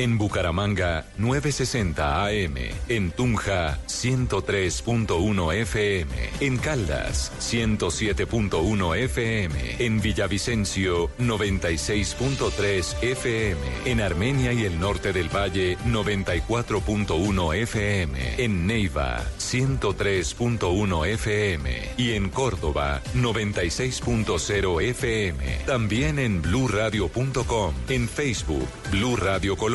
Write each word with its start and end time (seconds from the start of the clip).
En 0.00 0.18
Bucaramanga, 0.18 1.06
960 1.18 2.24
AM. 2.26 2.54
En 2.88 3.10
Tunja, 3.12 3.78
103.1 3.86 5.54
FM. 5.54 6.30
En 6.40 6.58
Caldas, 6.58 7.32
107.1 7.40 8.96
FM. 8.96 9.76
En 9.78 10.00
Villavicencio, 10.00 11.10
96.3 11.18 13.02
FM. 13.02 13.60
En 13.84 14.00
Armenia 14.00 14.52
y 14.52 14.64
el 14.64 14.80
norte 14.80 15.12
del 15.12 15.28
Valle, 15.28 15.76
94.1 15.86 17.54
FM. 17.56 18.42
En 18.42 18.66
Neiva, 18.66 19.22
103.1 19.38 21.06
FM. 21.06 21.92
Y 21.96 22.12
en 22.12 22.30
Córdoba, 22.30 23.02
96.0 23.14 24.82
FM. 24.82 25.58
También 25.66 26.18
en 26.18 26.40
bluradio.com. 26.40 27.74
En 27.88 28.08
Facebook, 28.08 28.68
Blue 28.90 29.16
Radio 29.16 29.56
Colombia. 29.56 29.69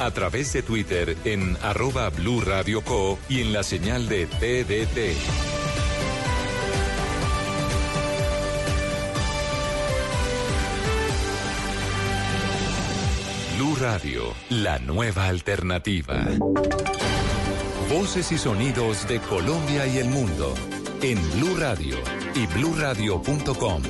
A 0.00 0.10
través 0.12 0.54
de 0.54 0.62
Twitter 0.62 1.14
en 1.26 1.58
arroba 1.62 2.08
Blue 2.08 2.40
Radio 2.40 2.80
Co. 2.80 3.18
Y 3.28 3.42
en 3.42 3.52
la 3.52 3.62
señal 3.62 4.08
de 4.08 4.24
TDT. 4.26 5.14
Blue 13.58 13.76
Radio, 13.78 14.32
la 14.48 14.78
nueva 14.78 15.26
alternativa. 15.26 16.24
Voces 17.90 18.32
y 18.32 18.38
sonidos 18.38 19.06
de 19.06 19.20
Colombia 19.20 19.86
y 19.86 19.98
el 19.98 20.08
mundo 20.08 20.54
en 21.02 21.18
Blue 21.32 21.56
Radio 21.56 21.96
y 22.34 22.46
bluradio.com, 22.46 23.82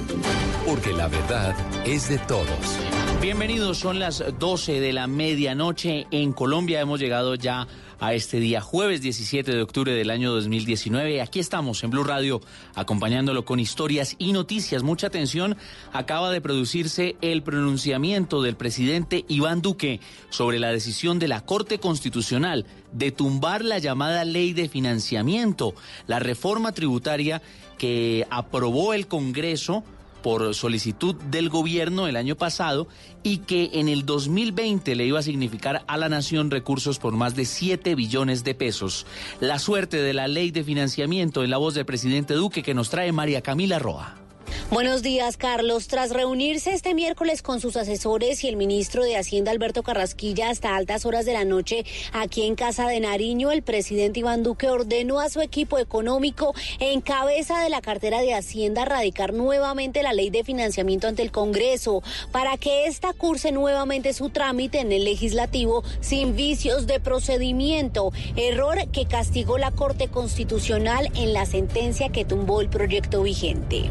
porque 0.66 0.92
la 0.92 1.08
verdad 1.08 1.54
es 1.86 2.08
de 2.08 2.18
todos. 2.18 2.78
Bienvenidos, 3.20 3.78
son 3.78 3.98
las 3.98 4.24
12 4.38 4.80
de 4.80 4.92
la 4.92 5.06
medianoche 5.06 6.06
en 6.10 6.32
Colombia. 6.32 6.80
Hemos 6.80 7.00
llegado 7.00 7.34
ya 7.34 7.66
este 8.00 8.38
día, 8.38 8.60
jueves 8.60 9.00
17 9.00 9.52
de 9.52 9.62
octubre 9.62 9.92
del 9.92 10.10
año 10.10 10.32
2019. 10.32 11.22
Aquí 11.22 11.40
estamos 11.40 11.82
en 11.82 11.90
Blue 11.90 12.04
Radio, 12.04 12.40
acompañándolo 12.74 13.44
con 13.44 13.58
historias 13.58 14.14
y 14.18 14.32
noticias. 14.32 14.82
Mucha 14.82 15.08
atención, 15.08 15.56
acaba 15.92 16.30
de 16.30 16.40
producirse 16.40 17.16
el 17.20 17.42
pronunciamiento 17.42 18.42
del 18.42 18.56
presidente 18.56 19.24
Iván 19.28 19.62
Duque 19.62 20.00
sobre 20.30 20.58
la 20.58 20.70
decisión 20.70 21.18
de 21.18 21.28
la 21.28 21.40
Corte 21.40 21.78
Constitucional 21.78 22.66
de 22.92 23.10
tumbar 23.12 23.64
la 23.64 23.78
llamada 23.78 24.24
ley 24.24 24.52
de 24.52 24.68
financiamiento, 24.68 25.74
la 26.06 26.18
reforma 26.18 26.72
tributaria 26.72 27.42
que 27.78 28.26
aprobó 28.30 28.94
el 28.94 29.06
Congreso 29.06 29.84
por 30.22 30.54
solicitud 30.54 31.14
del 31.14 31.48
gobierno 31.48 32.08
el 32.08 32.16
año 32.16 32.36
pasado 32.36 32.88
y 33.22 33.38
que 33.38 33.70
en 33.74 33.88
el 33.88 34.04
2020 34.04 34.94
le 34.94 35.06
iba 35.06 35.18
a 35.18 35.22
significar 35.22 35.84
a 35.86 35.96
la 35.96 36.08
nación 36.08 36.50
recursos 36.50 36.98
por 36.98 37.14
más 37.14 37.34
de 37.36 37.44
7 37.44 37.94
billones 37.94 38.44
de 38.44 38.54
pesos. 38.54 39.06
La 39.40 39.58
suerte 39.58 39.98
de 39.98 40.14
la 40.14 40.28
ley 40.28 40.50
de 40.50 40.64
financiamiento 40.64 41.44
en 41.44 41.50
la 41.50 41.58
voz 41.58 41.74
del 41.74 41.86
presidente 41.86 42.34
Duque 42.34 42.62
que 42.62 42.74
nos 42.74 42.90
trae 42.90 43.12
María 43.12 43.42
Camila 43.42 43.78
Roa. 43.78 44.25
Buenos 44.70 45.02
días, 45.02 45.36
Carlos. 45.36 45.86
Tras 45.86 46.10
reunirse 46.10 46.72
este 46.72 46.92
miércoles 46.92 47.40
con 47.40 47.60
sus 47.60 47.76
asesores 47.76 48.42
y 48.42 48.48
el 48.48 48.56
ministro 48.56 49.04
de 49.04 49.16
Hacienda, 49.16 49.52
Alberto 49.52 49.82
Carrasquilla, 49.82 50.50
hasta 50.50 50.74
altas 50.74 51.06
horas 51.06 51.24
de 51.24 51.32
la 51.32 51.44
noche 51.44 51.84
aquí 52.12 52.42
en 52.42 52.56
Casa 52.56 52.88
de 52.88 52.98
Nariño, 52.98 53.52
el 53.52 53.62
presidente 53.62 54.20
Iván 54.20 54.42
Duque 54.42 54.68
ordenó 54.68 55.20
a 55.20 55.28
su 55.28 55.40
equipo 55.40 55.78
económico 55.78 56.52
en 56.80 57.00
cabeza 57.00 57.60
de 57.60 57.70
la 57.70 57.80
cartera 57.80 58.20
de 58.22 58.34
Hacienda 58.34 58.84
radicar 58.84 59.32
nuevamente 59.32 60.02
la 60.02 60.12
ley 60.12 60.30
de 60.30 60.42
financiamiento 60.42 61.06
ante 61.06 61.22
el 61.22 61.30
Congreso 61.30 62.02
para 62.32 62.56
que 62.56 62.86
ésta 62.86 63.12
curse 63.12 63.52
nuevamente 63.52 64.12
su 64.14 64.30
trámite 64.30 64.80
en 64.80 64.90
el 64.90 65.04
legislativo 65.04 65.84
sin 66.00 66.34
vicios 66.34 66.86
de 66.86 66.98
procedimiento, 66.98 68.12
error 68.34 68.88
que 68.90 69.06
castigó 69.06 69.58
la 69.58 69.70
Corte 69.70 70.08
Constitucional 70.08 71.10
en 71.14 71.32
la 71.32 71.46
sentencia 71.46 72.08
que 72.08 72.24
tumbó 72.24 72.60
el 72.60 72.68
proyecto 72.68 73.22
vigente 73.22 73.90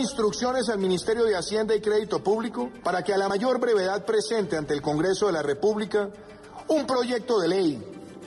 instrucciones 0.00 0.68
al 0.68 0.78
Ministerio 0.78 1.24
de 1.24 1.36
Hacienda 1.36 1.74
y 1.74 1.80
Crédito 1.80 2.22
Público 2.22 2.70
para 2.82 3.04
que 3.04 3.12
a 3.12 3.18
la 3.18 3.28
mayor 3.28 3.60
brevedad 3.60 4.04
presente 4.04 4.56
ante 4.56 4.74
el 4.74 4.80
Congreso 4.80 5.26
de 5.26 5.32
la 5.32 5.42
República 5.42 6.08
un 6.68 6.86
proyecto 6.86 7.38
de 7.38 7.48
ley 7.48 7.84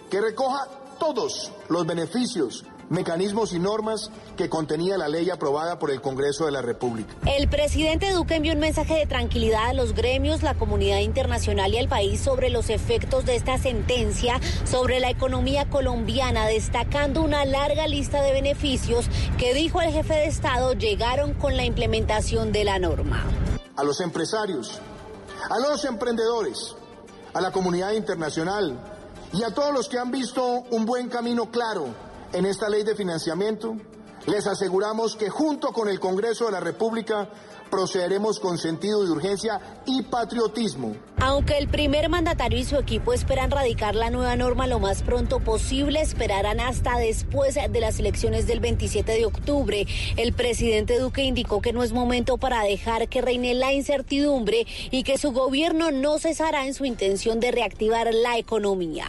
que 0.09 0.22
recoja 0.22 0.67
todos 1.00 1.51
los 1.69 1.85
beneficios 1.85 2.63
mecanismos 2.90 3.54
y 3.54 3.60
normas 3.60 4.12
que 4.38 4.50
contenía 4.50 4.98
la 4.98 5.08
ley 5.08 5.30
aprobada 5.30 5.80
por 5.80 5.92
el 5.92 6.02
Congreso 6.02 6.46
de 6.46 6.52
la 6.52 6.62
República. 6.62 7.14
El 7.26 7.48
presidente 7.48 8.12
Duque 8.12 8.36
envió 8.36 8.54
un 8.54 8.60
mensaje 8.60 8.96
de 8.96 9.06
tranquilidad 9.06 9.70
a 9.70 9.74
los 9.74 9.94
gremios, 9.94 10.44
la 10.44 10.56
comunidad 10.56 11.00
internacional 11.00 11.74
y 11.74 11.78
al 11.78 11.88
país 11.88 12.22
sobre 12.22 12.50
los 12.50 12.70
efectos 12.70 13.26
de 13.26 13.36
esta 13.36 13.58
sentencia 13.58 14.40
sobre 14.66 15.00
la 15.00 15.10
economía 15.10 15.70
colombiana, 15.70 16.46
destacando 16.46 17.22
una 17.22 17.46
larga 17.46 17.88
lista 17.88 18.22
de 18.22 18.32
beneficios 18.32 19.06
que 19.38 19.54
dijo 19.54 19.82
el 19.82 19.92
jefe 19.92 20.14
de 20.14 20.26
Estado 20.26 20.74
llegaron 20.74 21.34
con 21.34 21.58
la 21.58 21.66
implementación 21.66 22.52
de 22.52 22.64
la 22.64 22.80
norma. 22.80 23.24
A 23.76 23.84
los 23.84 24.00
empresarios, 24.02 24.80
a 25.50 25.60
los 25.60 25.84
emprendedores, 25.86 26.76
a 27.34 27.42
la 27.42 27.52
comunidad 27.52 27.94
internacional 27.94 28.80
y 29.34 29.44
a 29.44 29.54
todos 29.54 29.74
los 29.74 29.90
que 29.90 29.98
han 29.98 30.12
visto 30.12 30.46
un 30.70 30.86
buen 30.86 31.10
camino 31.10 31.50
claro 31.50 31.88
en 32.34 32.46
esta 32.46 32.70
ley 32.70 32.84
de 32.84 32.96
financiamiento, 32.96 33.76
les 34.26 34.48
aseguramos 34.48 35.16
que 35.16 35.30
junto 35.30 35.72
con 35.72 35.90
el 35.90 36.00
Congreso 36.00 36.46
de 36.46 36.52
la 36.54 36.60
República 36.60 37.30
procederemos 37.70 38.40
con 38.40 38.58
sentido 38.58 39.04
de 39.04 39.12
urgencia 39.12 39.60
y 39.86 40.04
patriotismo. 40.04 40.96
Aunque 41.18 41.58
el 41.58 41.68
primer 41.68 42.08
mandatario 42.08 42.60
y 42.60 42.64
su 42.64 42.78
equipo 42.78 43.14
esperan 43.14 43.50
radicar 43.50 43.96
la 43.96 44.12
nueva 44.12 44.36
norma 44.36 44.68
lo 44.68 44.80
más 44.80 45.02
pronto 45.02 45.40
posible, 45.40 46.00
esperarán 46.00 46.60
hasta 46.60 46.98
después 47.00 47.56
de 47.56 47.80
las 47.80 47.98
elecciones 48.00 48.46
del 48.46 48.60
27 48.60 49.12
de 49.14 49.26
octubre. 49.26 49.88
El 50.18 50.34
presidente 50.34 51.00
Duque 51.00 51.24
indicó 51.24 51.62
que 51.62 51.74
no 51.74 51.82
es 51.82 51.94
momento 51.94 52.38
para 52.38 52.62
dejar 52.62 53.08
que 53.08 53.22
reine 53.22 53.56
la 53.56 53.74
incertidumbre 53.74 54.68
y 54.92 55.04
que 55.04 55.18
su 55.18 55.32
gobierno 55.32 55.92
no 55.92 56.20
cesará 56.20 56.68
en 56.68 56.76
su 56.76 56.86
intención 56.86 57.40
de 57.40 57.52
reactivar 57.52 58.14
la 58.14 58.38
economía. 58.38 59.08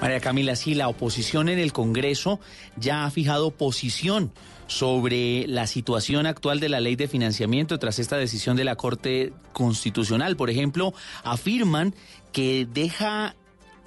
María 0.00 0.20
Camila, 0.20 0.54
sí, 0.54 0.74
la 0.74 0.88
oposición 0.88 1.48
en 1.48 1.58
el 1.58 1.72
Congreso 1.72 2.38
ya 2.76 3.04
ha 3.04 3.10
fijado 3.10 3.50
posición 3.50 4.30
sobre 4.68 5.46
la 5.48 5.66
situación 5.66 6.26
actual 6.26 6.60
de 6.60 6.68
la 6.68 6.78
ley 6.78 6.94
de 6.94 7.08
financiamiento 7.08 7.78
tras 7.80 7.98
esta 7.98 8.16
decisión 8.16 8.56
de 8.56 8.64
la 8.64 8.76
Corte 8.76 9.32
Constitucional. 9.52 10.36
Por 10.36 10.50
ejemplo, 10.50 10.94
afirman 11.24 11.94
que 12.32 12.68
deja 12.72 13.34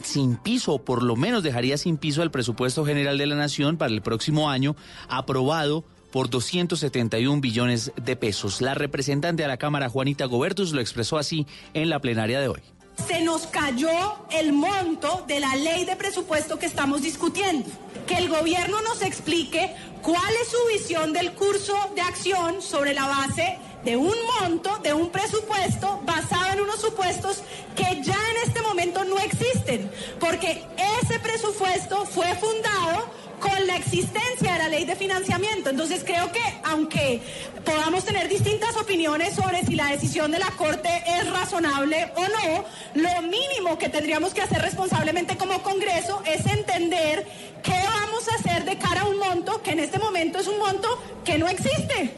sin 0.04 0.36
piso, 0.36 0.74
o 0.74 0.84
por 0.84 1.02
lo 1.02 1.16
menos 1.16 1.44
dejaría 1.44 1.78
sin 1.78 1.96
piso 1.96 2.24
el 2.24 2.32
presupuesto 2.32 2.84
general 2.84 3.18
de 3.18 3.28
la 3.28 3.36
Nación 3.36 3.78
para 3.78 3.94
el 3.94 4.02
próximo 4.02 4.50
año, 4.50 4.76
aprobado 5.08 5.86
por 6.12 6.30
271 6.30 7.40
billones 7.40 7.94
de 7.96 8.16
pesos. 8.18 8.62
La 8.62 8.74
representante 8.74 9.46
a 9.46 9.48
la 9.48 9.58
Cámara, 9.58 9.88
Juanita 9.88 10.26
Gobertus, 10.26 10.74
lo 10.74 10.82
expresó 10.82 11.18
así 11.18 11.48
en 11.74 11.90
la 11.90 12.00
plenaria 12.00 12.42
de 12.42 12.50
hoy 12.50 12.62
se 13.08 13.22
nos 13.22 13.48
cayó 13.48 13.90
el 14.30 14.54
monto 14.54 15.24
de 15.28 15.40
la 15.40 15.56
ley 15.56 15.86
de 15.86 15.96
presupuesto 15.96 16.60
que 16.60 16.66
estamos 16.66 17.02
discutiendo. 17.02 17.70
Que 18.08 18.16
el 18.16 18.30
gobierno 18.30 18.82
nos 18.82 19.02
explique 19.02 19.76
cuál 20.02 20.34
es 20.42 20.50
su 20.50 20.58
visión 20.72 21.14
del 21.14 21.34
curso 21.34 21.74
de 21.96 22.02
acción 22.02 22.62
sobre 22.62 22.94
la 22.94 23.08
base 23.08 23.60
de 23.84 23.98
un 23.98 24.14
monto, 24.40 24.78
de 24.80 24.94
un 24.94 25.10
presupuesto 25.10 26.02
basado 26.04 26.54
en 26.54 26.62
unos 26.62 26.80
supuestos 26.82 27.42
que 27.76 28.02
ya 28.04 28.18
en 28.32 28.48
este 28.48 28.62
momento 28.62 29.04
no 29.06 29.18
existen, 29.18 29.90
porque 30.20 30.64
ese 31.02 31.20
presupuesto 31.20 32.06
fue 32.06 32.36
fundado 32.36 33.10
con 33.42 33.68
la 33.68 33.76
existencia 33.76 34.54
de 34.54 34.60
la 34.60 34.70
ley 34.70 34.86
de 34.86 34.96
financiamiento. 34.96 35.70
Entonces 35.70 36.04
creo 36.06 36.32
que 36.32 36.42
aunque 36.64 37.22
podamos 37.66 38.06
tener 38.06 38.30
distintas 38.30 38.78
opiniones 38.78 39.34
sobre 39.34 39.66
si 39.66 39.76
la 39.76 39.88
decisión 39.88 40.32
de 40.32 40.40
la 40.40 40.52
Corte 40.52 40.90
es 41.06 41.30
razonable 41.30 42.12
o 42.16 42.22
no, 42.22 42.66
lo 42.94 43.22
mínimo 43.24 43.78
que 43.78 43.90
tendríamos 43.90 44.34
que 44.34 44.42
hacer 44.42 44.62
responsablemente 44.62 45.36
como 45.36 45.62
Congreso 45.64 46.22
es 46.26 46.46
entender 46.46 47.28
qué 47.64 47.74
vamos 47.84 48.28
a 48.30 48.36
hacer 48.36 48.64
de 48.64 48.78
cara 48.78 49.02
a 49.02 49.06
un 49.06 49.18
monto 49.18 49.62
que 49.62 49.72
en 49.72 49.80
este 49.80 50.00
momento 50.00 50.40
es 50.40 50.48
un 50.48 50.60
monto 50.60 50.88
que 51.26 51.38
no 51.38 51.48
existe. 51.50 52.16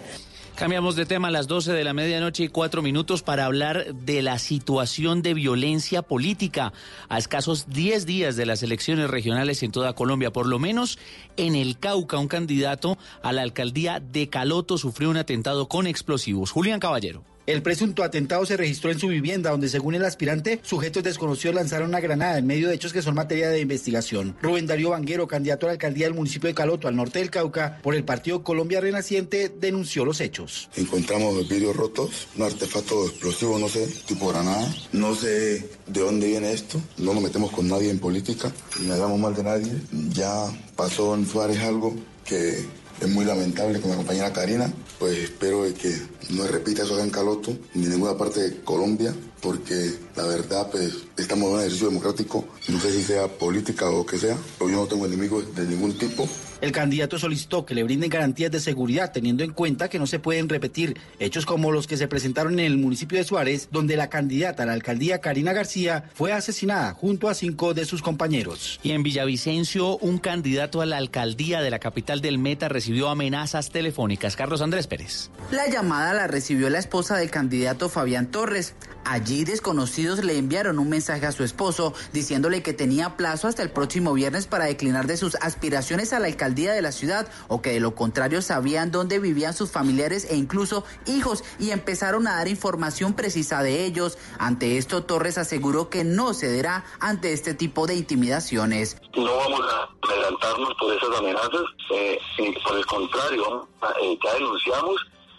Cambiamos 0.56 0.96
de 0.96 1.08
tema 1.08 1.30
a 1.30 1.32
las 1.32 1.48
12 1.48 1.74
de 1.74 1.84
la 1.84 1.94
medianoche 1.94 2.44
y 2.44 2.48
cuatro 2.48 2.84
minutos 2.84 3.24
para 3.24 3.46
hablar 3.46 3.96
de 3.96 4.22
la 4.22 4.38
situación 4.38 5.24
de 5.24 5.34
violencia 5.34 6.04
política 6.04 6.74
a 7.10 7.18
escasos 7.18 7.70
10 7.70 8.06
días 8.06 8.36
de 8.36 8.46
las 8.46 8.62
elecciones 8.62 9.10
regionales 9.10 9.64
en 9.64 9.72
toda 9.72 9.94
Colombia. 9.94 10.32
Por 10.32 10.46
lo 10.46 10.60
menos 10.60 11.00
en 11.38 11.56
el 11.56 11.80
Cauca, 11.80 12.20
un 12.20 12.28
candidato 12.28 13.00
a 13.24 13.34
la 13.34 13.42
alcaldía 13.42 14.00
de 14.00 14.30
Caloto 14.30 14.78
sufrió 14.78 15.10
un 15.10 15.18
atentado 15.18 15.68
con 15.68 15.88
explosivos. 15.88 16.52
Julián 16.52 16.80
Caballero. 16.80 17.33
El 17.46 17.62
presunto 17.62 18.04
atentado 18.04 18.46
se 18.46 18.56
registró 18.56 18.90
en 18.90 19.00
su 19.00 19.10
vivienda, 19.10 19.52
donde 19.52 19.68
según 19.68 19.96
el 19.96 20.06
aspirante, 20.06 20.62
sujetos 20.64 21.04
desconocidos 21.04 21.56
lanzaron 21.56 21.90
una 21.90 22.00
granada 22.00 22.38
en 22.38 22.48
medio 22.48 22.70
de 22.70 22.76
hechos 22.76 22.94
que 22.94 23.02
son 23.02 23.16
materia 23.16 23.50
de 23.50 23.60
investigación. 23.60 24.34
Rubén 24.42 24.66
Darío 24.66 24.92
Vanguero, 24.92 25.28
candidato 25.28 25.66
a 25.66 25.68
la 25.68 25.74
alcaldía 25.74 26.06
del 26.06 26.14
municipio 26.14 26.48
de 26.48 26.54
Caloto, 26.54 26.88
al 26.88 26.96
norte 26.96 27.20
del 27.20 27.30
Cauca, 27.30 27.80
por 27.84 27.96
el 27.96 28.06
partido 28.06 28.44
Colombia 28.44 28.80
Renaciente, 28.80 29.50
denunció 29.50 30.06
los 30.06 30.22
hechos. 30.22 30.70
Encontramos 30.78 31.50
vidrios 31.50 31.76
rotos, 31.76 32.30
un 32.38 32.44
artefacto 32.44 33.08
explosivo, 33.08 33.60
no 33.60 33.68
sé, 33.68 33.88
tipo 34.08 34.30
granada. 34.30 34.74
No 34.94 35.14
sé 35.14 35.70
de 35.88 36.00
dónde 36.00 36.28
viene 36.28 36.54
esto. 36.54 36.80
No 36.98 37.14
nos 37.14 37.24
metemos 37.24 37.52
con 37.52 37.68
nadie 37.68 37.90
en 37.90 38.00
política, 38.00 38.54
ni 38.80 38.90
hagamos 38.90 39.20
mal 39.20 39.36
de 39.36 39.44
nadie. 39.44 39.72
Ya 40.14 40.46
pasó 40.78 41.14
en 41.14 41.28
Suárez 41.28 41.60
algo 41.60 41.94
que 42.24 42.66
es 43.06 43.10
muy 43.10 43.26
lamentable 43.26 43.82
con 43.82 43.92
la 43.92 43.98
compañera 43.98 44.32
Karina, 44.32 44.72
pues 45.00 45.18
espero 45.18 45.64
que 45.74 45.94
no 46.30 46.48
repita 46.48 46.84
eso 46.84 47.00
en 47.00 47.10
Caloto, 47.10 47.52
ni 47.74 47.86
en 47.86 47.92
ninguna 47.92 48.18
parte 48.18 48.42
de 48.42 48.62
Colombia, 48.62 49.14
porque 49.42 49.94
la 50.16 50.26
verdad, 50.26 50.70
pues 50.72 50.94
estamos 51.18 51.50
en 51.50 51.54
un 51.54 51.60
ejercicio 51.60 51.90
democrático, 51.90 52.46
no 52.70 52.80
sé 52.80 52.92
si 52.92 53.04
sea 53.04 53.28
política 53.28 53.90
o 53.90 54.06
que 54.06 54.18
sea, 54.18 54.38
pero 54.58 54.70
yo 54.70 54.78
no 54.78 54.86
tengo 54.86 55.06
enemigos 55.06 55.54
de 55.54 55.66
ningún 55.66 55.98
tipo. 55.98 56.28
El 56.64 56.72
candidato 56.72 57.20
solicitó 57.20 57.66
que 57.66 57.76
le 57.76 57.84
brinden 57.84 58.10
garantías 58.10 58.50
de 58.50 58.62
seguridad, 58.62 59.12
teniendo 59.12 59.44
en 59.44 59.52
cuenta 59.52 59.90
que 59.90 60.00
no 60.00 60.08
se 60.08 60.20
pueden 60.20 60.48
repetir 60.48 60.98
hechos 61.20 61.46
como 61.46 61.74
los 61.74 61.88
que 61.88 61.98
se 61.98 62.08
presentaron 62.08 62.54
en 62.54 62.66
el 62.66 62.78
municipio 62.78 63.18
de 63.18 63.26
Suárez, 63.26 63.68
donde 63.70 63.98
la 63.98 64.10
candidata 64.10 64.64
a 64.64 64.66
la 64.66 64.72
alcaldía 64.72 65.20
Karina 65.20 65.52
García 65.52 66.06
fue 66.14 66.32
asesinada 66.32 66.94
junto 66.94 67.28
a 67.28 67.34
cinco 67.34 67.74
de 67.74 67.84
sus 67.84 68.02
compañeros. 68.02 68.80
Y 68.82 68.92
en 68.92 69.04
Villavicencio, 69.04 69.98
un 69.98 70.20
candidato 70.20 70.80
a 70.80 70.86
la 70.86 70.96
alcaldía 70.96 71.62
de 71.62 71.70
la 71.70 71.80
capital 71.80 72.22
del 72.22 72.38
Meta 72.38 72.70
recibió 72.70 73.10
amenazas 73.10 73.70
telefónicas. 73.70 74.38
Carlos 74.38 74.62
Andrés 74.62 74.88
Pérez. 74.88 75.32
La 75.52 75.68
llamada 75.68 76.14
la 76.14 76.28
recibió 76.28 76.70
la 76.70 76.80
esposa 76.80 77.18
del 77.18 77.30
candidato 77.30 77.90
Fabián 77.90 78.28
Torres. 78.32 78.74
Allí 79.04 79.44
desconocidos 79.44 80.24
le 80.24 80.38
enviaron 80.38 80.80
un 80.80 80.88
mensaje 80.88 81.26
a 81.26 81.34
su 81.34 81.44
esposo 81.44 81.94
diciéndole 82.14 82.64
que 82.64 82.72
tenía 82.72 83.18
plazo 83.18 83.50
hasta 83.50 83.62
el 83.62 83.70
próximo 83.70 84.14
viernes 84.14 84.48
para 84.48 84.64
declinar 84.64 85.08
de 85.08 85.18
sus 85.18 85.36
aspiraciones 85.42 86.14
a 86.14 86.20
la 86.20 86.28
alcaldía 86.28 86.53
de 86.54 86.82
la 86.82 86.92
ciudad 86.92 87.28
o 87.48 87.62
que 87.62 87.72
de 87.72 87.80
lo 87.80 87.96
contrario 87.96 88.42
sabían 88.42 88.92
dónde 88.92 89.20
vivían 89.20 89.54
sus 89.54 89.72
familiares 89.72 90.28
e 90.30 90.36
incluso 90.36 90.86
hijos 91.08 91.44
y 91.60 91.72
empezaron 91.72 92.28
a 92.28 92.36
dar 92.36 92.48
información 92.48 93.14
precisa 93.14 93.64
de 93.64 93.86
ellos. 93.86 94.18
Ante 94.38 94.78
esto 94.78 95.04
Torres 95.04 95.38
aseguró 95.38 95.90
que 95.90 96.04
no 96.04 96.34
cederá 96.34 96.86
ante 97.00 97.34
este 97.34 97.54
tipo 97.54 97.88
de 97.88 97.96
intimidaciones. 97.96 98.98
No 99.16 99.36
vamos 99.36 99.62
a 99.62 99.90
adelantarnos 100.08 100.74
por 100.80 100.94
esas 100.94 101.18
amenazas, 101.18 101.64
eh, 101.92 102.20
por 102.64 102.78
el 102.78 102.86
contrario, 102.86 103.68
eh, 104.02 104.18
ya 104.24 104.34
denunciamos 104.34 104.96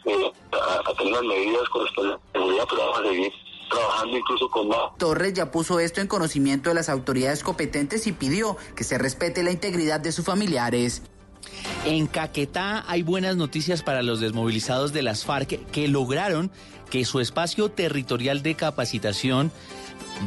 eh, 0.07 0.33
a, 0.53 0.91
a, 0.91 0.95
tener 0.95 1.13
las 1.13 1.23
medidas 1.23 1.69
correspondientes, 1.71 2.27
pero 2.33 2.47
vamos 2.47 2.99
a 2.99 3.03
seguir 3.03 3.33
trabajando 3.69 4.17
incluso 4.17 4.49
con 4.51 4.69
más. 4.69 4.97
Torres 4.99 5.33
ya 5.35 5.51
puso 5.51 5.81
esto 5.81 6.01
en 6.01 6.07
conocimiento 6.07 6.71
de 6.71 6.75
las 6.75 6.89
autoridades 6.89 7.43
competentes 7.43 8.07
y 8.07 8.13
pidió 8.13 8.57
que 8.77 8.85
se 8.85 8.99
respete 8.99 9.43
la 9.43 9.51
integridad 9.51 10.01
de 10.01 10.13
sus 10.13 10.25
familiares. 10.25 11.03
En 11.85 12.07
Caquetá 12.07 12.85
hay 12.89 13.03
buenas 13.03 13.37
noticias 13.37 13.83
para 13.83 14.03
los 14.03 14.21
desmovilizados 14.21 14.93
de 14.93 15.03
las 15.03 15.25
FARC 15.25 15.71
que 15.71 15.89
lograron 15.89 16.51
que 16.91 17.05
su 17.05 17.21
espacio 17.21 17.71
territorial 17.71 18.43
de 18.43 18.55
capacitación 18.55 19.53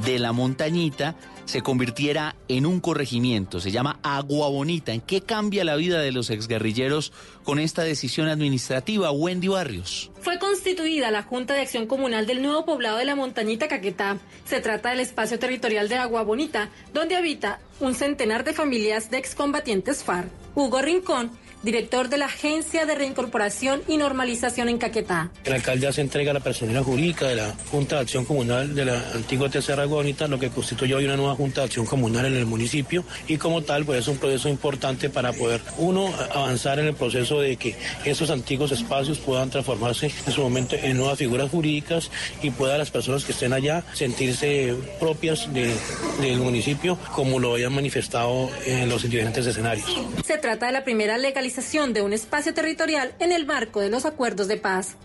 de 0.03 0.19
la 0.19 0.31
montañita 0.31 1.15
se 1.47 1.61
convirtiera 1.61 2.35
en 2.49 2.65
un 2.65 2.81
corregimiento. 2.81 3.59
Se 3.61 3.71
llama 3.71 3.99
Agua 4.03 4.49
Bonita. 4.49 4.91
¿En 4.91 5.01
qué 5.01 5.21
cambia 5.21 5.63
la 5.63 5.77
vida 5.77 5.99
de 6.01 6.11
los 6.11 6.29
exguerrilleros 6.29 7.13
con 7.43 7.57
esta 7.57 7.83
decisión 7.83 8.27
administrativa? 8.27 9.11
Wendy 9.11 9.47
Barrios. 9.47 10.11
Fue 10.19 10.39
constituida 10.39 11.09
la 11.09 11.23
Junta 11.23 11.53
de 11.53 11.61
Acción 11.61 11.87
Comunal 11.87 12.27
del 12.27 12.41
nuevo 12.41 12.65
poblado 12.65 12.97
de 12.97 13.05
la 13.05 13.15
Montañita 13.15 13.69
Caquetá. 13.69 14.17
Se 14.45 14.59
trata 14.59 14.89
del 14.89 14.99
espacio 14.99 15.39
territorial 15.39 15.87
de 15.87 15.95
Agua 15.95 16.23
Bonita, 16.23 16.69
donde 16.93 17.15
habita 17.15 17.61
un 17.79 17.95
centenar 17.95 18.43
de 18.43 18.53
familias 18.53 19.09
de 19.09 19.17
excombatientes 19.17 20.03
FARC. 20.03 20.29
Hugo 20.53 20.81
Rincón 20.81 21.31
director 21.63 22.09
de 22.09 22.17
la 22.17 22.25
Agencia 22.25 22.85
de 22.85 22.95
Reincorporación 22.95 23.81
y 23.87 23.97
Normalización 23.97 24.69
en 24.69 24.77
Caquetá. 24.77 25.31
El 25.43 25.53
alcalde 25.53 25.87
hace 25.87 26.01
entrega 26.01 26.31
a 26.31 26.33
la 26.33 26.39
personalidad 26.39 26.83
jurídica 26.83 27.27
de 27.27 27.35
la 27.35 27.53
Junta 27.71 27.95
de 27.95 28.01
Acción 28.01 28.25
Comunal 28.25 28.75
de 28.75 28.85
la 28.85 29.11
antigua 29.13 29.49
Tercera 29.49 29.85
Bonita, 29.85 30.27
lo 30.27 30.39
que 30.39 30.49
constituye 30.49 30.93
hoy 30.93 31.05
una 31.05 31.17
nueva 31.17 31.35
Junta 31.35 31.61
de 31.61 31.65
Acción 31.65 31.85
Comunal 31.85 32.25
en 32.27 32.35
el 32.35 32.45
municipio 32.45 33.03
y 33.27 33.37
como 33.37 33.63
tal 33.63 33.85
pues 33.85 33.99
es 33.99 34.07
un 34.07 34.17
proceso 34.17 34.49
importante 34.49 35.09
para 35.09 35.33
poder 35.33 35.61
uno 35.77 36.13
avanzar 36.33 36.79
en 36.79 36.87
el 36.87 36.93
proceso 36.93 37.41
de 37.41 37.57
que 37.57 37.75
esos 38.05 38.29
antiguos 38.29 38.71
espacios 38.71 39.17
puedan 39.17 39.49
transformarse 39.49 40.11
en 40.25 40.31
su 40.31 40.41
momento 40.41 40.75
en 40.75 40.97
nuevas 40.97 41.17
figuras 41.17 41.49
jurídicas 41.49 42.11
y 42.41 42.51
puedan 42.51 42.77
las 42.77 42.91
personas 42.91 43.23
que 43.25 43.31
estén 43.31 43.53
allá 43.53 43.83
sentirse 43.93 44.75
propias 44.99 45.51
de, 45.53 45.73
del 46.21 46.37
municipio 46.39 46.97
como 47.13 47.39
lo 47.39 47.55
hayan 47.55 47.73
manifestado 47.73 48.49
en 48.65 48.89
los 48.89 49.03
diferentes 49.03 49.45
escenarios. 49.45 49.87
Se 50.25 50.37
trata 50.37 50.67
de 50.67 50.71
la 50.71 50.83
primera 50.83 51.17
legalización 51.17 51.56
de 51.57 52.03
un 52.03 52.13
espacio 52.13 52.53
territorial 52.53 53.15
en 53.17 53.31
el 53.31 53.47
marco 53.47 53.79
de 53.79 53.89
los 53.89 54.05
acuerdos 54.05 54.47
de 54.47 54.57
paz. 54.57 54.95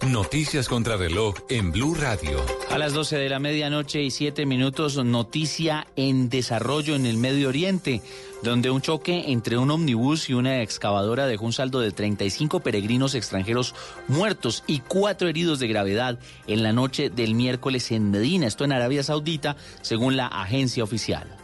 Noticias 0.00 0.66
contra 0.66 0.96
reloj 0.96 1.34
en 1.50 1.72
Blue 1.72 1.94
Radio. 1.94 2.42
A 2.70 2.78
las 2.78 2.94
12 2.94 3.18
de 3.18 3.28
la 3.28 3.38
medianoche 3.38 4.02
y 4.02 4.10
7 4.10 4.46
minutos, 4.46 4.96
noticia 5.04 5.86
en 5.94 6.30
desarrollo 6.30 6.96
en 6.96 7.04
el 7.04 7.18
Medio 7.18 7.50
Oriente, 7.50 8.00
donde 8.42 8.70
un 8.70 8.80
choque 8.80 9.24
entre 9.26 9.58
un 9.58 9.70
omnibus 9.70 10.30
y 10.30 10.32
una 10.32 10.62
excavadora 10.62 11.26
dejó 11.26 11.44
un 11.44 11.52
saldo 11.52 11.80
de 11.80 11.90
35 11.90 12.60
peregrinos 12.60 13.14
extranjeros 13.14 13.74
muertos 14.08 14.64
y 14.66 14.78
cuatro 14.80 15.28
heridos 15.28 15.58
de 15.58 15.68
gravedad 15.68 16.18
en 16.46 16.62
la 16.62 16.72
noche 16.72 17.10
del 17.10 17.34
miércoles 17.34 17.90
en 17.92 18.10
Medina, 18.10 18.46
esto 18.46 18.64
en 18.64 18.72
Arabia 18.72 19.02
Saudita, 19.02 19.56
según 19.82 20.16
la 20.16 20.28
agencia 20.28 20.82
oficial. 20.82 21.43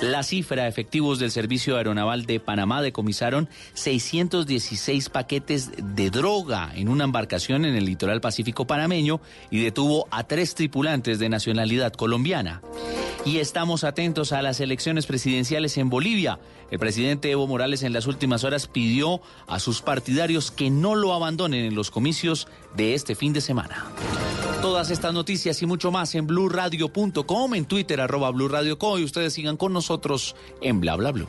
La 0.00 0.22
cifra 0.22 0.66
efectivos 0.66 1.18
del 1.18 1.30
Servicio 1.30 1.76
Aeronaval 1.76 2.24
de 2.24 2.40
Panamá 2.40 2.80
decomisaron 2.80 3.50
616 3.74 5.10
paquetes 5.10 5.72
de 5.76 6.08
droga 6.08 6.72
en 6.74 6.88
una 6.88 7.04
embarcación 7.04 7.66
en 7.66 7.74
el 7.74 7.84
litoral 7.84 8.22
pacífico 8.22 8.66
panameño 8.66 9.20
y 9.50 9.62
detuvo 9.62 10.08
a 10.10 10.24
tres 10.24 10.54
tripulantes 10.54 11.18
de 11.18 11.28
nacionalidad 11.28 11.92
colombiana. 11.92 12.62
Y 13.26 13.38
estamos 13.38 13.84
atentos 13.84 14.32
a 14.32 14.40
las 14.40 14.60
elecciones 14.60 15.04
presidenciales 15.04 15.76
en 15.76 15.90
Bolivia. 15.90 16.38
El 16.70 16.78
presidente 16.78 17.30
Evo 17.30 17.46
Morales 17.46 17.82
en 17.82 17.92
las 17.92 18.06
últimas 18.06 18.44
horas 18.44 18.66
pidió 18.66 19.20
a 19.46 19.58
sus 19.58 19.82
partidarios 19.82 20.50
que 20.50 20.70
no 20.70 20.94
lo 20.94 21.12
abandonen 21.12 21.64
en 21.64 21.74
los 21.74 21.90
comicios 21.90 22.48
de 22.76 22.94
este 22.94 23.14
fin 23.14 23.32
de 23.32 23.40
semana. 23.40 23.86
Todas 24.62 24.90
estas 24.90 25.14
noticias 25.14 25.60
y 25.62 25.66
mucho 25.66 25.90
más 25.90 26.14
en 26.14 26.26
blurradio.com, 26.26 27.54
en 27.54 27.64
Twitter 27.64 28.00
arroba 28.00 28.30
y 28.30 29.04
ustedes 29.04 29.32
sigan 29.32 29.56
con 29.56 29.72
nosotros 29.72 30.36
en 30.60 30.80
bla 30.80 30.96
bla 30.96 31.12
blue. 31.12 31.28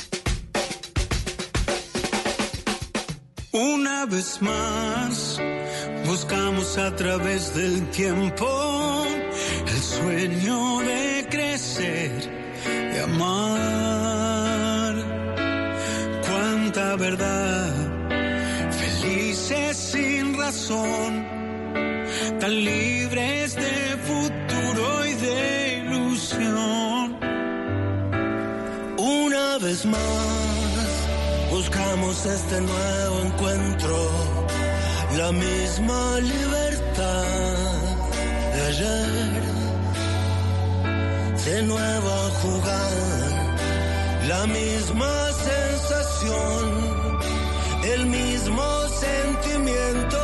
Una 3.51 4.05
vez 4.05 4.41
más, 4.41 5.41
buscamos 6.05 6.77
a 6.77 6.95
través 6.95 7.53
del 7.53 7.85
tiempo 7.91 9.03
el 9.67 9.81
sueño 9.81 10.79
de 10.79 11.27
crecer, 11.29 12.31
de 12.93 13.01
amar. 13.01 14.95
Cuánta 16.25 16.95
verdad, 16.95 17.73
felices 18.71 19.75
sin 19.75 20.37
razón 20.37 21.40
libres 22.51 23.55
de 23.55 23.97
futuro 24.07 25.05
y 25.05 25.13
de 25.13 25.83
ilusión. 25.85 27.17
Una 28.97 29.57
vez 29.59 29.85
más, 29.85 30.87
buscamos 31.49 32.25
este 32.25 32.61
nuevo 32.61 33.19
encuentro, 33.25 33.95
la 35.17 35.31
misma 35.31 36.19
libertad 36.19 37.25
de 38.53 38.61
ayer, 38.71 39.41
de 41.45 41.63
nuevo 41.63 42.09
a 42.09 42.29
jugar, 42.41 42.93
la 44.27 44.47
misma 44.47 45.13
sensación, 45.49 46.63
el 47.93 48.05
mismo 48.07 48.63
sentimiento 48.99 50.21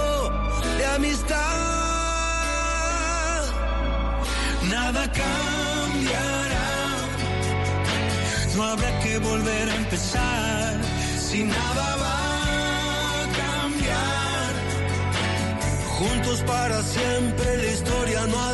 de 0.77 0.85
amistad. 0.85 1.36
Nada 4.87 5.05
cambiará, 5.11 6.69
no 8.55 8.63
habrá 8.63 8.99
que 8.99 9.19
volver 9.19 9.69
a 9.69 9.75
empezar, 9.75 10.79
si 11.19 11.43
nada 11.43 11.95
va 12.03 12.19
a 13.19 13.27
cambiar. 13.41 14.51
Juntos 15.97 16.41
para 16.43 16.81
siempre 16.83 17.57
la 17.57 17.65
historia 17.65 18.27
no 18.27 18.39
ha 18.41 18.53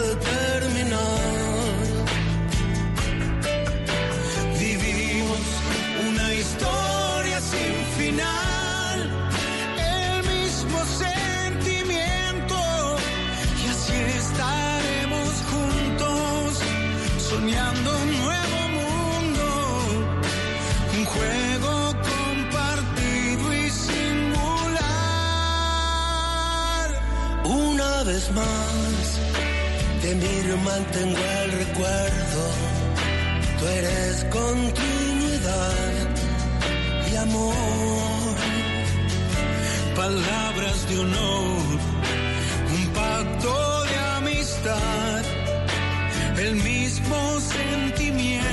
Una 28.04 28.12
vez 28.12 28.30
más, 28.34 29.20
de 30.04 30.16
mí 30.16 30.42
mantengo 30.66 31.18
el 31.18 31.52
recuerdo. 31.54 32.44
Tú 33.58 33.66
eres 33.66 34.26
continuidad 34.26 35.94
y 37.10 37.16
amor. 37.16 38.36
Palabras 39.96 40.90
de 40.90 41.00
honor, 41.00 41.80
un 42.76 42.88
pacto 42.94 43.84
de 43.86 43.98
amistad, 44.18 45.24
el 46.40 46.56
mismo 46.56 47.40
sentimiento 47.40 48.53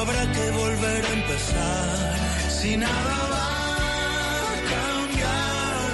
Habrá 0.00 0.30
que 0.30 0.50
volver 0.50 1.04
a 1.04 1.12
empezar. 1.20 2.16
si 2.50 2.76
nada 2.76 3.16
va 3.32 3.46
a 4.52 4.56
cambiar. 4.74 5.86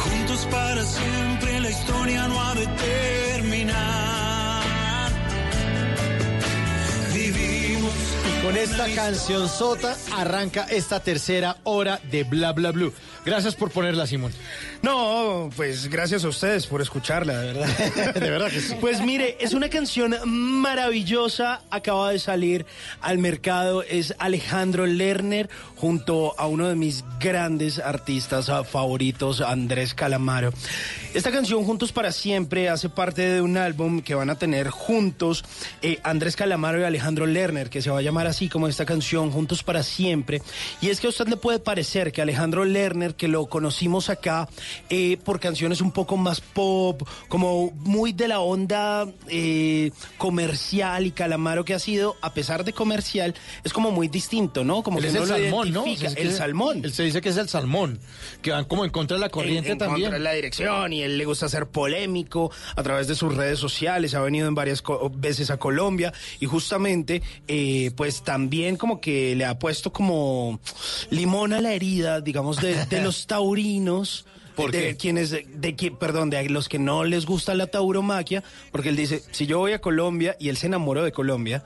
Juntos 0.00 0.46
para 0.50 0.84
siempre 0.84 1.60
la 1.60 1.70
historia 1.70 2.28
no 2.28 2.40
ha 2.40 2.54
de 2.54 2.66
terminar. 2.66 4.62
Vivimos 7.12 7.92
Con 8.44 8.56
esta 8.56 8.86
canción 8.94 9.48
sota 9.48 9.96
arranca 10.16 10.66
esta 10.70 11.00
tercera 11.00 11.56
hora 11.64 12.00
de 12.12 12.22
Bla 12.22 12.52
Bla 12.52 12.70
Blue. 12.70 12.92
Gracias 13.24 13.54
por 13.54 13.70
ponerla, 13.70 14.06
Simón. 14.06 14.32
No, 14.82 15.48
pues 15.54 15.88
gracias 15.88 16.24
a 16.24 16.28
ustedes 16.28 16.66
por 16.66 16.82
escucharla, 16.82 17.38
de 17.38 17.52
verdad. 17.52 18.12
De 18.14 18.30
verdad 18.30 18.50
que 18.50 18.60
sí. 18.60 18.74
Pues 18.80 19.00
mire, 19.00 19.36
es 19.40 19.54
una 19.54 19.68
canción 19.68 20.16
maravillosa, 20.26 21.62
acaba 21.70 22.10
de 22.10 22.18
salir 22.18 22.66
al 23.00 23.18
mercado, 23.18 23.82
es 23.82 24.14
Alejandro 24.18 24.86
Lerner 24.86 25.48
junto 25.76 26.34
a 26.38 26.46
uno 26.46 26.68
de 26.68 26.74
mis 26.74 27.04
grandes 27.20 27.78
artistas 27.78 28.50
favoritos, 28.68 29.40
Andrés 29.40 29.94
Calamaro. 29.94 30.52
Esta 31.14 31.30
canción, 31.30 31.64
Juntos 31.64 31.92
para 31.92 32.10
Siempre, 32.10 32.70
hace 32.70 32.88
parte 32.88 33.22
de 33.22 33.42
un 33.42 33.56
álbum 33.56 34.00
que 34.00 34.14
van 34.14 34.30
a 34.30 34.36
tener 34.36 34.70
juntos 34.70 35.44
eh, 35.82 35.98
Andrés 36.04 36.36
Calamaro 36.36 36.80
y 36.80 36.84
Alejandro 36.84 37.26
Lerner, 37.26 37.68
que 37.68 37.82
se 37.82 37.90
va 37.90 37.98
a 37.98 38.02
llamar 38.02 38.26
así 38.26 38.48
como 38.48 38.66
esta 38.66 38.86
canción, 38.86 39.30
Juntos 39.30 39.62
para 39.62 39.82
Siempre. 39.82 40.40
Y 40.80 40.88
es 40.88 41.00
que 41.00 41.06
a 41.06 41.10
usted 41.10 41.28
le 41.28 41.36
puede 41.36 41.58
parecer 41.58 42.12
que 42.12 42.22
Alejandro 42.22 42.64
Lerner, 42.64 43.11
que 43.14 43.28
lo 43.28 43.46
conocimos 43.46 44.10
acá 44.10 44.48
eh, 44.90 45.18
por 45.24 45.40
canciones 45.40 45.80
un 45.80 45.92
poco 45.92 46.16
más 46.16 46.40
pop, 46.40 47.02
como 47.28 47.70
muy 47.70 48.12
de 48.12 48.28
la 48.28 48.40
onda 48.40 49.06
eh, 49.28 49.90
comercial 50.18 51.06
y 51.06 51.10
Calamaro 51.10 51.64
que 51.64 51.74
ha 51.74 51.78
sido, 51.78 52.16
a 52.20 52.32
pesar 52.34 52.64
de 52.64 52.72
comercial, 52.72 53.34
es 53.64 53.72
como 53.72 53.90
muy 53.90 54.08
distinto, 54.08 54.64
¿no? 54.64 54.82
Como 54.82 54.98
Él 54.98 55.04
que 55.04 55.08
es 55.08 55.14
no 55.14 55.22
el 55.22 55.28
lo 55.28 55.34
salmón, 55.36 55.72
¿no? 55.72 55.86
Es 55.86 56.16
el 56.16 56.32
salmón. 56.32 56.80
Él 56.84 56.92
se 56.92 57.02
dice 57.02 57.20
que 57.20 57.30
es 57.30 57.36
el 57.36 57.48
salmón, 57.48 58.00
que 58.40 58.50
van 58.50 58.64
como 58.64 58.84
en 58.84 58.90
contra 58.90 59.16
de 59.16 59.20
la 59.20 59.28
corriente 59.28 59.68
en, 59.68 59.72
en 59.72 59.78
también. 59.78 60.10
contra 60.10 60.18
de 60.18 60.24
la 60.24 60.32
dirección 60.32 60.92
y 60.92 61.02
él 61.02 61.18
le 61.18 61.24
gusta 61.24 61.48
ser 61.48 61.66
polémico 61.66 62.50
a 62.76 62.82
través 62.82 63.06
de 63.08 63.14
sus 63.14 63.34
redes 63.34 63.58
sociales, 63.58 64.14
ha 64.14 64.20
venido 64.20 64.48
en 64.48 64.54
varias 64.54 64.82
veces 65.14 65.50
a 65.50 65.56
Colombia 65.58 66.12
y 66.40 66.46
justamente 66.46 67.22
eh, 67.48 67.90
pues 67.96 68.22
también 68.22 68.76
como 68.76 69.00
que 69.00 69.34
le 69.36 69.44
ha 69.44 69.58
puesto 69.58 69.92
como 69.92 70.60
limón 71.10 71.52
a 71.52 71.60
la 71.60 71.72
herida, 71.72 72.20
digamos, 72.20 72.60
de, 72.60 72.84
de 72.86 73.00
los 73.02 73.26
taurinos. 73.26 74.24
¿Por 74.56 74.70
de 74.70 74.80
qué? 74.80 74.96
quienes, 74.96 75.30
de, 75.30 75.76
que, 75.76 75.90
perdón, 75.90 76.30
de 76.30 76.48
los 76.48 76.68
que 76.68 76.78
no 76.78 77.04
les 77.04 77.26
gusta 77.26 77.54
la 77.54 77.66
tauromaquia, 77.66 78.42
porque 78.70 78.88
él 78.90 78.96
dice, 78.96 79.22
si 79.30 79.46
yo 79.46 79.58
voy 79.58 79.72
a 79.72 79.80
Colombia 79.80 80.36
y 80.38 80.48
él 80.48 80.56
se 80.56 80.66
enamoró 80.66 81.02
de 81.04 81.12
Colombia 81.12 81.64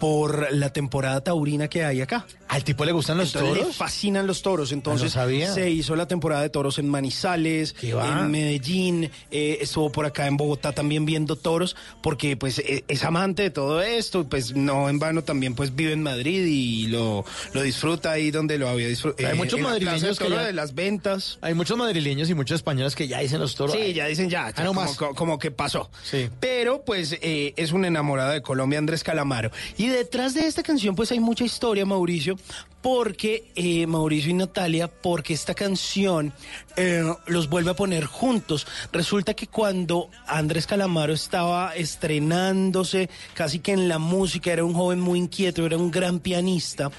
por 0.00 0.52
la 0.52 0.72
temporada 0.72 1.22
taurina 1.22 1.68
que 1.68 1.84
hay 1.84 2.00
acá. 2.00 2.26
¿Al 2.48 2.62
tipo 2.62 2.84
le 2.84 2.92
gustan 2.92 3.16
los 3.18 3.28
Entonces, 3.34 3.50
toros? 3.58 3.68
Le 3.68 3.74
fascinan 3.74 4.26
los 4.26 4.42
toros. 4.42 4.70
Entonces 4.72 5.12
Ah, 5.16 5.20
sabía. 5.22 5.52
se 5.52 5.70
hizo 5.70 5.96
la 5.96 6.06
temporada 6.06 6.42
de 6.42 6.50
toros 6.50 6.78
en 6.78 6.88
Manizales, 6.88 7.74
en 7.82 8.30
Medellín, 8.30 9.10
eh, 9.30 9.58
estuvo 9.60 9.90
por 9.90 10.06
acá 10.06 10.26
en 10.26 10.36
Bogotá 10.36 10.72
también 10.72 11.04
viendo 11.06 11.36
toros, 11.36 11.74
porque 12.02 12.36
pues 12.36 12.58
eh, 12.58 12.84
es 12.86 13.02
amante 13.04 13.42
de 13.42 13.50
todo 13.50 13.80
esto, 13.82 14.24
pues 14.28 14.54
no 14.54 14.88
en 14.88 14.98
vano 14.98 15.22
también 15.24 15.54
pues 15.54 15.74
vive 15.74 15.92
en 15.92 16.02
Madrid 16.02 16.44
y 16.46 16.86
lo, 16.88 17.24
lo 17.54 17.62
disfruta 17.62 18.12
ahí 18.12 18.30
donde 18.30 18.58
lo 18.58 18.68
había 18.68 18.88
disfrutado. 18.88 19.28
Hay 19.28 19.36
muchos 19.36 19.58
madrileños 19.60 20.18
que 20.18 20.28
ya- 20.28 20.44
de 20.44 20.52
las 20.52 20.74
ventas. 20.74 21.38
Hay 21.40 21.54
muchos 21.54 21.76
madrileños 21.78 22.13
y 22.30 22.34
muchos 22.34 22.56
españoles 22.56 22.94
que 22.94 23.08
ya 23.08 23.18
dicen 23.20 23.40
los 23.40 23.54
toros. 23.54 23.74
Sí, 23.76 23.92
ya 23.92 24.06
dicen 24.06 24.30
ya, 24.30 24.46
Ah, 24.46 24.52
ya 24.56 24.62
no 24.64 24.70
como, 24.70 24.80
más. 24.82 24.96
co- 24.96 25.14
como 25.14 25.38
que 25.38 25.50
pasó. 25.50 25.90
Sí. 26.02 26.28
Pero 26.40 26.82
pues 26.84 27.16
eh, 27.20 27.52
es 27.56 27.72
un 27.72 27.84
enamorado 27.84 28.30
de 28.30 28.42
Colombia, 28.42 28.78
Andrés 28.78 29.02
Calamaro. 29.04 29.50
Y 29.76 29.88
detrás 29.88 30.34
de 30.34 30.46
esta 30.46 30.62
canción 30.62 30.94
pues 30.94 31.10
hay 31.12 31.20
mucha 31.20 31.44
historia, 31.44 31.84
Mauricio, 31.84 32.36
porque 32.84 33.50
eh, 33.54 33.86
Mauricio 33.86 34.30
y 34.30 34.34
Natalia, 34.34 34.88
porque 34.88 35.32
esta 35.32 35.54
canción 35.54 36.34
eh, 36.76 37.02
los 37.26 37.48
vuelve 37.48 37.70
a 37.70 37.74
poner 37.74 38.04
juntos. 38.04 38.66
Resulta 38.92 39.32
que 39.32 39.46
cuando 39.46 40.10
Andrés 40.26 40.66
Calamaro 40.66 41.14
estaba 41.14 41.74
estrenándose 41.74 43.08
casi 43.32 43.60
que 43.60 43.72
en 43.72 43.88
la 43.88 43.98
música, 43.98 44.52
era 44.52 44.66
un 44.66 44.74
joven 44.74 45.00
muy 45.00 45.18
inquieto, 45.18 45.64
era 45.64 45.78
un 45.78 45.90
gran 45.90 46.20
pianista, 46.20 46.90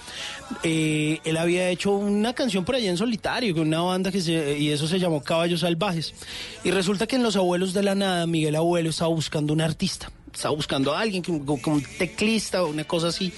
eh, 0.63 1.19
él 1.23 1.37
había 1.37 1.69
hecho 1.69 1.91
una 1.91 2.33
canción 2.33 2.65
por 2.65 2.73
allá 2.73 2.89
en 2.89 2.97
solitario 2.97 3.53
con 3.53 3.67
una 3.67 3.81
banda 3.81 4.11
que 4.11 4.21
se, 4.21 4.57
y 4.57 4.71
eso 4.71 4.87
se 4.87 4.97
llamó 4.97 5.21
Caballos 5.21 5.59
Salvajes. 5.59 6.15
Y 6.63 6.71
resulta 6.71 7.05
que 7.05 7.17
en 7.17 7.21
Los 7.21 7.35
Abuelos 7.35 7.73
de 7.73 7.83
la 7.83 7.93
Nada, 7.93 8.25
Miguel 8.25 8.55
Abuelo 8.55 8.89
estaba 8.89 9.09
buscando 9.09 9.53
un 9.53 9.61
artista. 9.61 10.09
Estaba 10.35 10.53
buscando 10.53 10.93
a 10.93 10.99
alguien 10.99 11.23
como 11.23 11.57
un 11.75 11.83
teclista 11.97 12.61
o 12.63 12.67
una 12.67 12.83
cosa 12.83 13.07
así. 13.07 13.31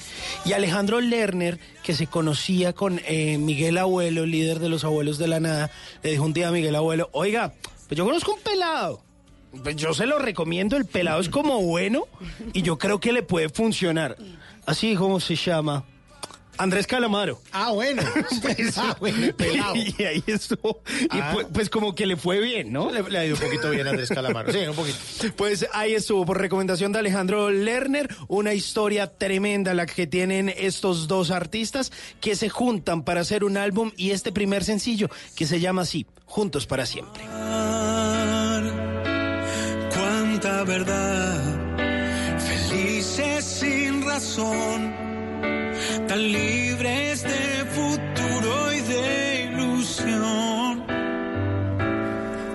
Y 0.46 0.54
Alejandro 0.54 1.00
Lerner, 1.00 1.60
que 1.84 1.94
se 1.94 2.08
conocía 2.08 2.74
con 2.74 3.00
eh, 3.06 3.38
Miguel 3.38 3.78
Abuelo, 3.78 4.26
líder 4.26 4.58
de 4.58 4.68
los 4.68 4.84
Abuelos 4.84 5.20
de 5.20 5.28
la 5.28 5.40
Nada, 5.40 5.70
le 6.02 6.12
dijo 6.12 6.24
un 6.24 6.34
día 6.34 6.48
a 6.48 6.52
Miguel 6.52 6.76
Abuelo, 6.76 7.10
oiga, 7.14 7.54
pues 7.88 7.98
yo 7.98 8.04
conozco 8.04 8.34
un 8.34 8.42
pelado. 8.42 9.04
Pues 9.64 9.76
yo 9.76 9.94
se 9.94 10.08
lo 10.08 10.18
recomiendo, 10.18 10.76
el 10.76 10.86
pelado 10.86 11.22
es 11.22 11.30
como 11.30 11.62
bueno 11.62 12.08
y 12.52 12.64
yo 12.64 12.80
creo 12.80 13.00
que 13.00 13.14
le 13.14 13.22
puede 13.22 13.50
funcionar. 13.50 14.18
Así 14.66 14.96
como 14.96 15.20
se 15.20 15.36
llama. 15.36 15.86
Andrés 16.58 16.88
Calamaro. 16.88 17.42
Ah, 17.52 17.72
bueno. 17.72 18.02
Ah, 18.78 18.96
bueno, 19.00 19.34
pelado. 19.36 19.74
Y 19.98 20.04
ahí 20.04 20.24
estuvo. 20.28 20.82
Y 21.02 21.08
Ah. 21.20 21.32
pues, 21.34 21.48
pues 21.54 21.70
como 21.70 21.96
que 21.96 22.06
le 22.06 22.16
fue 22.18 22.40
bien, 22.40 22.72
¿no? 22.72 22.92
Le, 22.92 23.02
le 23.04 23.18
ha 23.18 23.26
ido 23.26 23.36
un 23.36 23.42
poquito 23.42 23.70
bien 23.72 23.88
a 23.88 23.92
Andrés 23.92 24.10
Calamaro. 24.10 24.52
Sí, 24.52 24.60
un 24.60 24.76
poquito. 24.76 24.98
Pues 25.36 25.68
ahí 25.74 25.94
estuvo, 25.94 26.26
por 26.26 26.40
recomendación 26.40 26.92
de 26.92 27.00
Alejandro 27.00 27.50
Lerner, 27.50 28.14
una 28.28 28.54
historia 28.54 29.08
tremenda 29.18 29.74
la 29.74 29.86
que 29.86 30.08
tienen 30.08 30.50
estos 30.56 31.08
dos 31.08 31.32
artistas 31.32 31.92
que 32.22 32.36
se 32.36 32.50
juntan 32.50 33.04
para 33.04 33.22
hacer 33.22 33.44
un 33.44 33.58
álbum 33.58 33.92
y 33.98 34.12
este 34.12 34.32
primer 34.32 34.64
sencillo 34.64 35.10
que 35.36 35.46
se 35.48 35.60
llama 35.60 35.84
así, 35.84 36.06
Juntos 36.26 36.68
para 36.68 36.86
siempre. 36.86 37.24
Cuánta 39.94 40.64
verdad, 40.64 41.42
felices 42.38 43.46
sin 43.46 44.06
razón, 44.06 44.94
tan 46.08 46.32
libres 46.32 47.24
de 47.24 47.66
futuro 47.76 48.74
y 48.74 48.80
de 48.94 49.44
ilusión. 49.52 50.84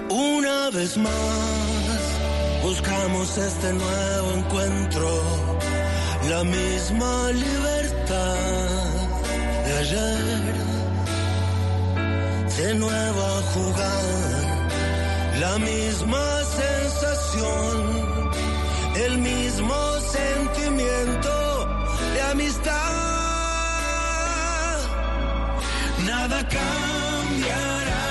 Una 0.09 0.71
vez 0.71 0.97
más, 0.97 2.01
buscamos 2.63 3.37
este 3.37 3.73
nuevo 3.73 4.29
encuentro, 4.39 5.09
la 6.31 6.43
misma 6.45 7.31
libertad 7.33 8.37
de 9.67 9.73
ayer, 9.83 10.55
de 12.59 12.75
nuevo 12.75 13.21
a 13.21 13.43
jugar, 13.55 14.05
la 15.41 15.59
misma 15.59 16.25
sensación, 16.63 18.31
el 19.07 19.19
mismo 19.19 19.72
Cambiará. 26.49 28.05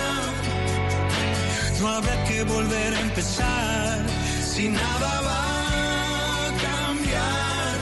No 1.79 1.87
habrá 1.89 2.23
que 2.25 2.43
volver 2.43 2.93
a 2.93 2.99
empezar. 3.01 3.99
Si 4.43 4.69
nada 4.69 5.21
va 5.27 5.43
a 6.45 6.51
cambiar. 6.67 7.75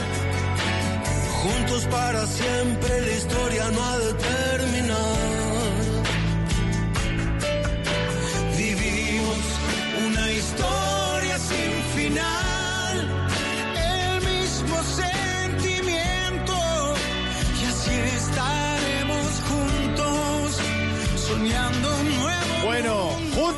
Juntos 1.42 1.86
para 1.86 2.26
siempre 2.26 3.00
la 3.00 3.12
historia 3.12 3.70
no 3.70 3.84
ha 3.84 3.98
de 3.98 4.12
terminar. 4.14 4.49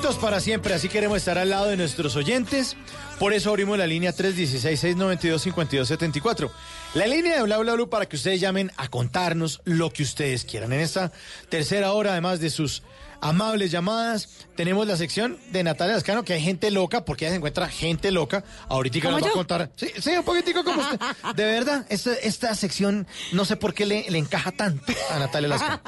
Para 0.03 0.41
siempre, 0.41 0.75
así 0.75 0.89
queremos 0.89 1.19
estar 1.19 1.39
al 1.39 1.51
lado 1.51 1.67
de 1.67 1.77
nuestros 1.77 2.17
oyentes. 2.17 2.77
Por 3.21 3.33
eso 3.33 3.51
abrimos 3.51 3.79
la 3.79 3.87
línea 3.87 4.13
316-692-5274. 4.13 6.51
La 6.95 7.07
línea 7.07 7.37
de 7.37 7.43
Bla 7.45 7.59
Bla 7.59 7.75
Blue 7.75 7.89
para 7.89 8.07
que 8.07 8.17
ustedes 8.17 8.41
llamen 8.41 8.73
a 8.77 8.89
contarnos 8.89 9.61
lo 9.65 9.91
que 9.91 10.03
ustedes 10.03 10.45
quieran. 10.45 10.73
En 10.73 10.81
esta 10.81 11.13
tercera 11.49 11.93
hora, 11.93 12.11
además 12.13 12.41
de 12.41 12.51
sus 12.51 12.83
amables 13.23 13.71
llamadas, 13.71 14.29
tenemos 14.57 14.87
la 14.87 14.97
sección 14.97 15.39
de 15.53 15.63
Natalia 15.63 15.95
Lascano, 15.95 16.25
que 16.25 16.35
hay 16.35 16.43
gente 16.43 16.71
loca, 16.71 17.05
porque 17.05 17.25
ella 17.25 17.31
se 17.31 17.37
encuentra 17.37 17.69
gente 17.69 18.11
loca. 18.11 18.45
Ahorita 18.69 19.01
¿Como 19.01 19.19
nos 19.19 19.27
va 19.27 19.31
a 19.31 19.33
contar. 19.33 19.71
Sí, 19.77 19.89
sí, 19.99 20.11
un 20.11 20.25
poquitico 20.25 20.65
como 20.65 20.83
usted. 20.83 20.99
De 21.37 21.45
verdad, 21.45 21.87
esta, 21.89 22.13
esta 22.15 22.55
sección 22.55 23.07
no 23.31 23.45
sé 23.45 23.57
por 23.57 23.75
qué 23.75 23.87
le, 23.87 24.11
le 24.11 24.19
encaja 24.19 24.51
tanto 24.51 24.93
a 25.11 25.19
Natalia 25.21 25.49
Lascano. 25.49 25.81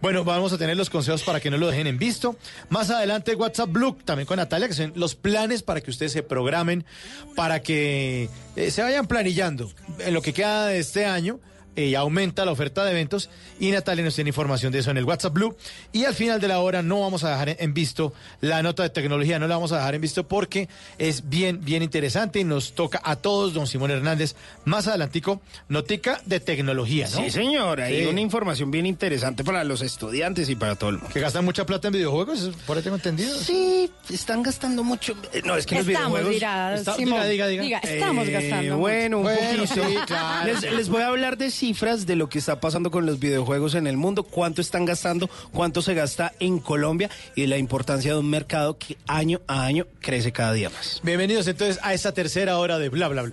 Bueno, 0.00 0.24
vamos 0.24 0.52
a 0.52 0.58
tener 0.58 0.76
los 0.76 0.88
consejos 0.88 1.24
para 1.24 1.40
que 1.40 1.50
no 1.50 1.58
lo 1.58 1.66
dejen 1.66 1.88
en 1.88 1.98
visto. 1.98 2.36
Más 2.70 2.88
adelante, 2.90 3.34
WhatsApp 3.34 3.70
Blue, 3.70 3.98
también 4.04 4.26
con 4.26 4.36
Natalia, 4.36 4.68
que 4.68 4.74
son 4.74 4.92
los 4.94 5.16
planes 5.16 5.62
para 5.64 5.80
que 5.80 5.90
ustedes 5.90 6.12
se 6.12 6.22
programen, 6.22 6.86
para 7.34 7.60
que 7.62 8.30
eh, 8.54 8.70
se 8.70 8.82
vayan 8.82 9.08
planillando 9.08 9.70
en 9.98 10.14
lo 10.14 10.22
que 10.22 10.32
queda 10.32 10.66
de 10.66 10.78
este 10.78 11.04
año. 11.04 11.40
Eh, 11.76 11.94
aumenta 11.96 12.44
la 12.44 12.52
oferta 12.52 12.84
de 12.84 12.90
eventos 12.90 13.30
y 13.60 13.70
Natalia 13.70 14.04
nos 14.04 14.14
tiene 14.14 14.30
información 14.30 14.72
de 14.72 14.80
eso 14.80 14.90
en 14.90 14.96
el 14.96 15.04
WhatsApp 15.04 15.32
Blue. 15.34 15.56
Y 15.92 16.04
al 16.04 16.14
final 16.14 16.40
de 16.40 16.48
la 16.48 16.58
hora 16.60 16.82
no 16.82 17.00
vamos 17.00 17.22
a 17.24 17.30
dejar 17.30 17.56
en- 17.58 17.74
visto 17.74 18.12
la 18.40 18.62
nota 18.62 18.82
de 18.82 18.90
tecnología, 18.90 19.38
no 19.38 19.46
la 19.46 19.56
vamos 19.56 19.72
a 19.72 19.76
dejar 19.76 19.94
en 19.94 20.00
visto 20.00 20.26
porque 20.26 20.68
es 20.98 21.28
bien, 21.28 21.64
bien 21.64 21.82
interesante 21.82 22.40
y 22.40 22.44
nos 22.44 22.72
toca 22.72 23.00
a 23.04 23.16
todos, 23.16 23.52
don 23.54 23.66
Simón 23.66 23.90
Hernández, 23.90 24.34
más 24.64 24.86
adelantico, 24.88 25.40
notica 25.68 26.20
de 26.24 26.40
tecnología, 26.40 27.08
¿no? 27.14 27.22
Sí, 27.24 27.30
señor. 27.30 27.80
Hay 27.80 28.00
Sí. 28.02 28.06
una 28.06 28.20
información 28.20 28.70
bien 28.70 28.86
interesante 28.86 29.44
para 29.44 29.62
los 29.64 29.82
estudiantes 29.82 30.48
y 30.48 30.56
para 30.56 30.74
todo 30.76 30.90
el 30.90 30.96
mundo. 30.96 31.10
Que 31.12 31.20
gastan 31.20 31.44
mucha 31.44 31.66
plata 31.66 31.88
en 31.88 31.94
videojuegos, 31.94 32.40
¿eso 32.40 32.52
por 32.66 32.76
ahí 32.76 32.82
tengo 32.82 32.96
entendido. 32.96 33.36
Sí, 33.38 33.90
están 34.10 34.42
gastando 34.42 34.82
mucho. 34.82 35.14
No, 35.44 35.56
es 35.56 35.66
que 35.66 35.76
los 35.76 35.86
Estamos, 35.86 36.20
videojuegos. 36.20 36.30
dirá 36.34 36.74
Está- 36.74 36.94
Simón. 36.96 37.28
diga, 37.28 37.46
diga, 37.46 37.62
diga. 37.62 37.78
estamos 37.78 38.28
Eh, 38.28 38.30
gastando. 38.30 38.78
Bueno, 38.78 39.18
un 39.18 39.22
Bueno, 39.24 39.64
poquito. 39.66 39.86
sí, 39.88 39.96
claro. 40.06 40.46
Les, 40.46 40.62
les 40.72 40.88
voy 40.88 41.02
a 41.02 41.08
hablar 41.08 41.36
de 41.36 41.50
cifras 41.66 42.06
de 42.06 42.14
lo 42.14 42.28
que 42.28 42.38
está 42.38 42.60
pasando 42.60 42.92
con 42.92 43.06
los 43.06 43.18
videojuegos 43.18 43.74
en 43.74 43.88
el 43.88 43.96
mundo, 43.96 44.22
cuánto 44.22 44.60
están 44.60 44.84
gastando, 44.84 45.28
cuánto 45.50 45.82
se 45.82 45.94
gasta 45.94 46.32
en 46.38 46.60
Colombia 46.60 47.10
y 47.34 47.40
de 47.40 47.48
la 47.48 47.58
importancia 47.58 48.12
de 48.12 48.20
un 48.20 48.30
mercado 48.30 48.78
que 48.78 48.96
año 49.08 49.40
a 49.48 49.64
año 49.64 49.84
crece 50.00 50.30
cada 50.30 50.52
día 50.52 50.70
más. 50.70 51.00
Bienvenidos 51.02 51.48
entonces 51.48 51.80
a 51.82 51.92
esta 51.92 52.12
tercera 52.12 52.58
hora 52.58 52.78
de 52.78 52.88
Bla 52.88 53.08
Bla 53.08 53.22
Bla. 53.22 53.32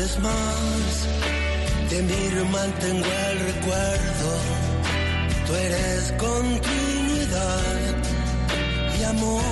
Vez 0.00 0.18
más, 0.20 1.08
de 1.90 2.02
mí 2.02 2.18
mantengo 2.52 3.06
el 3.30 3.38
recuerdo. 3.50 4.30
Tú 5.46 5.54
eres 5.54 6.14
continuidad 6.18 7.94
y 8.98 9.02
amor. 9.04 9.42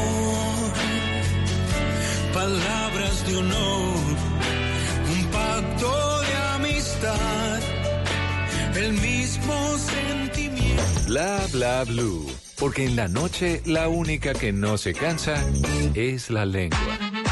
Palabras 2.32 3.26
de 3.26 3.36
honor. 3.36 3.96
Un 5.14 5.22
pacto 5.36 6.20
de 6.20 6.34
amistad. 6.54 7.60
El 8.76 8.92
mismo 8.92 9.78
sentimiento. 9.78 10.82
Bla 11.06 11.40
bla 11.52 11.84
blue. 11.84 12.26
Porque 12.56 12.84
en 12.84 12.94
la 12.94 13.08
noche 13.08 13.62
la 13.64 13.88
única 13.88 14.32
que 14.32 14.52
no 14.52 14.78
se 14.78 14.92
cansa 14.94 15.34
es 15.94 16.30
la 16.30 16.44
lengua. 16.46 17.25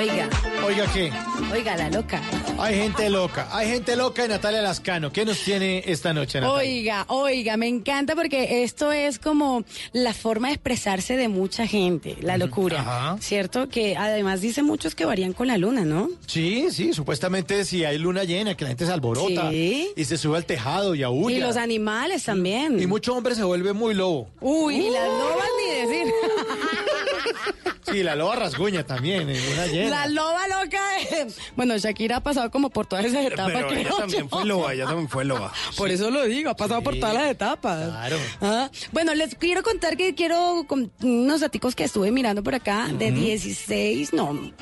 Oiga, 0.00 0.30
Oiga, 0.66 0.86
¿qué? 0.94 1.12
oiga, 1.52 1.76
la 1.76 1.90
loca. 1.90 2.22
Hay 2.58 2.74
gente 2.74 3.10
loca, 3.10 3.48
hay 3.52 3.68
gente 3.68 3.96
loca 3.96 4.24
y 4.24 4.28
Natalia 4.28 4.62
Lascano. 4.62 5.12
¿Qué 5.12 5.26
nos 5.26 5.38
tiene 5.40 5.82
esta 5.86 6.14
noche, 6.14 6.40
Natalia? 6.40 6.58
Oiga, 6.58 7.04
oiga, 7.08 7.56
me 7.58 7.66
encanta 7.68 8.14
porque 8.14 8.62
esto 8.62 8.92
es 8.92 9.18
como 9.18 9.62
la 9.92 10.14
forma 10.14 10.48
de 10.48 10.54
expresarse 10.54 11.16
de 11.18 11.28
mucha 11.28 11.66
gente, 11.66 12.16
la 12.22 12.38
locura, 12.38 12.80
Ajá. 12.80 13.16
¿cierto? 13.20 13.68
Que 13.68 13.94
además 13.96 14.40
dice 14.40 14.62
muchos 14.62 14.94
que 14.94 15.04
varían 15.04 15.34
con 15.34 15.48
la 15.48 15.58
luna, 15.58 15.84
¿no? 15.84 16.08
Sí, 16.26 16.68
sí, 16.70 16.94
supuestamente 16.94 17.66
si 17.66 17.84
hay 17.84 17.98
luna 17.98 18.24
llena, 18.24 18.56
que 18.56 18.64
la 18.64 18.68
gente 18.70 18.86
se 18.86 18.92
alborota 18.92 19.50
Sí. 19.50 19.90
y 19.96 20.04
se 20.06 20.16
sube 20.16 20.38
al 20.38 20.46
tejado 20.46 20.94
y 20.94 21.02
aúlla. 21.02 21.36
Y 21.36 21.40
los 21.40 21.56
animales 21.58 22.24
también. 22.24 22.80
Y 22.80 22.86
mucho 22.86 23.14
hombre 23.14 23.34
se 23.34 23.42
vuelve 23.44 23.74
muy 23.74 23.92
lobo. 23.94 24.28
Uy, 24.40 24.76
y 24.76 24.90
las 24.90 25.08
lobas 25.08 25.48
ni 25.58 25.74
decir. 25.92 26.12
Sí, 27.92 28.02
la 28.02 28.14
loba 28.16 28.36
rasguña 28.36 28.84
también, 28.84 29.28
en 29.28 29.50
luna 29.50 29.66
llena. 29.66 29.90
La 29.90 30.06
loba 30.06 30.46
loca. 30.48 30.98
es- 30.98 31.36
Bueno, 31.56 31.76
Shakira 31.78 32.16
ha 32.16 32.22
pasado 32.22 32.50
como 32.50 32.70
por 32.70 32.86
todas 32.86 33.04
esas 33.04 33.24
etapas. 33.24 33.52
Pero 33.52 33.70
ella 33.70 33.82
creo 33.84 33.96
también 33.98 34.22
yo. 34.24 34.28
fue 34.28 34.44
loba, 34.44 34.74
ella 34.74 34.86
también 34.86 35.08
fue 35.08 35.24
loba. 35.24 35.52
Por 35.76 35.90
eso 35.90 36.10
lo 36.10 36.24
digo, 36.24 36.50
ha 36.50 36.56
pasado 36.56 36.82
por 36.82 36.94
todas 36.98 37.14
las 37.14 37.30
etapas. 37.30 37.88
Claro. 37.90 38.16
Ah, 38.40 38.70
Bueno, 38.92 39.14
les 39.14 39.34
quiero 39.34 39.62
contar 39.62 39.96
que 39.96 40.14
quiero 40.14 40.64
con 40.66 40.90
unos 41.02 41.40
daticos 41.40 41.74
que 41.74 41.84
estuve 41.84 42.10
mirando 42.10 42.42
por 42.42 42.54
acá 42.54 42.88
de 42.92 43.10
16, 43.12 44.12
no, 44.12 44.52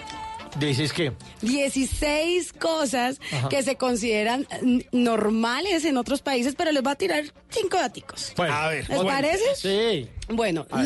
¿Dices 0.59 0.93
qué? 0.95 1.12
16 1.43 2.53
cosas 2.55 3.21
Ajá. 3.33 3.49
que 3.49 3.62
se 3.62 3.77
consideran 3.77 4.47
normales 4.93 5.85
en 5.85 5.97
otros 5.99 6.23
países, 6.23 6.55
pero 6.57 6.73
les 6.73 6.83
voy 6.83 6.93
a 6.93 6.97
tirar 6.97 7.25
cinco 7.51 7.77
daticos. 7.77 8.33
Bueno, 8.37 8.55
A 8.55 8.69
ver, 8.69 8.88
¿Les 8.88 8.97
bueno, 8.97 9.05
parece? 9.11 9.55
Sí. 9.57 10.09
Bueno, 10.29 10.67
A 10.71 10.77
ver. 10.79 10.85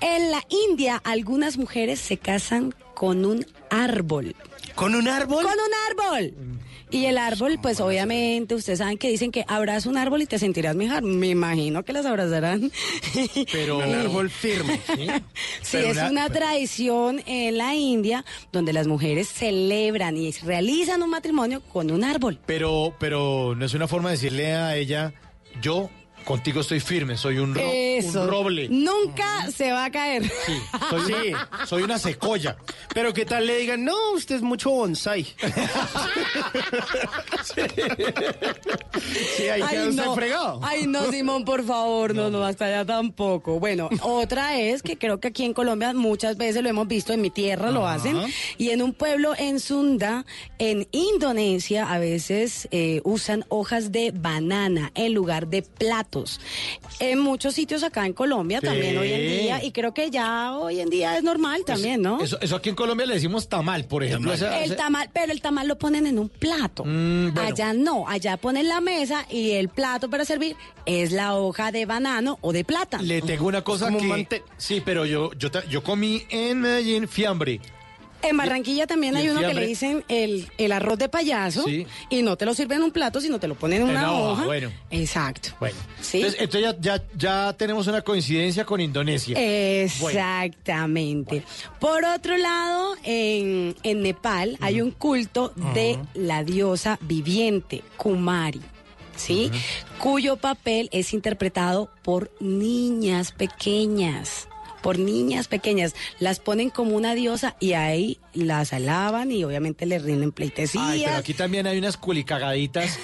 En 0.00 0.30
la 0.30 0.42
India, 0.68 1.00
algunas 1.04 1.58
mujeres 1.58 2.00
se 2.00 2.16
casan 2.16 2.74
con 2.94 3.24
un 3.24 3.46
árbol. 3.70 4.34
¿Con 4.74 4.94
un 4.94 5.08
árbol? 5.08 5.44
¡Con 5.44 5.52
un 5.52 5.74
árbol! 5.90 6.34
Y 6.90 7.04
el 7.04 7.18
árbol, 7.18 7.58
pues 7.62 7.80
obviamente, 7.80 8.54
ustedes 8.54 8.80
saben 8.80 8.98
que 8.98 9.08
dicen 9.08 9.30
que 9.30 9.44
abraza 9.46 9.88
un 9.88 9.96
árbol 9.96 10.22
y 10.22 10.26
te 10.26 10.38
sentirás 10.38 10.74
mejor. 10.74 11.02
Me 11.02 11.28
imagino 11.28 11.84
que 11.84 11.92
las 11.92 12.04
abrazarán. 12.04 12.72
Pero 13.52 13.78
Un 13.78 13.94
árbol 13.94 14.28
firme. 14.28 14.80
¿sí? 14.86 15.06
Sí, 15.62 15.76
es 15.76 15.98
una 15.98 16.28
tradición 16.30 17.22
en 17.26 17.58
la 17.58 17.74
India 17.76 18.24
donde 18.52 18.72
las 18.72 18.88
mujeres 18.88 19.28
celebran 19.28 20.16
y 20.16 20.32
realizan 20.32 21.02
un 21.02 21.10
matrimonio 21.10 21.60
con 21.60 21.90
un 21.90 22.02
árbol. 22.02 22.40
Pero, 22.46 22.94
pero 22.98 23.54
no 23.54 23.64
es 23.64 23.74
una 23.74 23.86
forma 23.86 24.08
de 24.08 24.16
decirle 24.16 24.54
a 24.54 24.76
ella, 24.76 25.14
yo 25.62 25.90
Contigo 26.24 26.60
estoy 26.60 26.80
firme, 26.80 27.16
soy 27.16 27.38
un, 27.38 27.54
ro- 27.54 27.60
Eso. 27.64 28.22
un 28.22 28.28
roble. 28.28 28.68
Nunca 28.68 29.50
se 29.50 29.72
va 29.72 29.86
a 29.86 29.90
caer. 29.90 30.30
Soy, 30.90 31.00
Sí. 31.06 31.12
una, 31.30 31.66
soy 31.66 31.82
una 31.82 31.98
secoya. 31.98 32.56
Pero 32.94 33.12
qué 33.12 33.24
tal 33.24 33.46
le 33.46 33.56
digan, 33.58 33.84
no, 33.84 34.12
usted 34.14 34.36
es 34.36 34.42
mucho 34.42 34.70
bonsai. 34.70 35.24
sí, 39.36 39.48
ahí 39.48 39.62
queda 39.70 39.88
usted 39.88 40.04
no. 40.04 40.14
fregado. 40.14 40.60
Ay, 40.62 40.86
no, 40.86 41.10
Simón, 41.10 41.44
por 41.44 41.64
favor, 41.64 42.14
no, 42.14 42.30
no, 42.30 42.44
hasta 42.44 42.66
allá 42.66 42.84
tampoco. 42.84 43.58
Bueno, 43.58 43.88
otra 44.02 44.58
es 44.58 44.82
que 44.82 44.96
creo 44.98 45.20
que 45.20 45.28
aquí 45.28 45.44
en 45.44 45.54
Colombia 45.54 45.92
muchas 45.94 46.36
veces 46.36 46.62
lo 46.62 46.68
hemos 46.68 46.86
visto, 46.88 47.12
en 47.12 47.20
mi 47.20 47.30
tierra 47.30 47.70
lo 47.70 47.86
hacen, 47.86 48.16
y 48.58 48.70
en 48.70 48.82
un 48.82 48.92
pueblo 48.92 49.32
en 49.36 49.60
Sunda, 49.60 50.24
en 50.58 50.86
Indonesia, 50.92 51.90
a 51.92 51.98
veces 51.98 52.68
eh, 52.70 53.00
usan 53.04 53.44
hojas 53.48 53.92
de 53.92 54.12
banana 54.12 54.90
en 54.94 55.14
lugar 55.14 55.48
de 55.48 55.62
En 56.98 57.18
muchos 57.20 57.54
sitios 57.54 57.82
acá 57.82 58.04
en 58.06 58.12
Colombia 58.12 58.60
también 58.60 58.98
hoy 58.98 59.12
en 59.12 59.20
día, 59.20 59.64
y 59.64 59.70
creo 59.72 59.94
que 59.94 60.10
ya 60.10 60.56
hoy 60.56 60.80
en 60.80 60.90
día 60.90 61.16
es 61.16 61.22
normal 61.22 61.62
también, 61.64 62.02
¿no? 62.02 62.20
Eso, 62.20 62.38
eso 62.40 62.56
aquí 62.56 62.68
en 62.68 62.74
Colombia 62.74 63.06
le 63.06 63.14
decimos 63.14 63.48
tamal, 63.48 63.84
por 63.84 64.02
ejemplo. 64.04 64.32
El 64.34 64.76
tamal, 64.76 65.08
pero 65.12 65.32
el 65.32 65.40
tamal 65.40 65.68
lo 65.68 65.78
ponen 65.78 66.06
en 66.06 66.18
un 66.18 66.28
plato. 66.28 66.84
Mm, 66.84 67.32
bueno. 67.34 67.48
Allá 67.48 67.72
no, 67.72 68.08
allá 68.08 68.36
ponen 68.36 68.68
la 68.68 68.80
mesa 68.80 69.24
y 69.30 69.52
el 69.52 69.68
plato 69.68 70.10
para 70.10 70.24
servir 70.24 70.56
es 70.86 71.12
la 71.12 71.36
hoja 71.36 71.70
de 71.72 71.86
banano 71.86 72.38
o 72.40 72.52
de 72.52 72.64
plátano. 72.64 73.02
Le 73.04 73.22
tengo 73.22 73.46
una 73.46 73.62
cosa 73.62 73.86
como 73.86 73.98
un 73.98 74.02
que... 74.04 74.08
mante- 74.08 74.42
Sí, 74.56 74.82
pero 74.84 75.06
yo, 75.06 75.30
yo, 75.34 75.48
yo 75.68 75.82
comí 75.82 76.24
en 76.30 76.60
Medellín 76.60 77.08
fiambre. 77.08 77.60
En 78.22 78.36
Barranquilla 78.36 78.86
también 78.86 79.16
hay 79.16 79.28
uno 79.30 79.40
que 79.40 79.54
le 79.54 79.66
dicen 79.66 80.04
el, 80.08 80.48
el 80.58 80.72
arroz 80.72 80.98
de 80.98 81.08
payaso 81.08 81.62
Sí. 81.64 81.86
y 82.10 82.22
no 82.22 82.36
te 82.36 82.44
lo 82.44 82.52
sirven 82.54 82.78
en 82.78 82.84
un 82.84 82.90
plato, 82.90 83.20
sino 83.20 83.38
te 83.40 83.48
lo 83.48 83.54
ponen 83.54 83.82
en 83.82 83.88
una 83.88 84.12
hoja, 84.12 84.32
hoja. 84.32 84.44
bueno. 84.46 84.70
Exacto. 84.90 85.50
Bueno, 85.58 85.76
¿Sí? 86.00 86.18
entonces, 86.18 86.40
entonces 86.40 86.74
ya, 86.82 86.98
ya, 86.98 87.04
ya 87.16 87.52
tenemos 87.56 87.86
una 87.86 88.02
coincidencia 88.02 88.64
con 88.64 88.80
Indonesia. 88.80 89.36
Exactamente. 89.84 91.42
Por 91.78 92.04
otro 92.04 92.36
lado, 92.36 92.94
en, 93.04 93.74
en 93.82 94.02
Nepal 94.02 94.56
hay 94.60 94.80
un 94.82 94.90
culto 94.90 95.52
de 95.74 95.98
la 96.14 96.44
diosa 96.44 96.98
viviente, 97.02 97.82
Kumari. 97.96 98.60
¿Sí? 99.16 99.50
Cuyo 99.98 100.36
papel 100.36 100.88
es 100.92 101.12
interpretado 101.12 101.90
por 102.02 102.30
niñas 102.40 103.32
pequeñas. 103.32 104.48
Por 104.82 104.98
niñas 104.98 105.48
pequeñas. 105.48 105.94
Las 106.18 106.40
ponen 106.40 106.70
como 106.70 106.96
una 106.96 107.14
diosa 107.14 107.56
y 107.60 107.72
ahí 107.74 108.18
las 108.32 108.72
alaban 108.72 109.30
y 109.32 109.44
obviamente 109.44 109.86
les 109.86 110.02
rinden 110.02 110.32
pleitesías. 110.32 110.84
Ay, 110.86 111.02
pero 111.04 111.16
aquí 111.16 111.34
también 111.34 111.66
hay 111.66 111.78
unas 111.78 111.96
culicagaditas 111.96 112.98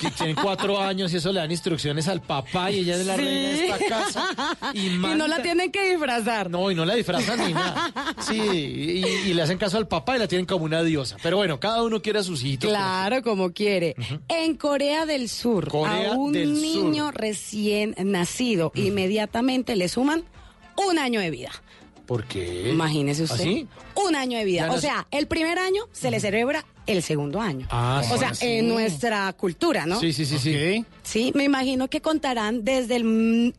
que 0.00 0.10
tienen 0.10 0.36
cuatro 0.36 0.80
años 0.80 1.12
y 1.12 1.16
eso 1.18 1.32
le 1.32 1.40
dan 1.40 1.50
instrucciones 1.50 2.08
al 2.08 2.22
papá 2.22 2.70
y 2.70 2.80
ella 2.80 2.96
es 2.96 3.06
la 3.06 3.16
Sí. 3.16 3.22
reina 3.22 3.48
de 3.48 3.66
esta 3.68 3.78
casa. 3.86 4.28
Y, 4.74 4.86
Y 4.86 4.90
no 4.98 5.08
la 5.08 5.16
manda- 5.28 5.42
tienen 5.42 5.70
que 5.72 5.90
disfrazar. 5.90 6.48
No, 6.50 6.70
y 6.70 6.74
no 6.74 6.84
la 6.84 6.94
disfrazan 6.94 7.46
ni 7.46 7.52
nada. 7.52 7.92
Sí, 8.20 8.38
y, 8.40 9.04
y 9.30 9.34
le 9.34 9.42
hacen 9.42 9.58
caso 9.58 9.76
al 9.78 9.88
papá 9.88 10.16
y 10.16 10.18
la 10.20 10.28
tienen 10.28 10.46
como 10.46 10.64
una 10.64 10.82
diosa. 10.82 11.16
Pero 11.22 11.36
bueno, 11.36 11.58
cada 11.60 11.82
uno 11.82 12.00
quiere 12.02 12.20
a 12.20 12.22
sus 12.22 12.42
hijitos. 12.42 12.70
Claro, 12.70 13.22
como 13.22 13.52
quiere. 13.52 13.94
En 14.28 14.56
Corea 14.56 15.06
del 15.06 15.28
Sur, 15.28 15.68
Corea 15.68 16.12
a 16.12 16.16
un 16.16 16.34
Sur. 16.34 16.46
niño 16.46 17.10
recién 17.10 17.94
nacido, 17.98 18.72
inmediatamente 18.74 19.76
le 19.76 19.88
suman 19.88 20.24
un 20.88 20.98
año 20.98 21.20
de 21.20 21.30
vida. 21.30 21.50
¿Por 22.06 22.24
qué? 22.24 22.70
Imagínese 22.70 23.22
usted. 23.22 23.40
¿Así? 23.40 23.68
Un 23.94 24.16
año 24.16 24.36
de 24.38 24.44
vida. 24.44 24.66
Ya 24.66 24.72
O 24.72 24.80
sea, 24.80 25.06
el 25.12 25.28
primer 25.28 25.58
año 25.58 25.84
se 25.92 26.10
le 26.10 26.18
celebra 26.18 26.64
el 26.86 27.02
segundo 27.04 27.40
año. 27.40 27.68
Ah, 27.70 28.02
o 28.04 28.14
sí. 28.14 28.18
sea, 28.18 28.32
en 28.40 28.68
nuestra 28.68 29.32
cultura, 29.34 29.86
¿no? 29.86 30.00
Sí, 30.00 30.12
sí, 30.12 30.26
sí, 30.26 30.38
sí. 30.38 30.84
Sí, 31.04 31.32
me 31.36 31.44
imagino 31.44 31.88
que 31.88 32.00
contarán 32.00 32.64
desde 32.64 32.96
el 32.96 33.54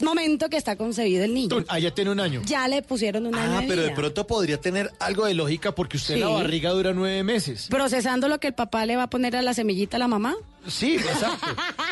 momento 0.00 0.48
que 0.48 0.56
está 0.56 0.76
concebido 0.76 1.24
el 1.24 1.34
niño. 1.34 1.48
Tú, 1.48 1.64
Allá 1.68 1.92
tiene 1.94 2.10
un 2.10 2.20
año. 2.20 2.42
Ya 2.44 2.66
le 2.68 2.82
pusieron 2.82 3.26
un 3.26 3.34
año 3.34 3.58
Ah, 3.58 3.62
pero 3.66 3.82
de 3.82 3.88
vida. 3.88 3.96
pronto 3.96 4.26
podría 4.26 4.60
tener 4.60 4.90
algo 5.00 5.24
de 5.26 5.34
lógica 5.34 5.74
porque 5.74 5.96
usted 5.96 6.14
en 6.14 6.20
la 6.20 6.26
Sí. 6.28 6.32
barriga 6.34 6.70
dura 6.70 6.92
nueve 6.92 7.22
meses. 7.22 7.68
Procesando 7.70 8.28
lo 8.28 8.38
que 8.40 8.48
el 8.48 8.54
papá 8.54 8.84
le 8.86 8.96
va 8.96 9.04
a 9.04 9.10
poner 9.10 9.36
a 9.36 9.42
la 9.42 9.54
semillita 9.54 9.96
a 9.96 10.00
la 10.00 10.08
mamá. 10.08 10.34
Sí, 10.66 10.96
exacto. 10.96 11.46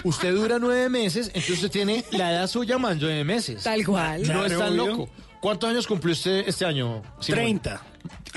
usted 0.05 0.35
dura 0.35 0.59
nueve 0.59 0.89
meses, 0.89 1.29
entonces 1.29 1.57
usted 1.57 1.71
tiene 1.71 2.05
la 2.11 2.33
edad 2.33 2.47
suya 2.49 2.77
más 2.79 2.97
nueve 3.01 3.25
meses. 3.25 3.63
Tal 3.63 3.85
cual. 3.87 4.23
No 4.23 4.27
Claro, 4.27 4.47
es 4.47 4.59
tan 4.59 4.73
obvio. 4.81 4.87
loco. 4.87 5.09
¿Cuántos 5.41 5.71
años 5.71 5.87
cumplió 5.87 6.13
usted 6.13 6.45
este 6.49 6.65
año? 6.65 7.03
30. 7.25 7.83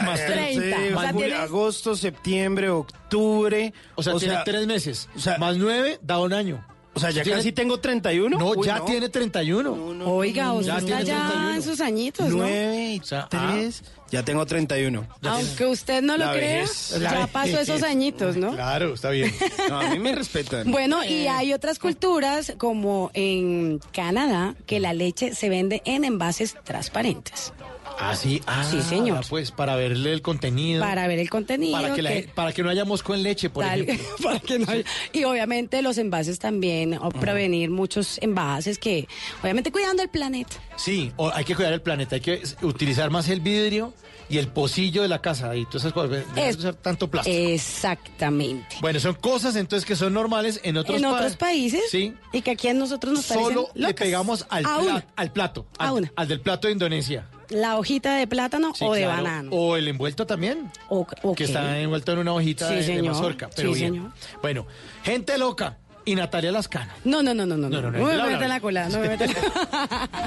Más 0.04 0.20
Eh, 0.20 0.26
30. 0.28 0.78
sí, 0.78 0.94
O 0.94 1.00
sea, 1.02 1.12
julio, 1.12 1.28
tienes- 1.28 1.40
agosto, 1.40 1.96
septiembre, 1.96 2.70
octubre. 2.70 3.74
O 3.96 4.04
sea, 4.04 4.14
tiene 4.16 4.38
tres 4.46 4.68
meses. 4.68 5.10
o 5.16 5.20
sea- 5.20 5.38
más 5.38 5.58
nueve 5.58 6.00
da 6.02 6.20
un 6.20 6.34
año. 6.34 6.64
O 6.98 7.00
sea, 7.00 7.12
ya 7.12 7.24
¿Tiene- 7.24 7.38
casi 7.40 7.52
tengo 7.52 7.80
31. 7.80 8.38
No, 8.38 8.50
Uy, 8.52 8.66
ya 8.68 8.84
tiene 8.84 9.08
31. 9.10 9.72
Oiga, 10.06 10.54
usted 10.54 10.68
Ya 10.68 10.78
está 10.80 11.02
ya 11.02 11.28
31. 11.28 11.54
en 11.54 11.62
sus 11.64 11.80
añitos, 11.82 12.30
¿no? 12.30 12.38
9 12.38 12.94
y 12.96 13.00
O 13.00 13.04
sea, 13.04 13.28
3. 13.30 13.84
Ya 14.10 14.24
tengo 14.24 14.46
31. 14.46 15.06
Aunque 15.24 15.66
usted 15.66 16.02
no 16.02 16.18
lo 16.18 16.26
La 16.26 16.32
crea, 16.34 16.62
vejez. 16.62 16.98
ya 17.00 17.28
pasó 17.28 17.60
esos 17.60 17.84
añitos, 17.84 18.38
¿no? 18.38 18.54
Claro, 18.54 18.94
está 18.94 19.10
bien. 19.10 19.34
No, 19.70 19.80
a 19.82 19.90
mí 19.90 20.00
me 20.00 20.14
respetan. 20.16 20.72
Bueno, 20.72 21.04
y 21.04 21.28
hay 21.28 21.54
otras 21.54 21.78
culturas, 21.80 22.54
como 22.58 23.12
en 23.14 23.80
Canadá, 23.92 24.56
que 24.66 24.80
la 24.80 24.94
leche 24.94 25.36
se 25.36 25.50
vende 25.50 25.82
en 25.86 26.04
envases 26.06 26.56
transparentes. 26.64 27.54
Ah, 28.00 28.16
sí, 28.16 28.42
ah, 28.46 28.64
Sí, 28.64 28.82
señor. 28.82 29.26
Pues 29.28 29.52
para 29.52 29.76
verle 29.76 30.14
el 30.14 30.22
contenido. 30.22 30.82
Para 30.82 31.08
ver 31.08 31.20
el 31.20 31.30
contenido. 31.30 31.72
para 31.74 31.94
que, 31.96 32.02
la- 32.02 32.12
que- 32.12 32.30
para 32.34 32.54
que 32.54 32.62
no 32.64 32.70
haya 32.70 32.86
mosco 32.86 33.16
en 33.16 33.24
leche, 33.24 33.50
por 33.50 33.64
tal- 33.66 33.82
ejemplo. 33.82 34.06
para 34.24 34.40
que 34.40 34.60
no 34.60 34.72
haya- 34.72 34.84
Y 35.14 35.24
obviamente 35.24 35.82
los 35.82 35.98
envases 35.98 36.38
también, 36.40 36.94
o 36.94 37.10
prevenir 37.10 37.70
muchos 37.72 38.20
envases 38.22 38.78
que, 38.78 39.08
obviamente 39.42 39.72
cuidando 39.72 40.04
el 40.04 40.10
planeta. 40.10 40.56
Sí, 40.76 41.12
o 41.18 41.32
hay 41.34 41.44
que 41.44 41.56
cuidar 41.56 41.74
el 41.74 41.82
planeta, 41.82 42.16
hay 42.16 42.22
que 42.22 42.42
utilizar 42.62 43.10
más 43.10 43.30
el 43.30 43.40
vidrio 43.42 43.94
y 44.30 44.38
el 44.38 44.50
pocillo 44.50 45.02
de 45.02 45.08
la 45.08 45.22
casa 45.22 45.56
y 45.56 45.66
todas 45.66 45.84
esas 45.84 45.94
cosas. 45.94 46.24
Es- 46.36 46.58
usar 46.58 46.76
tanto 46.76 47.10
plástico. 47.10 47.36
Exactamente. 47.36 48.76
Bueno, 48.82 49.00
son 49.00 49.16
cosas 49.16 49.56
entonces 49.56 49.86
que 49.88 49.96
son 49.96 50.14
normales 50.14 50.60
en 50.64 50.78
otros, 50.78 50.98
en 50.98 51.04
pa- 51.04 51.14
otros 51.14 51.36
países. 51.38 51.82
Sí. 51.90 52.14
Y 52.34 52.42
que 52.42 52.52
aquí 52.52 52.68
a 52.68 52.74
nosotros 52.74 53.14
nos 53.14 53.26
parecen 53.26 53.54
Solo 53.56 53.70
le 53.74 53.82
locas. 53.88 53.96
pegamos 53.96 54.46
al, 54.50 54.66
A 54.66 55.04
al 55.16 55.32
plato, 55.32 55.66
A 55.80 55.88
al, 55.88 55.94
una. 55.94 56.14
al 56.16 56.28
del 56.28 56.42
plato 56.42 56.68
de 56.68 56.74
Indonesia. 56.74 57.28
La 57.50 57.78
hojita 57.78 58.16
de 58.18 58.28
plátano 58.28 58.74
Sí, 58.76 58.84
o 58.86 58.94
de 58.94 59.04
claro. 59.04 59.24
banano. 59.24 59.52
O 59.52 59.76
el 59.78 59.88
envuelto 59.88 60.26
también, 60.26 60.70
O, 60.90 61.08
ok. 61.24 61.38
que 61.38 61.46
está 61.46 61.80
envuelto 61.80 62.12
en 62.12 62.20
una 62.20 62.34
hojita 62.34 62.68
Sí, 62.70 62.76
de, 62.76 62.96
de 62.98 63.04
mazorca. 63.04 63.50
Pero 63.56 63.74
Sí, 63.74 63.80
bien. 63.80 63.94
señor. 63.94 64.12
Bueno, 64.42 64.68
gente 65.04 65.38
loca 65.38 65.78
y 66.06 66.16
Natalia 66.16 66.52
Lascano. 66.52 66.92
No, 67.06 67.22
no, 67.24 67.34
no, 67.34 67.46
no, 67.46 67.56
no. 67.58 67.70
No, 67.70 67.82
no, 67.82 67.92
no, 67.92 67.98
No 67.98 68.06
me 68.06 68.16
bla, 68.16 68.16
bla, 68.16 68.24
meta 68.26 68.34
en 68.34 68.40
bla. 68.40 68.48
la 68.48 68.60
cola, 68.60 68.90
no 68.90 69.00
me 69.00 69.08
meta 69.10 69.26
en 69.26 69.34
la 69.34 70.10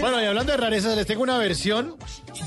Bueno, 0.00 0.22
y 0.22 0.26
hablando 0.26 0.52
de 0.52 0.58
rarezas, 0.58 0.96
les 0.96 1.06
tengo 1.06 1.22
una 1.22 1.38
versión 1.38 1.96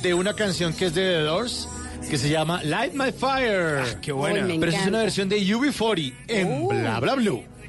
de 0.02 0.14
una 0.14 0.34
canción 0.34 0.74
que 0.74 0.86
es 0.86 0.94
de 0.96 1.02
The 1.02 1.20
Doors, 1.22 1.68
que 2.10 2.18
se 2.18 2.30
llama 2.30 2.62
Light 2.64 2.94
My 2.94 3.12
Fire. 3.12 3.98
qué 4.02 4.12
buena. 4.12 4.46
Uy, 4.46 4.54
me 4.54 4.60
Pero 4.60 4.72
es 4.72 4.88
una 4.88 5.00
versión 5.00 5.30
de 5.30 5.40
UB40 5.42 6.14
en 6.28 6.68
Bla 6.68 7.00
Bla 7.00 7.16
Blue. 7.16 7.44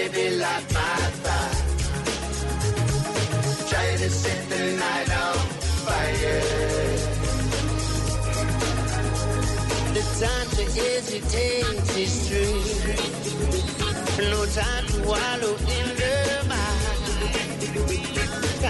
Baby, 0.00 0.36
light 0.36 0.64
my 0.72 0.96
fire. 1.22 1.56
Try 3.68 3.86
to 3.98 4.08
set 4.08 4.48
the 4.48 4.62
night 4.80 5.10
on 5.24 5.36
fire. 5.84 6.40
The 9.92 10.02
time 10.24 10.48
to 10.56 10.64
hesitate 10.80 11.96
is 11.98 12.14
through. 12.26 12.60
No 14.30 14.40
time 14.46 14.86
to 14.86 14.98
wallow 15.06 15.54
in 15.76 15.86
the 16.00 16.16
mind. 16.48 17.60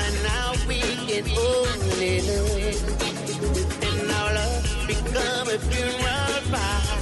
And 0.02 0.14
now 0.24 0.50
we 0.66 0.80
can 1.06 1.24
only 1.38 2.14
live. 2.22 2.82
And 3.86 4.10
our 4.18 4.30
love 4.34 4.66
become 4.88 5.46
a 5.48 5.58
funeral 5.60 6.40
fire. 6.50 6.99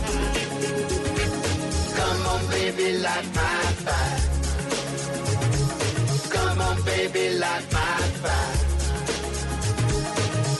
Baby, 2.46 2.98
light 2.98 3.26
my 3.34 3.62
fire. 3.84 4.20
Come 6.30 6.60
on, 6.60 6.82
baby, 6.82 7.38
light 7.38 7.72
my 7.72 8.00
fire. 8.22 8.56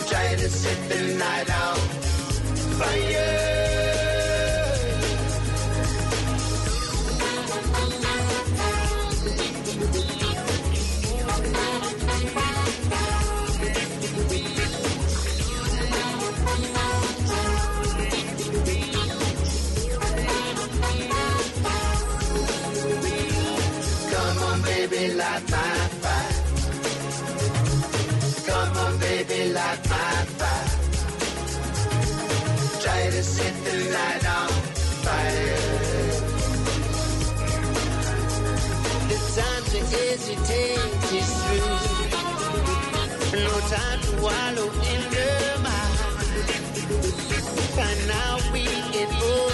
Try 0.09 0.35
to 0.37 0.49
set 0.49 0.88
the 0.88 1.01
night 1.19 1.51
on 1.62 2.08
wallow 44.20 44.70
in 44.92 45.03
the 45.14 45.29
mire. 45.62 46.44
And 47.79 48.09
now 48.09 48.38
we 48.53 48.64
can 48.92 49.48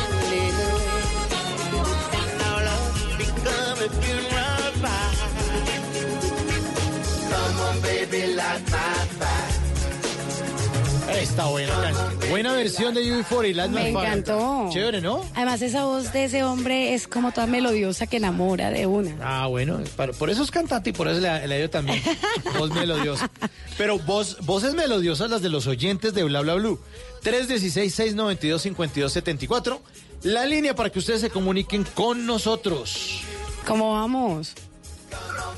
Está 11.35 11.47
buena 11.47 11.73
canción. 11.81 12.31
Buena 12.31 12.53
versión 12.53 12.95
de 12.95 13.01
UB40 13.03 13.51
y 13.51 13.55
Light 13.55 13.71
My 13.73 13.77
Me 13.77 13.89
encantó. 13.89 14.69
Chévere, 14.71 15.01
¿no? 15.01 15.25
Además, 15.35 15.61
esa 15.63 15.85
voz 15.85 16.13
de 16.13 16.27
ese 16.27 16.45
hombre 16.45 16.95
es 16.95 17.09
como 17.09 17.33
toda 17.33 17.49
melodiosa 17.49 18.07
que 18.07 18.19
enamora 18.19 18.71
de 18.71 18.87
una. 18.87 19.17
Ah, 19.21 19.49
bueno, 19.49 19.81
por 20.17 20.31
eso 20.31 20.45
es 20.45 20.53
cantante 20.53 20.91
y 20.91 20.93
por 20.93 21.09
eso 21.09 21.19
le, 21.19 21.49
le 21.49 21.59
dio 21.59 21.69
también 21.69 22.01
voz 22.57 22.71
melodiosa. 22.71 23.29
Pero 23.77 23.99
voz, 23.99 24.37
voces 24.47 24.75
melodiosas 24.75 25.29
las 25.29 25.43
de 25.43 25.49
los 25.49 25.67
oyentes 25.67 26.15
de 26.15 26.23
Bla 26.23 26.41
Bla 26.43 26.55
Blue. 26.55 26.79
316-692-5274. 27.25 29.81
La 30.23 30.47
línea 30.47 30.77
para 30.77 30.91
que 30.91 31.01
ustedes 31.01 31.21
se 31.21 31.31
comuniquen 31.31 31.83
con 31.83 32.27
nosotros. 32.27 33.23
¿Cómo 33.67 33.95
vamos? 33.95 34.53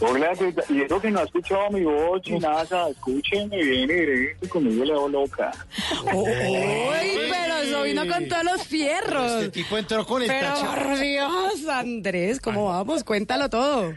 Hola, 0.00 0.32
y 0.68 0.82
eso 0.82 1.00
que 1.00 1.10
no 1.10 1.20
ha 1.20 1.22
escuchado 1.24 1.70
mi 1.70 1.82
voz, 1.82 2.20
chinaza, 2.22 2.88
escúchenme 2.90 3.56
bien 3.62 3.90
y 3.90 3.94
directo, 3.94 4.48
conmigo 4.50 4.84
le 4.84 4.92
hago 4.92 5.08
loca. 5.08 5.52
Uy, 6.12 7.18
pero 7.30 7.56
eso 7.62 7.82
vino 7.82 8.06
con 8.06 8.28
todos 8.28 8.44
los 8.44 8.62
fierros. 8.66 9.32
Este 9.32 9.48
tipo 9.62 9.78
entró 9.78 10.04
con 10.06 10.22
el 10.22 10.28
Pero 10.28 10.48
tacho. 10.48 10.66
por 10.66 10.98
Dios, 10.98 11.66
Andrés, 11.68 12.40
¿cómo 12.40 12.66
vamos? 12.66 13.04
Cuéntalo 13.04 13.48
todo. 13.48 13.94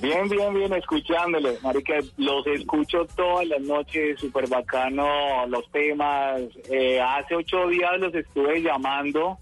Bien, 0.00 0.28
bien, 0.28 0.54
bien, 0.54 0.72
escuchándole. 0.72 1.58
Marica, 1.62 1.94
los 2.16 2.46
escucho 2.48 3.06
todas 3.16 3.46
las 3.46 3.60
noches, 3.60 4.18
súper 4.18 4.48
bacano 4.48 5.46
los 5.46 5.70
temas. 5.70 6.40
Eh, 6.70 7.00
hace 7.00 7.36
ocho 7.36 7.68
días 7.68 7.92
los 7.98 8.14
estuve 8.14 8.62
llamando, 8.62 9.38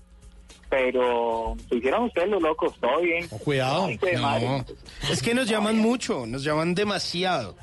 pero 0.68 1.56
se 1.68 1.76
hicieron 1.76 2.04
ustedes 2.04 2.28
los 2.28 2.42
locos, 2.42 2.74
todo 2.80 3.00
bien. 3.00 3.26
Cuidado. 3.28 3.88
Madre. 4.20 4.46
No, 4.48 4.64
es 5.10 5.22
que 5.22 5.34
nos 5.34 5.48
llaman 5.48 5.78
mucho, 5.78 6.26
nos 6.26 6.42
llaman 6.42 6.74
demasiado. 6.74 7.56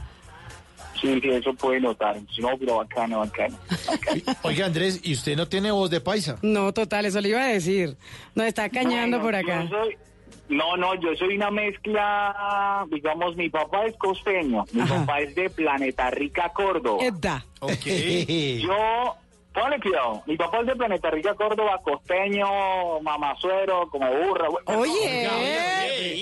Sí, 1.01 1.19
sí, 1.21 1.29
eso 1.31 1.53
puede 1.55 1.81
notar. 1.81 2.15
No, 2.39 2.57
pero 2.57 2.77
bacano, 2.77 3.19
bacano. 3.19 3.57
Oiga, 4.43 4.65
Andrés, 4.67 5.01
¿y 5.03 5.13
usted 5.13 5.35
no 5.35 5.47
tiene 5.49 5.69
voz 5.71 5.89
de 5.89 5.99
paisa? 5.99 6.37
No, 6.41 6.71
total, 6.73 7.05
eso 7.05 7.19
le 7.19 7.29
iba 7.29 7.41
a 7.41 7.47
decir. 7.47 7.97
Nos 8.35 8.45
está 8.47 8.69
cañando 8.69 9.21
por 9.21 9.35
acá. 9.35 9.63
yo 9.63 9.69
soy- 9.69 9.97
no, 10.49 10.77
no, 10.77 10.93
yo 10.95 11.15
soy 11.17 11.35
una 11.37 11.49
mezcla, 11.51 12.85
digamos, 12.91 13.35
mi 13.35 13.49
papá 13.49 13.85
es 13.85 13.95
costeño, 13.97 14.65
mi 14.73 14.83
papá 14.83 15.21
es 15.21 15.33
de 15.35 15.49
Planeta 15.49 16.09
Rica, 16.11 16.51
Córdoba. 16.53 17.03
Edda. 17.03 17.45
Yo, 18.61 19.15
ponle 19.53 19.79
cuidado, 19.79 20.23
mi 20.25 20.35
papá 20.35 20.59
es 20.61 20.67
de 20.67 20.75
Planeta 20.75 21.09
Rica, 21.11 21.33
Córdoba, 21.35 21.79
costeño, 21.83 22.99
mamazuero, 23.01 23.87
como 23.89 24.07
burra. 24.11 24.49
bueno, 24.49 24.79
Oye, 24.81 25.29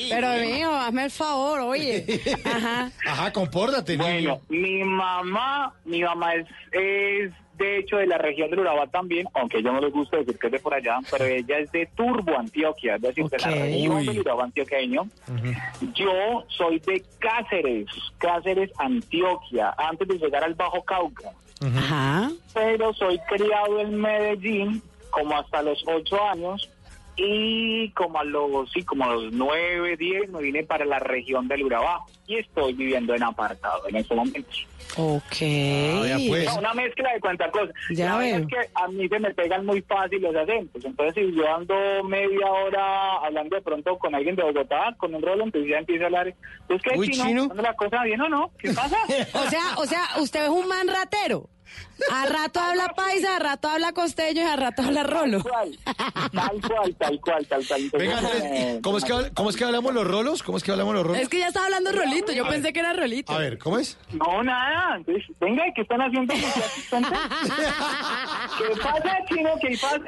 pero 0.10 0.28
mío, 0.38 0.76
hazme 0.76 1.06
el 1.06 1.12
favor, 1.12 1.60
oye. 1.62 2.06
Ajá. 2.46 2.92
Ajá, 3.08 3.32
compórtate, 3.34 3.98
Bueno, 3.98 4.40
mi 4.50 4.84
mamá, 4.84 5.74
mi 5.86 6.02
mamá 6.04 6.36
es, 6.36 6.46
es 6.72 7.32
de 7.58 7.78
hecho 7.78 7.98
de 7.98 8.08
la 8.08 8.18
región 8.18 8.50
del 8.50 8.60
Urabá 8.60 8.88
también, 8.88 9.28
aunque 9.36 9.58
a 9.58 9.60
ella 9.60 9.72
no 9.72 9.80
le 9.82 9.90
gusta 9.92 10.18
decir 10.18 10.38
que 10.40 10.48
es 10.48 10.54
de 10.54 10.60
por 10.60 10.74
allá, 10.74 10.98
pero 11.12 11.26
ella 11.26 11.60
es 11.60 11.72
de 11.72 11.86
Turbo, 11.96 12.38
Antioquia, 12.38 12.96
es 12.96 13.02
decir, 13.02 13.26
de 13.30 13.38
la 13.38 13.48
región 13.50 13.96
Uy. 13.98 14.06
del 14.08 14.20
Urabá 14.20 14.44
antioqueño. 14.46 15.08
Yo 15.94 16.44
soy 16.48 16.80
de 16.80 17.04
Cáceres, 17.20 17.86
Cáceres, 18.18 18.72
Antioquia, 18.78 19.74
antes 19.78 20.08
de 20.08 20.16
llegar 20.18 20.44
al 20.44 20.56
Bajo 20.56 20.84
Cauca. 20.84 21.30
Ajá. 21.62 22.32
Pero 22.54 22.94
soy 22.94 23.20
criado 23.30 23.80
en 23.80 24.00
Medellín 24.00 24.82
como 25.12 25.38
hasta 25.38 25.62
los 25.62 25.84
ocho 25.88 26.22
años 26.24 26.70
y 27.16 27.90
como 27.92 28.20
a 28.20 28.24
los, 28.24 28.72
sí, 28.72 28.84
como 28.84 29.06
a 29.06 29.14
los 29.14 29.34
nueve, 29.34 29.98
diez 29.98 30.30
me 30.30 30.42
vine 30.42 30.64
para 30.64 30.86
la 30.86 31.00
región 31.00 31.48
del 31.48 31.64
Urabá 31.64 32.02
y 32.28 32.38
estoy 32.38 32.74
viviendo 32.74 33.14
en 33.14 33.24
apartado 33.24 33.88
en 33.88 33.98
este 33.98 34.16
momento. 34.16 34.50
Ok. 34.98 35.42
No, 35.42 36.60
una 36.60 36.74
mezcla 36.74 37.14
de 37.14 37.20
cuantas 37.20 37.52
cosas. 37.52 37.74
Ya 37.92 38.18
la 38.18 38.28
es 38.28 38.48
que 38.48 38.58
a 38.76 38.88
mí 38.88 39.08
se 39.08 39.20
me 39.20 39.34
pegan 39.34 39.66
muy 39.66 39.82
fácil 39.82 40.22
los 40.22 40.36
acentos. 40.36 40.84
Entonces, 40.84 41.16
si 41.16 41.36
yo 41.36 41.56
ando 41.56 41.76
media 42.04 42.48
hora 42.48 43.18
hablando 43.26 43.56
de 43.56 43.62
pronto 43.62 43.98
con 43.98 44.14
alguien 44.16 44.36
de 44.36 44.44
Bogotá, 44.44 44.94
con 44.98 45.14
un 45.16 45.22
rolo, 45.22 45.46
entonces 45.46 45.70
ya 45.70 45.78
empieza 45.78 46.04
a 46.04 46.08
hablar. 46.08 46.34
Pues, 46.68 46.82
¿qué 46.82 46.98
Uy, 46.98 47.10
chino? 47.10 47.26
chino. 47.26 47.44
¿Anda 47.44 47.64
la 47.64 47.74
cosa 47.76 48.04
bien 48.04 48.22
o 48.22 48.30
no? 48.30 48.52
¿Qué 48.58 48.74
pasa? 48.74 48.98
O 49.34 49.50
sea, 49.50 49.62
o 49.78 49.86
sea, 49.86 50.04
usted 50.20 50.44
es 50.44 50.50
un 50.50 50.68
man 50.68 50.88
ratero. 50.88 51.50
A 52.12 52.26
rato 52.26 52.60
habla 52.60 52.88
paisa, 52.96 53.36
a 53.36 53.40
rato 53.40 53.70
habla 53.70 53.92
costeño 53.94 54.42
y 54.42 54.46
a 54.46 54.56
rato 54.56 54.82
habla 54.82 55.04
rolo. 55.04 55.44
Tal 55.44 56.60
cual, 56.68 56.96
tal 56.98 57.22
cual, 57.22 57.46
tal 57.48 57.64
cual. 57.68 57.92
Venga, 57.94 58.18
Andrés, 58.18 58.80
¿cómo 58.82 58.98
es, 58.98 59.04
que, 59.06 59.14
¿cómo 59.36 59.52
es 59.52 59.56
que 59.56 59.64
hablamos 59.66 59.94
los 59.94 60.08
rolos? 60.08 60.42
¿Cómo 60.42 60.58
es 60.58 60.64
que 60.64 60.72
hablamos 60.72 60.96
los 60.96 61.06
rolos? 61.06 61.22
Es 61.22 61.30
que 61.30 61.38
ya 61.38 61.50
estaba 61.50 61.68
hablando 61.68 61.92
rolito, 61.92 62.32
yo 62.32 62.42
A 62.44 62.48
ver. 62.50 62.54
pensé 62.56 62.74
que 62.74 62.80
era 62.80 62.94
rolito. 62.94 63.32
A 63.32 63.38
ver, 63.38 63.60
¿cómo 63.60 63.78
es? 63.78 64.00
No, 64.14 64.42
nada. 64.42 64.96
Entonces, 64.98 65.26
venga, 65.40 65.64
¿qué 65.76 65.82
están 65.84 66.02
haciendo? 66.02 66.34
¿Qué 66.34 66.42
pasa, 68.82 69.18
chino? 69.30 69.50
¿Qué 69.62 69.78
pasa? 69.80 70.00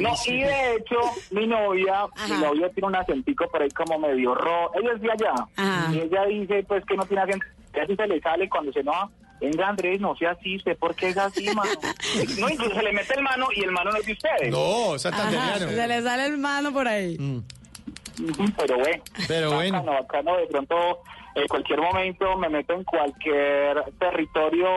No, 0.00 0.14
y 0.26 0.40
de 0.42 0.74
hecho, 0.76 0.96
mi 1.32 1.46
novia, 1.48 2.06
mi 2.28 2.36
novia 2.36 2.70
tiene 2.70 2.86
un 2.88 2.94
acentico 2.96 3.48
por 3.50 3.60
ahí 3.62 3.70
como 3.70 3.98
medio 3.98 4.34
rojo. 4.36 4.70
Ella 4.80 4.92
es 4.94 5.00
de 5.02 5.10
allá. 5.12 5.34
Ajá. 5.56 5.92
Y 5.92 5.98
ella 6.00 6.24
dice, 6.26 6.64
pues, 6.68 6.84
que 6.86 6.96
no 6.96 7.04
tiene 7.06 7.22
acento. 7.22 7.44
Y 7.74 7.78
así 7.80 7.96
se 7.96 8.06
le 8.06 8.20
sale 8.20 8.48
cuando 8.48 8.72
se 8.72 8.80
enoja. 8.80 9.08
Venga, 9.40 9.68
Andrés, 9.68 10.00
no 10.00 10.14
sea 10.16 10.30
así. 10.32 10.56
¿Usted 10.56 10.76
por 10.76 10.94
qué 10.94 11.08
es 11.08 11.16
así, 11.16 11.46
mano? 11.54 11.70
No, 12.38 12.48
incluso 12.48 12.74
se 12.76 12.82
le 12.82 12.92
mete 12.92 13.14
el 13.14 13.22
mano 13.22 13.48
y 13.54 13.62
el 13.64 13.72
mano 13.72 13.90
no 13.90 13.96
es 13.98 14.06
de 14.06 14.12
ustedes. 14.12 14.50
No, 14.50 14.94
Ajá, 14.94 15.58
se 15.58 15.88
le 15.88 16.02
sale 16.02 16.26
el 16.26 16.38
mano 16.38 16.72
por 16.72 16.86
ahí. 16.86 17.16
Ujú, 17.16 18.44
Pero 18.56 18.78
bueno. 18.78 19.02
Pero 19.26 19.52
bueno. 19.54 19.78
Bacano, 19.82 19.92
bacano. 20.02 20.36
De 20.36 20.46
pronto, 20.46 20.98
en 21.34 21.48
cualquier 21.48 21.80
momento 21.80 22.36
me 22.36 22.48
meto 22.50 22.74
en 22.74 22.84
cualquier 22.84 23.82
territorio 23.98 24.68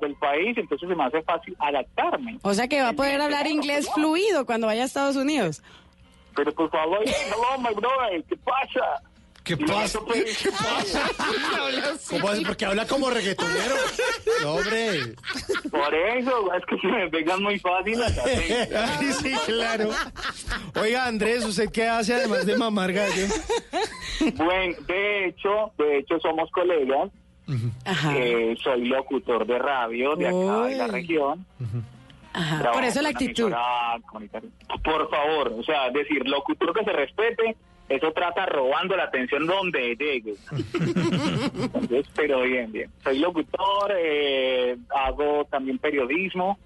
del 0.00 0.14
país, 0.14 0.56
entonces 0.56 0.88
se 0.88 0.94
me 0.94 1.04
hace 1.04 1.22
fácil 1.22 1.56
adaptarme. 1.58 2.38
O 2.42 2.54
sea 2.54 2.68
que 2.68 2.80
va 2.80 2.90
a 2.90 2.92
poder 2.94 3.20
hablar 3.20 3.46
inglés 3.46 3.90
fluido 3.94 4.46
cuando 4.46 4.68
vaya 4.68 4.82
a 4.84 4.86
Estados 4.86 5.16
Unidos. 5.16 5.62
Pero 6.34 6.52
por 6.52 6.70
favor, 6.70 7.00
hello, 7.04 7.58
my 7.58 7.74
brother, 7.74 8.24
¿qué 8.28 8.36
pasa? 8.36 9.02
¿Qué 9.44 9.58
pasa? 9.58 9.98
¿Qué 10.42 10.50
pasa? 10.50 11.02
¿Cómo 12.08 12.28
hace? 12.30 12.42
Porque 12.42 12.64
habla 12.64 12.86
como 12.86 13.10
reggaetonero. 13.10 13.76
No, 14.42 14.54
hombre. 14.54 15.14
Por 15.70 15.94
eso, 15.94 16.54
es 16.54 16.64
que 16.64 16.78
se 16.78 16.86
me 16.86 17.10
pegan 17.10 17.42
muy 17.42 17.58
fácil 17.58 18.00
las 18.00 18.18
Ay, 18.26 19.12
sí, 19.12 19.34
claro. 19.46 19.90
Oiga, 20.80 21.06
Andrés, 21.06 21.44
¿usted 21.44 21.70
qué 21.70 21.86
hace 21.86 22.14
además 22.14 22.46
de 22.46 22.56
mamar 22.56 22.92
gallo? 22.94 23.26
Bueno, 24.36 24.76
de 24.86 25.26
hecho, 25.26 25.72
de 25.76 25.98
hecho 25.98 26.18
somos 26.20 26.50
colegas. 26.50 27.10
Eh, 28.16 28.56
soy 28.62 28.86
locutor 28.86 29.46
de 29.46 29.58
radio 29.58 30.16
de 30.16 30.28
acá 30.28 30.66
de 30.68 30.76
la 30.76 30.86
región. 30.86 31.44
Ajá. 32.32 32.72
Por 32.72 32.82
eso 32.82 33.02
la 33.02 33.10
actitud. 33.10 33.52
emisora. 33.52 34.40
Por 34.82 35.10
favor, 35.10 35.52
o 35.52 35.62
sea, 35.62 35.90
decir 35.90 36.26
locutor 36.26 36.72
que 36.72 36.84
se 36.84 36.92
respete, 36.92 37.56
eso 37.88 38.12
trata 38.12 38.46
robando 38.46 38.96
la 38.96 39.04
atención 39.04 39.46
donde 39.46 39.94
llegue. 39.96 40.34
Entonces, 41.62 42.06
pero 42.14 42.42
bien, 42.42 42.72
bien. 42.72 42.90
Soy 43.02 43.18
locutor, 43.18 43.92
eh, 43.96 44.76
hago 44.90 45.44
también 45.50 45.78
periodismo 45.78 46.58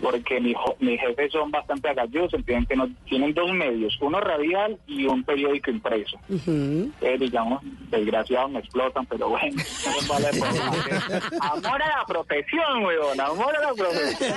porque 0.00 0.40
mi, 0.40 0.54
mis 0.80 1.00
jefes 1.00 1.32
son 1.32 1.50
bastante 1.50 1.88
agallosos, 1.88 2.34
entienden 2.34 2.66
que 2.66 2.76
no, 2.76 2.88
tienen 3.06 3.34
dos 3.34 3.50
medios, 3.52 3.96
uno 4.00 4.20
radial 4.20 4.78
y 4.86 5.06
un 5.06 5.24
periódico 5.24 5.70
impreso. 5.70 6.18
Eh, 6.28 7.16
digamos, 7.18 7.62
desgraciados 7.90 8.50
me 8.50 8.58
explotan, 8.58 9.06
pero 9.06 9.30
bueno, 9.30 9.56
no 9.86 10.08
vale. 10.08 10.28
Amor 11.40 11.82
a 11.82 11.98
la 11.98 12.04
profesión, 12.06 12.84
weón, 12.84 13.20
amor 13.20 13.56
a 13.56 13.60
la 13.60 13.74
profesión. 13.74 14.34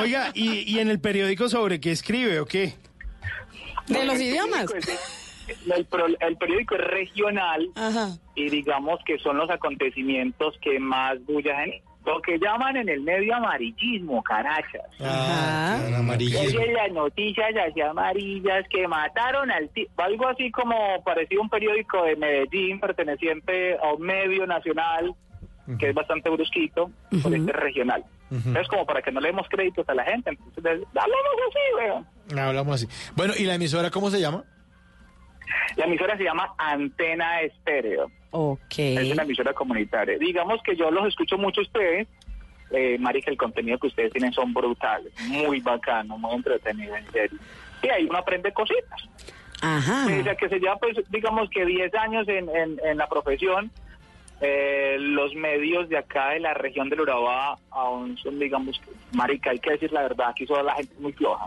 Oiga, 0.00 0.30
¿y, 0.34 0.72
y 0.72 0.78
en 0.78 0.88
el 0.88 1.00
periódico 1.00 1.48
sobre 1.48 1.80
qué 1.80 1.90
escribe 1.90 2.40
o 2.40 2.46
qué? 2.46 2.74
¿De 3.90 4.04
los 4.04 4.20
idiomas? 4.20 4.66
El, 6.20 6.36
periódico 6.36 6.76
es 6.76 6.80
regional 6.80 7.70
y 8.36 8.48
digamos 8.50 9.00
que 9.04 9.18
son 9.18 9.36
los 9.36 9.50
acontecimientos 9.50 10.56
que 10.62 10.78
más 10.78 11.24
bulla 11.24 11.64
en 11.64 11.82
lo 12.04 12.22
que 12.22 12.38
llaman 12.38 12.76
en 12.76 12.88
el 12.88 13.02
medio 13.02 13.34
amarillismo, 13.34 14.22
carachas. 14.22 14.86
Ah, 15.00 15.78
amarillismo. 15.98 16.60
Oye, 16.60 16.72
las 16.72 16.92
noticias 16.92 17.48
así 17.68 17.80
amarillas 17.80 18.66
que 18.70 18.88
mataron 18.88 19.50
al 19.50 19.68
tipo, 19.70 20.02
algo 20.02 20.28
así 20.28 20.50
como 20.50 21.02
parecido 21.04 21.40
a 21.40 21.44
un 21.44 21.50
periódico 21.50 22.02
de 22.04 22.16
Medellín 22.16 22.80
perteneciente 22.80 23.76
a 23.76 23.92
un 23.92 24.02
medio 24.02 24.46
nacional 24.46 25.14
que 25.78 25.90
es 25.90 25.94
bastante 25.94 26.30
brusquito, 26.30 26.90
por 27.22 27.34
este 27.34 27.52
regional. 27.52 28.04
Es 28.30 28.68
como 28.68 28.86
para 28.86 29.02
que 29.02 29.10
no 29.10 29.20
le 29.20 29.28
demos 29.28 29.48
créditos 29.48 29.88
a 29.88 29.94
la 29.94 30.04
gente, 30.04 30.30
entonces 30.30 30.86
hablamos 30.94 31.34
así, 31.48 31.74
weón. 31.76 32.06
Hablamos 32.38 32.74
así. 32.76 33.10
Bueno, 33.16 33.34
¿y 33.36 33.44
la 33.44 33.54
emisora 33.54 33.90
cómo 33.90 34.10
se 34.10 34.20
llama? 34.20 34.44
La 35.76 35.84
emisora 35.84 36.16
se 36.16 36.24
llama 36.24 36.54
Antena 36.58 37.40
Estéreo. 37.40 38.10
Ok. 38.30 38.78
Es 38.78 39.12
una 39.12 39.24
emisora 39.24 39.52
comunitaria. 39.52 40.16
Digamos 40.18 40.62
que 40.62 40.76
yo 40.76 40.90
los 40.90 41.06
escucho 41.08 41.36
mucho 41.38 41.60
a 41.60 41.64
ustedes. 41.64 42.08
Eh, 42.70 42.96
Marica, 43.00 43.30
el 43.32 43.36
contenido 43.36 43.78
que 43.78 43.88
ustedes 43.88 44.12
tienen 44.12 44.32
son 44.32 44.54
brutales. 44.54 45.12
Muy 45.26 45.60
bacano, 45.60 46.16
muy 46.18 46.34
entretenido, 46.36 46.94
en 46.94 47.10
serio. 47.10 47.38
Y 47.82 47.88
ahí 47.88 48.06
uno 48.08 48.18
aprende 48.18 48.52
cositas. 48.52 49.08
Ajá. 49.60 50.04
Pese 50.06 50.30
a 50.30 50.36
que 50.36 50.48
se 50.48 50.58
lleva, 50.60 50.76
pues, 50.76 50.96
digamos 51.10 51.50
que 51.50 51.66
10 51.66 51.94
años 51.96 52.28
en, 52.28 52.48
en, 52.48 52.80
en 52.84 52.96
la 52.96 53.08
profesión, 53.08 53.70
eh, 54.40 54.96
los 54.98 55.34
medios 55.34 55.88
de 55.88 55.98
acá 55.98 56.30
de 56.30 56.40
la 56.40 56.54
región 56.54 56.88
del 56.88 57.00
Urabá 57.02 57.58
aún 57.70 58.16
son, 58.18 58.38
digamos, 58.38 58.80
marica, 59.12 59.50
hay 59.50 59.58
que 59.58 59.72
decir 59.72 59.92
la 59.92 60.02
verdad, 60.02 60.28
aquí 60.30 60.46
solo 60.46 60.62
la 60.62 60.74
gente 60.74 60.94
es 60.94 61.00
muy 61.00 61.12
floja. 61.12 61.46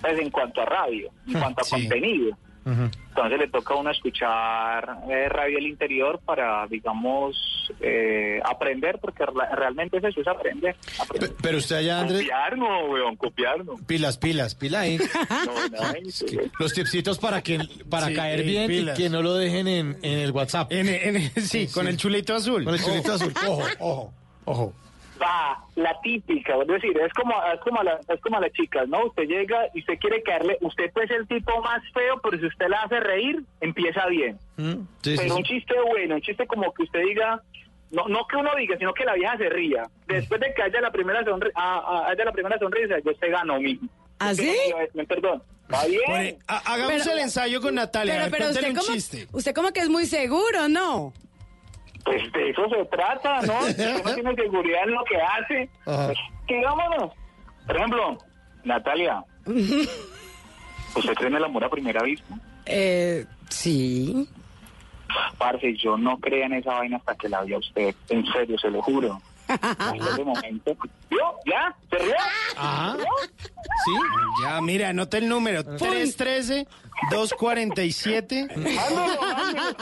Pues 0.00 0.18
en 0.18 0.30
cuanto 0.30 0.60
a 0.60 0.66
radio, 0.66 1.08
en 1.26 1.40
cuanto 1.40 1.62
a 1.62 1.64
Sí. 1.64 1.70
contenido. 1.70 2.36
Entonces 2.66 3.38
le 3.38 3.48
toca 3.48 3.74
a 3.74 3.76
uno 3.76 3.90
escuchar 3.90 4.98
eh, 5.10 5.28
radio 5.28 5.56
del 5.56 5.66
interior 5.66 6.18
para, 6.24 6.66
digamos, 6.66 7.36
eh, 7.80 8.40
aprender, 8.44 8.98
porque 9.00 9.24
realmente 9.52 9.98
es 9.98 10.04
eso, 10.04 10.20
es 10.20 10.26
aprender. 10.28 10.74
aprender. 10.98 11.32
Pero 11.42 11.58
usted 11.58 11.76
allá, 11.76 12.00
Andrés, 12.00 12.22
Copiarnos, 12.22 12.88
weón, 12.90 13.16
copiarnos. 13.16 13.80
pilas, 13.82 14.16
pilas, 14.18 14.54
pila 14.54 14.80
ahí. 14.80 14.98
No, 15.46 15.68
no, 15.82 15.92
Es 16.08 16.24
que 16.26 16.50
Los 16.58 16.72
tipsitos 16.72 17.18
para 17.18 17.42
que 17.42 17.60
para 17.88 18.06
Sí, 18.08 18.14
caer 18.14 18.40
eh, 18.40 18.44
bien 18.44 18.66
pilas. 18.68 18.98
y 18.98 19.02
que 19.02 19.10
no 19.10 19.20
lo 19.22 19.34
dejen 19.34 19.68
en, 19.68 19.98
en 20.02 20.18
el 20.18 20.30
WhatsApp. 20.32 20.72
En- 20.72 20.88
en- 20.88 21.30
sí, 21.42 21.68
con 21.68 21.86
el 21.86 21.96
chulito 21.96 22.34
azul. 22.34 22.64
Con 22.64 22.74
el 22.74 22.82
chulito 22.82 23.12
azul. 23.12 23.32
Ojo, 23.46 23.62
ojo, 23.78 24.14
ojo. 24.46 24.74
Va, 25.20 25.58
la 25.76 26.00
típica, 26.02 26.56
es 26.60 26.66
decir, 26.66 26.98
es 26.98 27.12
como, 27.12 27.34
es 27.52 27.60
como 27.60 27.82
la, 27.84 28.00
es 28.08 28.20
como 28.20 28.36
a 28.36 28.40
las 28.40 28.52
chicas, 28.52 28.88
¿no? 28.88 29.06
Usted 29.06 29.24
llega 29.24 29.68
y 29.72 29.78
usted 29.80 29.98
quiere 30.00 30.22
caerle, 30.22 30.58
usted 30.60 30.90
puede 30.92 31.06
ser 31.06 31.18
el 31.18 31.28
tipo 31.28 31.60
más 31.62 31.82
feo, 31.92 32.20
pero 32.20 32.36
si 32.38 32.46
usted 32.46 32.66
la 32.68 32.82
hace 32.82 32.98
reír, 32.98 33.42
empieza 33.60 34.06
bien. 34.06 34.38
Mm, 34.56 34.72
Sí, 35.02 35.14
pero 35.16 35.22
sí. 35.22 35.30
un 35.30 35.44
chiste 35.44 35.74
bueno, 35.88 36.16
un 36.16 36.20
chiste 36.20 36.46
como 36.48 36.72
que 36.74 36.82
usted 36.82 37.00
diga, 37.04 37.40
no, 37.92 38.08
no 38.08 38.26
que 38.26 38.36
uno 38.36 38.50
diga, 38.56 38.76
sino 38.76 38.92
que 38.92 39.04
la 39.04 39.14
vieja 39.14 39.36
se 39.38 39.48
ría. 39.48 39.84
Después 40.08 40.40
de 40.40 40.52
que 40.52 40.62
haya 40.62 40.80
la 40.80 40.90
primera 40.90 41.24
sonrisa, 41.24 41.52
haya 42.08 42.24
la 42.24 42.32
primera 42.32 42.58
sonrisa, 42.58 42.96
yo 43.04 43.12
se 43.14 43.28
ganó 43.28 43.60
mismo. 43.60 43.88
¿Ah, 44.18 44.34
sí? 44.34 44.52
Perdón. 45.06 45.42
Va 45.72 45.84
bien. 45.86 46.00
Bueno, 46.08 46.38
hagamos 46.46 46.92
Pero- 47.04 47.12
el 47.12 47.18
ensayo 47.20 47.60
con 47.60 47.74
Natalia. 47.76 48.14
Pero, 48.14 48.24
ver, 48.24 48.30
pero 48.32 48.44
cuéntele 48.46 48.68
usted 48.68 48.80
un 48.80 48.84
como, 48.86 48.94
chiste. 48.96 49.28
usted 49.32 49.54
como 49.54 49.72
que 49.72 49.80
es 49.80 49.88
muy 49.88 50.06
seguro, 50.06 50.68
¿no? 50.68 51.12
Pues 52.04 52.32
de 52.32 52.50
eso 52.50 52.68
se 52.68 52.84
trata, 52.86 53.40
¿no? 53.42 53.62
Si 53.64 53.70
usted 53.70 54.04
no 54.04 54.14
tiene 54.14 54.34
seguridad 54.34 54.82
en 54.84 54.94
lo 54.94 55.04
que 55.04 55.16
hace, 55.16 55.70
pues, 55.84 56.18
digámonos. 56.46 57.12
Por 57.66 57.76
ejemplo, 57.76 58.18
Natalia, 58.64 59.24
¿usted 59.46 61.14
cree 61.14 61.28
en 61.28 61.36
el 61.36 61.44
amor 61.44 61.64
a 61.64 61.70
primera 61.70 62.02
vista? 62.02 62.34
Eh, 62.66 63.24
sí. 63.48 64.28
Parce, 65.38 65.74
yo 65.76 65.96
no 65.96 66.18
creía 66.18 66.46
en 66.46 66.54
esa 66.54 66.74
vaina 66.74 66.96
hasta 66.96 67.14
que 67.14 67.28
la 67.28 67.42
vi 67.42 67.54
a 67.54 67.58
usted. 67.58 67.94
En 68.08 68.26
serio, 68.26 68.58
se 68.58 68.70
lo 68.70 68.82
juro. 68.82 69.20
Hasta 69.60 69.94
ese 69.96 70.24
momento. 70.24 70.76
¿Vio? 71.10 71.34
¿Ya? 71.46 71.74
¿Se 71.90 71.98
rió? 71.98 72.14
Ajá. 72.56 72.96
Sí. 73.84 73.92
Ya, 74.42 74.60
mira, 74.60 74.88
anota 74.90 75.18
el 75.18 75.28
número. 75.28 75.64
313-247. 75.64 78.48
Ándalo, 78.78 79.22
ándalo. 79.36 79.76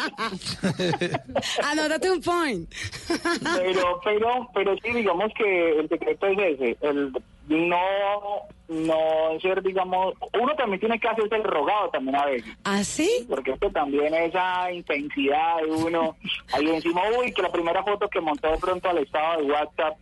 Anótate 1.65 2.11
un 2.11 2.21
point. 2.21 2.71
Pero, 3.09 4.01
pero, 4.05 4.49
pero 4.55 4.77
sí, 4.83 4.91
digamos 4.93 5.33
que 5.37 5.79
el 5.81 5.89
secreto 5.89 6.27
es 6.27 6.39
ese, 6.39 6.77
el 6.83 7.13
no, 7.48 8.46
no 8.68 9.40
ser, 9.40 9.62
digamos, 9.62 10.14
uno 10.40 10.55
también 10.57 10.81
tiene 10.81 10.98
que 10.98 11.09
hacerse 11.09 11.37
el 11.37 11.44
rogado 11.44 11.90
también 11.90 12.16
a 12.16 12.26
veces. 12.26 12.57
¿Ah, 12.64 12.85
sí? 12.85 13.26
Porque 13.28 13.52
esto 13.52 13.70
también 13.70 14.14
esa 14.14 14.70
intensidad 14.72 15.59
de 15.59 15.70
uno, 15.70 16.16
ahí 16.52 16.68
encima, 16.68 17.02
uy, 17.18 17.33
que 17.33 17.42
la 17.42 17.52
primera 17.52 17.83
foto 17.83 18.09
que 18.09 18.20
montó 18.20 18.50
de 18.50 18.59
pronto 18.59 18.88
al 18.88 18.98
estado 18.98 19.42
de 19.42 19.52
WhatsApp, 19.52 19.96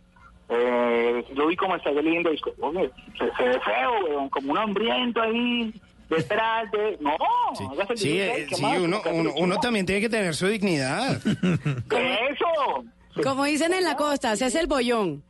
eh, 0.49 1.25
yo 1.33 1.47
vi 1.47 1.55
como 1.55 1.75
está 1.75 1.91
de 1.91 2.03
lindo, 2.03 2.31
y 2.31 2.39
oye, 2.59 2.91
se, 3.17 3.31
se 3.35 3.43
ve 3.43 3.59
feo, 3.61 4.05
weón, 4.05 4.29
como 4.29 4.51
un 4.51 4.57
hambriento 4.57 5.21
ahí, 5.21 5.73
detrás 6.09 6.69
de, 6.71 6.97
no, 6.99 7.15
Sí, 7.55 7.63
difícil, 7.79 8.21
eh, 8.21 8.45
¿qué 8.49 8.55
sí 8.55 8.61
más? 8.61 8.77
uno, 8.79 9.01
uno, 9.37 9.57
también 9.57 9.85
tiene 9.85 10.01
que 10.01 10.09
tener 10.09 10.35
su 10.35 10.47
dignidad. 10.47 11.19
Eso. 11.25 12.83
Como 13.23 13.45
dicen 13.45 13.73
en 13.73 13.83
la 13.83 13.95
costa, 13.95 14.35
se 14.35 14.45
hace 14.45 14.59
el 14.59 14.67
bollón. 14.67 15.23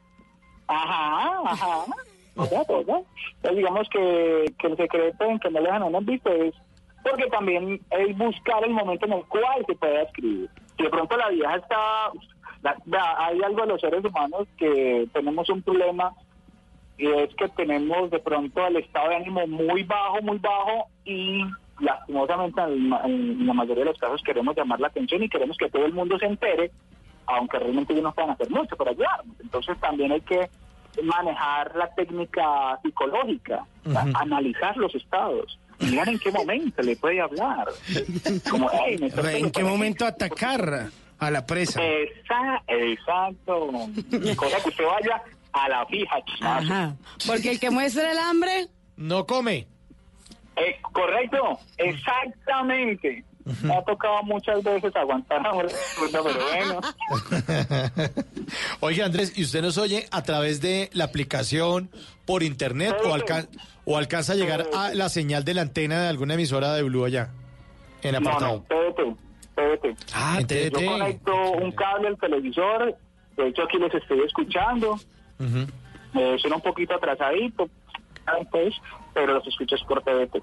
Ajá, 0.76 1.42
ajá. 1.46 1.86
Oiga, 2.38 2.64
oiga. 2.70 3.02
Entonces, 3.36 3.58
digamos 3.58 3.90
que, 3.90 4.46
que 4.58 4.68
el 4.68 4.78
secreto 4.78 5.26
en 5.26 5.38
que 5.40 5.50
no 5.52 5.60
le 5.60 5.66
dejan 5.66 5.82
a 5.84 5.86
uno 5.86 6.00
visto 6.02 6.30
es 6.32 6.54
porque 7.04 7.26
también 7.28 7.82
es 7.90 8.18
buscar 8.18 8.64
el 8.64 8.72
momento 8.72 9.06
en 9.06 9.14
el 9.14 9.26
cual 9.26 9.66
se 9.68 9.76
pueda 9.76 10.04
escribir. 10.04 10.50
Si 10.78 10.84
de 10.84 10.90
pronto 10.90 11.18
la 11.18 11.28
vieja 11.30 11.56
está... 11.58 11.78
la- 12.86 13.16
hay 13.26 13.42
algo 13.44 13.62
de 13.62 13.68
los 13.68 13.82
seres 13.82 14.06
humanos 14.06 14.48
que 14.58 15.08
tenemos 15.14 15.50
un 15.50 15.62
problema 15.62 16.14
y 16.98 17.08
es 17.08 17.36
que 17.36 17.50
tenemos 17.50 18.10
de 18.12 18.20
pronto 18.20 18.66
el 18.66 18.78
estado 18.78 19.10
de 19.10 19.16
ánimo 19.18 19.46
muy 19.48 19.84
bajo, 19.84 20.22
muy 20.22 20.38
bajo 20.38 20.86
y 21.04 21.42
lastimosamente 21.80 22.62
en, 22.62 22.94
en 22.94 23.46
la 23.48 23.54
mayoría 23.54 23.84
de 23.84 23.90
los 23.90 24.00
casos 24.00 24.22
queremos 24.24 24.56
llamar 24.56 24.80
la 24.80 24.88
atención 24.88 25.22
y 25.24 25.28
queremos 25.30 25.58
que 25.58 25.70
todo 25.70 25.86
el 25.86 25.94
mundo 25.94 26.18
se 26.20 26.28
entere, 26.28 26.72
aunque 27.28 27.60
realmente 27.60 27.94
ellos 27.94 28.04
no 28.04 28.14
puedan 28.14 28.32
hacer 28.32 28.50
mucho 28.50 28.76
para 28.76 28.92
ayudarnos. 28.92 29.36
Entonces 29.42 29.78
también 29.80 30.12
hay 30.12 30.22
que 30.22 30.50
manejar 31.04 31.76
la 31.76 31.88
técnica 31.96 32.78
psicológica, 32.84 33.66
analizar 34.14 34.76
los 34.78 34.94
estados, 34.96 35.58
mirar 35.80 36.10
en 36.10 36.20
qué 36.20 36.32
momento 36.32 36.82
le 36.82 36.96
puede 36.98 37.22
hablar. 37.22 37.70
Como, 38.50 38.70
"Ey, 38.72 38.98
me 38.98 39.08
estoy 39.08 39.36
¿En 39.36 39.52
qué 39.52 39.64
momento 39.64 40.06
atacar 40.06 40.90
a 41.20 41.32
la 41.32 41.46
presa? 41.46 41.82
Esa- 41.84 42.62
exacto. 42.68 43.70
Cosa 44.36 44.58
que 44.64 44.70
usted 44.70 44.86
vaya 44.86 45.22
a 45.54 45.70
la 45.70 45.86
fija. 45.86 46.16
Ajá. 46.42 46.96
Porque 47.28 47.52
el 47.52 47.60
que 47.60 47.70
muestra 47.70 48.12
el 48.12 48.18
hambre. 48.18 48.68
No 48.98 49.26
come. 49.26 49.68
Eh, 50.58 50.78
correcto, 50.92 51.58
exactamente. 51.78 53.24
Me 53.64 53.76
ha 53.76 53.84
tocado 53.84 54.22
muchas 54.24 54.64
veces 54.64 54.96
aguantar 54.96 55.42
la 55.42 55.52
pero 56.12 56.24
bueno. 56.24 56.82
Oye, 58.82 59.04
Andrés, 59.04 59.34
¿y 59.38 59.44
usted 59.44 59.62
nos 59.62 59.78
oye 59.78 60.08
a 60.12 60.24
través 60.24 60.62
de 60.62 60.90
la 60.94 61.06
aplicación, 61.06 61.90
por 62.26 62.44
internet 62.44 62.96
o, 63.06 63.14
alca- 63.14 63.48
o 63.86 63.98
alcanza 63.98 64.34
a 64.34 64.36
llegar 64.36 64.68
a 64.76 64.94
la 64.94 65.10
señal 65.10 65.44
de 65.44 65.54
la 65.54 65.62
antena 65.64 66.02
de 66.02 66.08
alguna 66.10 66.34
emisora 66.36 66.74
de 66.74 66.84
Blue 66.84 67.06
allá? 67.06 67.30
En 68.04 68.14
No, 68.14 68.20
no, 68.22 68.30
apartado. 68.30 68.64
PDT, 68.64 69.18
PDT. 69.56 69.98
Ah, 70.14 70.40
Yo 70.42 70.86
conecto 71.00 71.52
un 71.52 71.72
cable 71.72 72.08
al 72.08 72.18
televisor, 72.18 72.96
de 73.38 73.48
hecho 73.48 73.64
aquí 73.64 73.78
les 73.78 73.94
estoy 73.94 74.22
escuchando, 74.22 75.00
eh, 75.40 76.38
suena 76.40 76.56
un 76.58 76.62
poquito 76.62 76.96
atrasadito, 76.96 77.70
pues, 78.52 78.74
pero 79.14 79.34
los 79.36 79.48
escuchas 79.48 79.80
por 79.88 80.02
TDT. 80.04 80.42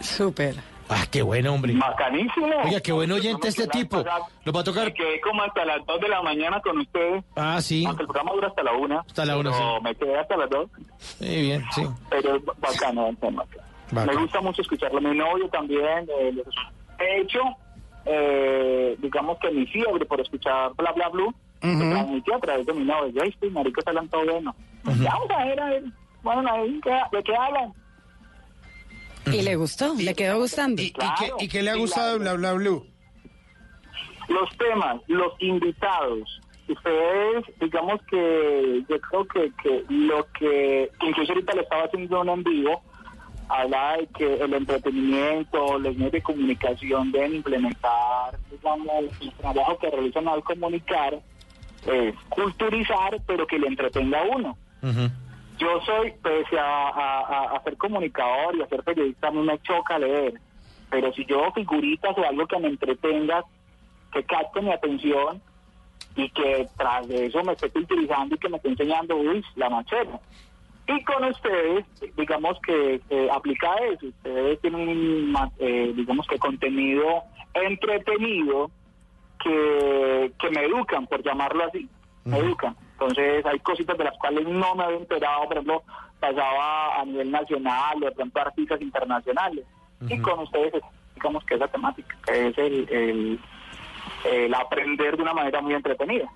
Súper. 0.00 0.56
Ah, 0.94 1.06
qué 1.10 1.22
bueno, 1.22 1.54
hombre. 1.54 1.74
Bacanísimo. 1.74 2.46
Oiga, 2.64 2.80
qué 2.80 2.92
buen 2.92 3.10
oyente 3.12 3.48
este 3.48 3.66
tipo. 3.68 4.04
Lo 4.44 4.52
va 4.52 4.60
a 4.60 4.64
tocar. 4.64 4.84
Me 4.86 4.94
quedé 4.94 5.20
como 5.20 5.42
hasta 5.42 5.64
las 5.64 5.84
2 5.86 6.00
de 6.00 6.08
la 6.08 6.22
mañana 6.22 6.60
con 6.60 6.78
ustedes. 6.78 7.24
Ah, 7.36 7.60
sí. 7.62 7.84
Aunque 7.86 8.02
el 8.02 8.08
programa 8.08 8.32
dura 8.32 8.48
hasta 8.48 8.62
la 8.62 8.72
1. 8.72 9.00
Hasta 9.06 9.24
la 9.24 9.36
una, 9.38 9.50
pero 9.50 9.76
sí. 9.78 9.82
me 9.84 9.94
quedé 9.94 10.18
hasta 10.18 10.36
las 10.36 10.50
2. 10.50 10.70
Sí, 10.98 11.42
bien, 11.42 11.64
sí. 11.74 11.82
Pero 12.10 12.36
es 12.36 12.42
bacano 12.44 13.08
el 13.08 13.16
tema. 13.16 13.44
Bacano. 13.90 14.12
Me 14.12 14.22
gusta 14.22 14.40
mucho 14.40 14.62
escucharlo. 14.62 15.00
Mi 15.00 15.16
novio 15.16 15.48
también. 15.48 16.08
eh, 16.18 16.32
de 16.98 17.20
hecho, 17.20 17.40
eh, 18.04 18.96
digamos 19.00 19.38
que 19.38 19.50
mi 19.50 19.66
fiebre 19.66 20.04
por 20.06 20.20
escuchar 20.20 20.72
Bla 20.76 20.92
Bla 20.92 21.08
Blue 21.08 21.34
se 21.60 21.68
transmitió 21.90 22.34
a 22.36 22.40
través 22.40 22.66
de 22.66 22.72
mi 22.74 22.84
novio. 22.84 23.08
Yo, 23.12 23.22
sí, 23.40 23.48
marico, 23.50 23.80
está 23.80 23.90
hablando 23.92 24.10
todo 24.10 24.32
bueno. 24.32 24.54
Ya, 25.00 25.10
Vamos 25.12 25.30
a 25.30 25.44
ver, 25.44 25.60
a 25.60 25.66
ver. 25.70 25.84
bueno, 26.22 26.50
ahí, 26.52 26.80
¿qué- 26.82 27.16
¿de 27.16 27.22
qué 27.22 27.36
hablan? 27.36 27.72
Y 29.26 29.42
le 29.42 29.56
gustó, 29.56 29.94
le 29.94 30.14
quedó 30.14 30.38
gustando. 30.38 30.82
¿Y, 30.82 30.90
qué, 30.92 31.32
y 31.40 31.48
qué 31.48 31.62
le 31.62 31.70
ha 31.70 31.76
gustado 31.76 32.12
de 32.12 32.18
Bla 32.18 32.34
Bla 32.34 32.52
Blue? 32.54 32.86
Los 34.28 34.56
temas, 34.56 35.00
los 35.08 35.32
invitados. 35.40 36.40
Ustedes, 36.68 37.44
digamos 37.60 38.00
que 38.08 38.84
yo 38.88 39.00
creo 39.00 39.26
que, 39.26 39.52
que 39.62 39.84
lo 39.88 40.26
que, 40.32 40.90
incluso 41.02 41.32
ahorita 41.32 41.54
le 41.54 41.62
estaba 41.62 41.84
haciendo 41.84 42.20
un 42.20 42.28
en 42.28 42.42
vivo, 42.44 42.82
habla 43.48 43.96
de 43.98 44.06
que 44.06 44.34
el 44.34 44.54
entretenimiento, 44.54 45.78
los 45.78 45.94
medios 45.96 46.12
de 46.12 46.22
comunicación 46.22 47.12
deben 47.12 47.36
implementar, 47.36 48.38
digamos, 48.50 49.04
el 49.20 49.32
trabajo 49.32 49.78
que 49.78 49.90
realizan 49.90 50.28
al 50.28 50.42
comunicar, 50.42 51.20
culturizar, 52.30 53.20
pero 53.26 53.46
que 53.46 53.58
le 53.58 53.66
entretenga 53.66 54.20
a 54.20 54.24
uno. 54.24 54.56
Yo 55.62 55.80
soy, 55.86 56.12
pese 56.22 56.58
a, 56.58 56.88
a- 56.88 57.62
ser 57.62 57.76
comunicador 57.76 58.56
y 58.56 58.62
a 58.62 58.66
ser 58.66 58.82
periodista, 58.82 59.28
a 59.28 59.30
mí 59.30 59.42
me 59.42 59.58
choca 59.62 59.98
leer. 59.98 60.34
Pero 60.90 61.12
si 61.12 61.24
yo 61.24 61.38
veo 61.40 61.52
figuritas 61.52 62.18
o 62.18 62.24
algo 62.24 62.46
que 62.46 62.58
me 62.58 62.68
entretenga, 62.68 63.44
que 64.12 64.24
capte 64.24 64.60
mi 64.60 64.72
atención 64.72 65.40
y 66.16 66.28
que 66.30 66.66
tras 66.76 67.06
de 67.06 67.26
eso 67.26 67.42
me 67.44 67.52
esté 67.52 67.70
utilizando 67.78 68.34
y 68.34 68.38
que 68.38 68.48
me 68.48 68.56
esté 68.56 68.68
enseñando, 68.70 69.16
uy, 69.16 69.42
la 69.56 69.70
manchera. 69.70 70.18
Y 70.88 71.04
con 71.04 71.24
ustedes, 71.24 71.84
digamos 72.16 72.58
que 72.66 73.00
eh, 73.08 73.28
aplica 73.32 73.68
eso. 73.92 74.06
Ustedes 74.06 74.60
tienen, 74.60 75.32
eh, 75.60 75.92
digamos 75.94 76.26
que 76.26 76.38
contenido 76.38 77.22
entretenido 77.54 78.70
que, 79.42 80.32
que 80.40 80.50
me 80.50 80.64
educan, 80.66 81.06
por 81.06 81.22
llamarlo 81.22 81.64
así. 81.66 81.88
Me 82.24 82.38
educan. 82.38 82.76
Entonces 83.02 83.44
hay 83.46 83.58
cositas 83.60 83.98
de 83.98 84.04
las 84.04 84.16
cuales 84.18 84.46
no 84.46 84.74
me 84.74 84.84
había 84.84 84.98
enterado, 84.98 85.44
por 85.44 85.52
ejemplo, 85.54 85.82
pasaba 86.20 87.00
a 87.00 87.04
nivel 87.04 87.30
nacional 87.30 87.96
o 88.02 88.06
de 88.06 88.12
pronto 88.12 88.40
artistas 88.40 88.80
internacionales. 88.80 89.64
Y 90.08 90.18
con 90.18 90.38
ustedes, 90.40 90.82
digamos 91.14 91.44
que 91.44 91.54
esa 91.54 91.68
temática, 91.68 92.16
que 92.26 92.48
es 92.48 92.58
el, 92.58 92.88
el, 92.90 93.40
el 94.24 94.54
aprender 94.54 95.16
de 95.16 95.22
una 95.22 95.34
manera 95.34 95.60
muy 95.60 95.74
entretenida. 95.74 96.30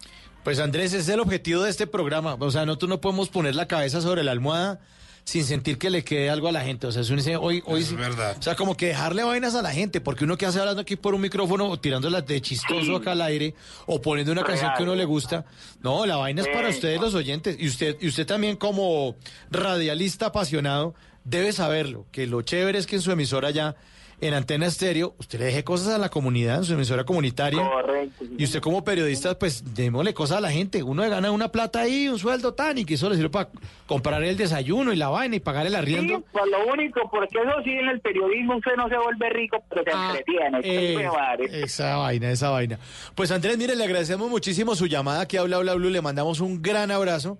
Pues 0.45 0.61
Andrés, 0.61 0.93
ese 0.93 0.99
es 0.99 1.09
el 1.09 1.21
objetivo 1.21 1.63
de 1.63 1.71
este 1.71 1.87
programa. 1.87 2.37
O 2.39 2.51
sea, 2.51 2.67
nosotros 2.67 2.89
no 2.89 3.01
podemos 3.01 3.29
poner 3.29 3.55
la 3.55 3.67
cabeza 3.67 4.01
sobre 4.01 4.23
la 4.23 4.33
almohada 4.33 4.81
sin 5.27 5.45
sentir 5.45 5.77
que 5.77 5.91
le 5.91 6.05
quede 6.05 6.31
algo 6.31 6.47
a 6.47 6.53
la 6.53 6.61
gente. 6.63 6.87
O 6.87 6.93
sea, 6.93 7.03
es 7.03 7.11
un- 7.11 7.19
hoy, 7.41 7.61
hoy 7.67 7.83
sí- 7.83 7.97
verdad. 7.97 8.37
O 8.39 8.43
sea, 8.43 8.55
como 8.55 8.77
que 8.77 8.87
dejarle 8.87 9.25
vainas 9.25 9.57
a 9.57 9.61
la 9.61 9.73
gente, 9.73 10.01
porque 10.01 10.23
uno 10.25 10.37
que 10.39 10.47
hace 10.47 10.61
hablando 10.61 10.81
aquí 10.83 10.95
por 10.95 11.15
un 11.17 11.21
micrófono 11.21 11.69
o 11.69 11.79
tirándolas 11.81 12.25
de 12.27 12.41
chistoso 12.41 12.95
acá 12.95 13.11
al 13.11 13.21
aire 13.23 13.53
o 13.87 14.01
poniendo 14.01 14.31
una 14.31 14.45
canción 14.45 14.71
que 14.77 14.83
a 14.83 14.85
uno 14.85 14.95
le 14.95 15.05
gusta. 15.05 15.45
No, 15.83 16.07
la 16.07 16.15
vaina 16.17 16.43
es 16.43 16.49
para 16.49 16.69
ustedes 16.69 17.01
los 17.01 17.13
oyentes. 17.15 17.57
Y 17.59 17.67
usted, 17.67 17.97
y 18.01 18.07
usted 18.07 18.25
también 18.25 18.57
como 18.57 19.17
radialista 19.51 20.27
apasionado 20.27 20.95
debe 21.27 21.53
saberlo, 21.53 22.07
que 22.13 22.27
lo 22.27 22.41
chévere 22.43 22.79
es 22.79 22.87
que 22.87 22.97
en 22.97 23.03
su 23.03 23.11
emisora 23.13 23.51
ya, 23.51 23.75
en 24.19 24.33
Antena 24.33 24.65
Estéreo, 24.65 25.15
usted 25.19 25.39
le 25.41 25.45
deje 25.47 25.63
cosas 25.63 25.89
a 25.89 25.99
la 25.99 26.09
comunidad, 26.09 26.57
en 26.57 26.65
su 26.65 26.73
emisora 26.73 27.05
comunitaria. 27.05 27.63
Correcto. 27.63 28.25
Y 28.39 28.45
usted 28.45 28.61
como 28.61 28.83
periodista, 28.83 29.39
pues 29.39 29.75
démosle 29.75 30.15
cosas 30.15 30.39
a 30.39 30.41
la 30.41 30.51
gente. 30.51 30.83
Uno 30.83 31.03
le 31.03 31.11
gana 31.11 31.31
una 31.31 31.53
plata 31.53 31.81
ahí, 31.81 32.09
un 32.09 32.19
sueldo 32.19 32.55
tan, 32.55 32.79
y 32.79 32.87
que 32.87 32.95
eso 32.95 33.11
le 33.11 33.17
sirve 33.17 33.29
para 33.29 33.51
comprar 33.87 34.23
el 34.25 34.39
desayuno 34.39 34.91
y 34.95 34.97
la 34.97 35.09
vaina 35.11 35.37
y 35.37 35.41
pagar 35.41 35.67
el 35.67 35.73
Sí, 35.73 35.79
arriendo. 35.79 36.23
pues 36.33 36.45
lo 36.51 36.73
único, 36.73 37.11
porque 37.11 37.39
eso 37.39 37.53
sí 37.63 37.73
en 37.73 37.89
el 37.91 38.01
periodismo 38.01 38.57
usted 38.57 38.73
no 38.79 38.89
se 38.89 38.97
vuelve 38.97 39.29
rico, 39.29 39.63
pero 39.69 39.85
se 39.85 39.91
entretiene. 39.91 40.61
Eh, 40.63 40.97
Qué 40.97 41.09
madre. 41.09 41.63
esa 41.65 41.97
vaina, 41.97 42.31
esa 42.31 42.49
vaina. 42.49 42.79
Pues 43.15 43.31
Andrés, 43.31 43.59
mire, 43.59 43.77
le 43.77 43.85
agradecemos 43.85 44.31
muchísimo 44.31 44.75
su 44.77 44.87
llamada 44.87 45.21
aquí 45.21 45.37
a 45.37 45.43
Bla 45.43 45.59
Bla 45.59 45.75
Blue, 45.75 45.91
le 45.91 46.01
mandamos 46.01 46.41
un 46.41 46.63
gran 46.63 46.91
abrazo. 46.91 47.37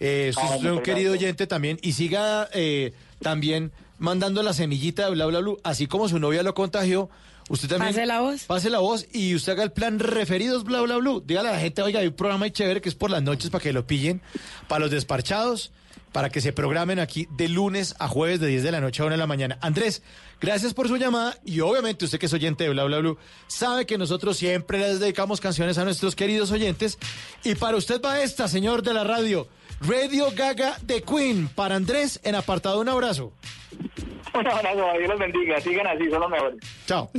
Eh, 0.00 0.28
usted 0.30 0.42
Ah, 0.46 0.56
es 0.56 0.62
un 0.64 0.82
querido 0.82 1.12
oyente 1.12 1.46
también 1.46 1.78
y 1.82 1.92
siga 1.92 2.48
eh, 2.52 2.92
también 3.20 3.72
mandando 3.98 4.42
la 4.42 4.52
semillita 4.52 5.06
de 5.06 5.12
Bla 5.12 5.26
Bla 5.26 5.40
Blue, 5.40 5.58
así 5.64 5.86
como 5.86 6.08
su 6.08 6.18
novia 6.18 6.42
lo 6.42 6.54
contagió. 6.54 7.08
Usted 7.48 7.68
también 7.68 7.94
Pase 7.94 8.06
la 8.06 8.20
voz. 8.20 8.42
Pase 8.44 8.70
la 8.70 8.80
voz 8.80 9.06
y 9.12 9.34
usted 9.34 9.52
haga 9.52 9.62
el 9.62 9.72
plan 9.72 9.98
referidos 10.00 10.64
Bla 10.64 10.80
Bla 10.80 10.96
Blue. 10.96 11.22
Dígale 11.24 11.48
a 11.48 11.52
la 11.52 11.60
gente, 11.60 11.80
oiga, 11.80 12.00
hay 12.00 12.08
un 12.08 12.14
programa 12.14 12.50
chévere 12.50 12.80
que 12.80 12.88
es 12.88 12.94
por 12.94 13.10
las 13.10 13.22
noches 13.22 13.50
para 13.50 13.62
que 13.62 13.72
lo 13.72 13.86
pillen, 13.86 14.20
para 14.66 14.80
los 14.80 14.90
desparchados, 14.90 15.70
para 16.10 16.28
que 16.28 16.40
se 16.40 16.52
programen 16.52 16.98
aquí 16.98 17.28
de 17.36 17.48
lunes 17.48 17.94
a 17.98 18.08
jueves 18.08 18.40
de 18.40 18.48
10 18.48 18.64
de 18.64 18.72
la 18.72 18.80
noche 18.80 19.00
a 19.02 19.06
1 19.06 19.12
de 19.12 19.18
la 19.18 19.26
mañana. 19.28 19.58
Andrés, 19.60 20.02
gracias 20.40 20.74
por 20.74 20.88
su 20.88 20.96
llamada 20.96 21.38
y 21.44 21.60
obviamente 21.60 22.04
usted 22.04 22.18
que 22.18 22.26
es 22.26 22.32
oyente 22.32 22.64
de 22.64 22.70
Bla 22.70 22.84
Bla 22.84 22.98
Blue 22.98 23.16
sabe 23.46 23.86
que 23.86 23.96
nosotros 23.96 24.36
siempre 24.36 24.78
les 24.78 24.98
dedicamos 24.98 25.40
canciones 25.40 25.78
a 25.78 25.84
nuestros 25.84 26.16
queridos 26.16 26.50
oyentes 26.50 26.98
y 27.44 27.54
para 27.54 27.76
usted 27.76 28.00
va 28.04 28.22
esta, 28.22 28.48
señor 28.48 28.82
de 28.82 28.92
la 28.92 29.04
radio, 29.04 29.46
Radio 29.80 30.26
Gaga 30.34 30.76
de 30.82 31.02
Queen, 31.02 31.48
para 31.48 31.76
Andrés 31.76 32.20
en 32.24 32.34
apartado 32.34 32.80
un 32.80 32.88
abrazo. 32.88 33.32
Un 34.34 34.46
abrazo, 34.46 34.98
Dios 34.98 35.08
los 35.08 35.18
bendiga. 35.18 35.58
Sigan 35.62 35.86
así, 35.86 36.10
son 36.10 36.20
los 36.20 36.30
mejores. 36.30 36.58
Chao. 36.86 37.10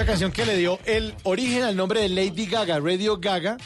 Esa 0.00 0.06
canción 0.06 0.32
que 0.32 0.46
le 0.46 0.56
dio 0.56 0.78
el 0.86 1.14
origen 1.24 1.62
al 1.62 1.76
nombre 1.76 2.00
de 2.00 2.08
Lady 2.08 2.46
Gaga, 2.46 2.80
Radio 2.80 3.18
Gaga, 3.18 3.58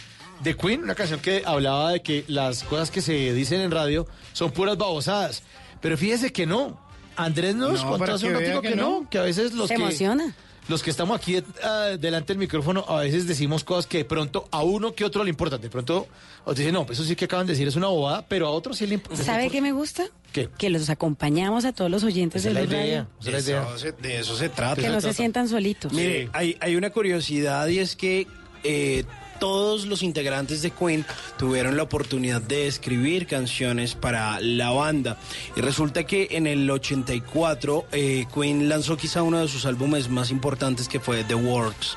de 0.43 0.57
Queen, 0.57 0.82
una 0.82 0.97
canción 0.97 1.20
que 1.20 1.45
hablaba 1.47 1.93
de 1.93 2.03
que 2.03 2.24
las 2.26 2.64
cosas 2.64 2.91
que 2.91 3.01
se 3.03 3.32
dicen 3.32 3.61
en 3.61 3.70
radio 3.70 4.05
son 4.32 4.51
puras 4.51 4.76
babosadas. 4.76 5.45
Pero 5.80 5.97
fíjese 5.97 6.32
que 6.32 6.45
no. 6.45 6.76
Andrés 7.14 7.55
nos 7.55 7.85
No, 7.85 7.91
contó 7.91 8.14
hace 8.14 8.26
que 8.26 8.32
un 8.35 8.41
ratito 8.41 8.61
que 8.62 8.70
que, 8.70 8.74
no. 8.74 9.03
no. 9.03 9.09
que 9.09 9.18
a 9.18 9.22
veces 9.22 9.53
los 9.53 9.68
Se 9.68 9.76
que... 9.76 9.82
emociona. 9.82 10.35
Los 10.69 10.83
que 10.83 10.91
estamos 10.91 11.17
aquí 11.17 11.37
eh, 11.37 11.43
delante 12.01 12.33
del 12.33 12.39
micrófono, 12.39 12.85
a 12.89 13.01
veces 13.01 13.27
decimos 13.27 13.65
cosas 13.65 13.87
que 13.87 13.99
de 13.99 14.05
pronto 14.07 14.49
a 14.51 14.62
uno 14.62 14.95
que 14.95 15.05
otro 15.05 15.23
le 15.23 15.31
importan. 15.31 15.61
De 15.61 15.69
pronto, 15.69 16.07
os 16.45 16.57
dicen, 16.57 16.73
no, 16.73 16.87
pues 16.87 16.99
eso 16.99 17.07
sí 17.07 17.15
que 17.17 17.27
acaban 17.27 17.47
de 17.47 17.53
decir 17.53 17.69
es 17.69 17.77
una 17.77 17.89
bobada, 17.89 18.25
pero 18.27 18.47
a 18.47 18.51
otros 18.51 18.79
sí 18.79 18.87
le 18.87 18.95
importa. 18.95 19.23
¿Sabe 19.23 19.51
qué 19.51 19.61
me 19.61 19.73
gusta? 19.73 20.05
¿Qué? 20.33 20.49
Que 20.57 20.71
los 20.71 20.89
acompañamos 20.89 21.65
a 21.67 21.73
todos 21.73 21.91
los 21.91 22.03
oyentes 22.03 22.45
Esa 22.45 22.49
de 22.49 22.55
la 22.55 22.62
idea. 22.85 23.09
Esa. 23.21 23.37
Eso 23.39 23.79
se- 23.79 23.93
de 23.93 24.19
eso 24.21 24.37
se 24.37 24.49
trata. 24.49 24.81
Que 24.81 24.89
no 24.89 25.01
se 25.03 25.12
sientan 25.12 25.49
solitos. 25.49 25.93
Mire, 25.93 26.31
hay, 26.33 26.57
hay 26.61 26.77
una 26.77 26.89
curiosidad 26.91 27.69
y 27.69 27.79
es 27.79 27.95
que 27.95 28.27
eh, 28.65 29.05
todos 29.39 29.87
los 29.87 30.03
integrantes 30.03 30.62
de 30.62 30.70
Queen 30.70 31.05
tuvieron 31.39 31.76
la 31.76 31.82
oportunidad 31.82 32.41
de 32.41 32.66
escribir 32.66 33.26
canciones 33.26 33.95
para 33.95 34.41
la 34.41 34.70
banda. 34.70 35.18
Y 35.57 35.61
resulta 35.61 36.05
que 36.05 36.28
en 36.32 36.47
el 36.47 36.68
84 36.70 37.87
eh, 37.93 38.26
Queen 38.32 38.68
lanzó 38.68 38.97
quizá 38.97 39.22
uno 39.22 39.41
de 39.41 39.49
sus 39.49 39.66
álbumes 39.66 40.09
más 40.09 40.30
importantes 40.30 40.89
que 40.89 41.01
fue 41.01 41.24
The 41.24 41.35
Works. 41.35 41.97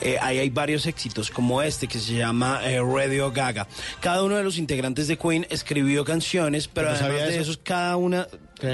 Eh, 0.00 0.18
ahí 0.20 0.38
hay 0.38 0.50
varios 0.50 0.86
éxitos 0.86 1.30
como 1.30 1.62
este 1.62 1.86
que 1.86 1.98
se 1.98 2.14
llama 2.14 2.60
eh, 2.64 2.80
Radio 2.80 3.30
Gaga. 3.32 3.66
Cada 4.00 4.22
uno 4.22 4.36
de 4.36 4.44
los 4.44 4.58
integrantes 4.58 5.08
de 5.08 5.16
Queen 5.16 5.46
escribió 5.50 6.04
canciones, 6.04 6.68
pero 6.68 6.90
además 6.90 7.28
de 7.28 7.34
eso. 7.34 7.40
esos 7.42 7.58
cada 7.62 7.96
una... 7.96 8.26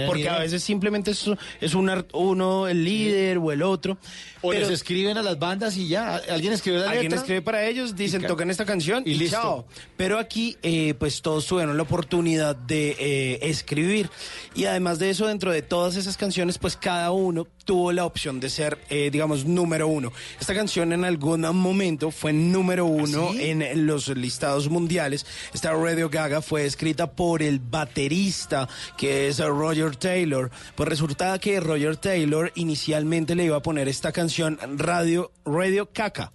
Porque 0.07 0.29
a 0.29 0.39
veces 0.39 0.63
simplemente 0.63 1.11
es, 1.11 1.25
es 1.61 1.75
un 1.75 1.91
uno 2.13 2.69
el 2.69 2.85
líder 2.85 3.39
o 3.39 3.53
el 3.53 3.63
otro. 3.63 3.99
O 4.41 4.49
pero- 4.51 4.61
les 4.61 4.71
escriben 4.71 5.17
a 5.19 5.23
las 5.23 5.39
bandas 5.39 5.77
y 5.77 5.89
ya. 5.89 6.17
Alguien 6.31 6.53
escribe 6.53 6.79
la 6.79 6.87
Alguien 6.87 7.05
letra. 7.05 7.19
escribe 7.19 7.43
para 7.43 7.65
ellos, 7.67 7.95
dicen 7.97 8.23
ca- 8.23 8.29
tocan 8.29 8.51
esta 8.51 8.65
canción 8.65 9.03
y, 9.07 9.11
y 9.13 9.15
listo. 9.15 9.37
chao. 9.37 9.67
Pero 9.97 10.19
aquí, 10.19 10.57
eh, 10.63 10.95
pues 10.99 11.23
todos 11.23 11.47
tuvieron 11.47 11.77
la 11.77 11.83
oportunidad 11.83 12.57
de 12.57 12.97
eh, 12.99 13.39
escribir. 13.43 14.11
Y 14.55 14.65
además 14.65 14.99
de 14.99 15.11
eso, 15.11 15.27
dentro 15.27 15.53
de 15.53 15.63
todas 15.63 15.97
esas 15.97 16.17
canciones, 16.17 16.59
pues 16.59 16.77
cada 16.77 17.11
uno 17.13 17.47
tuvo 17.65 17.93
la 17.93 18.05
opción 18.05 18.41
de 18.41 18.51
ser, 18.51 18.79
eh, 18.91 19.11
digamos, 19.13 19.45
número 19.45 19.87
uno. 19.87 20.13
Esta 20.41 20.55
canción 20.55 20.93
en 20.93 21.05
algún 21.05 21.43
momento 21.57 22.11
fue 22.11 22.33
número 22.33 22.87
uno 22.87 23.31
en 23.39 23.87
los 23.87 24.09
listados 24.09 24.69
mundiales. 24.69 25.25
Esta 25.55 25.73
Radio 25.73 26.09
Gaga 26.11 26.43
fue 26.43 26.67
escrita 26.67 27.13
por 27.13 27.43
el 27.43 27.61
baterista, 27.61 28.69
que 28.97 29.29
es 29.29 29.39
Roger 29.73 29.97
Taylor. 29.97 30.51
Pues 30.75 30.89
resulta 30.89 31.39
que 31.39 31.59
Roger 31.61 31.97
Taylor 31.97 32.53
inicialmente 32.55 33.35
le 33.35 33.45
iba 33.45 33.57
a 33.57 33.63
poner 33.63 33.89
esta 33.89 34.13
canción 34.13 34.59
Radio, 34.77 35.33
Radio 35.45 35.91
Caca 35.93 36.33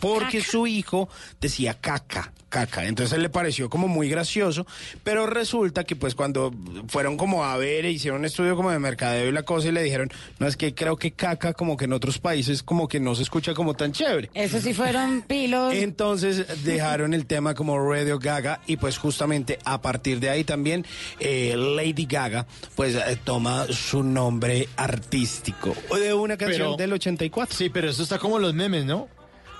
porque 0.00 0.42
su 0.42 0.66
hijo 0.66 1.08
decía 1.40 1.74
caca, 1.74 2.32
caca. 2.52 2.84
Entonces 2.86 3.18
le 3.18 3.30
pareció 3.30 3.70
como 3.70 3.88
muy 3.88 4.10
gracioso, 4.10 4.66
pero 5.02 5.26
resulta 5.26 5.84
que 5.84 5.96
pues 5.96 6.14
cuando 6.14 6.52
fueron 6.88 7.16
como 7.16 7.44
a 7.44 7.56
ver, 7.56 7.86
e 7.86 7.90
hicieron 7.90 8.20
un 8.20 8.26
estudio 8.26 8.54
como 8.56 8.70
de 8.70 8.78
mercadeo 8.78 9.28
y 9.28 9.32
la 9.32 9.42
cosa 9.42 9.68
y 9.68 9.72
le 9.72 9.82
dijeron, 9.82 10.10
no 10.38 10.46
es 10.46 10.58
que 10.58 10.74
creo 10.74 10.96
que 10.96 11.12
caca 11.12 11.54
como 11.54 11.78
que 11.78 11.86
en 11.86 11.94
otros 11.94 12.18
países 12.18 12.62
como 12.62 12.88
que 12.88 13.00
no 13.00 13.14
se 13.14 13.22
escucha 13.22 13.54
como 13.54 13.72
tan 13.74 13.92
chévere. 13.92 14.30
Eso 14.34 14.60
sí 14.60 14.74
fueron 14.74 15.22
pilos. 15.22 15.72
Entonces 15.74 16.62
dejaron 16.62 17.14
el 17.14 17.24
tema 17.24 17.54
como 17.54 17.78
Radio 17.90 18.18
Gaga 18.18 18.60
y 18.66 18.76
pues 18.76 18.98
justamente 18.98 19.58
a 19.64 19.80
partir 19.80 20.20
de 20.20 20.28
ahí 20.28 20.44
también 20.44 20.84
eh, 21.20 21.54
Lady 21.56 22.04
Gaga 22.04 22.46
pues 22.76 22.94
eh, 22.94 23.18
toma 23.24 23.66
su 23.70 24.02
nombre 24.02 24.68
artístico 24.76 25.74
de 25.98 26.12
una 26.12 26.36
canción 26.36 26.72
Pero- 26.72 26.76
del 26.76 26.92
84. 26.92 27.56
Sí, 27.56 27.70
pero 27.70 27.88
eso 27.88 28.02
está 28.02 28.18
como 28.18 28.38
los 28.38 28.52
memes, 28.52 28.84
¿no? 28.84 29.08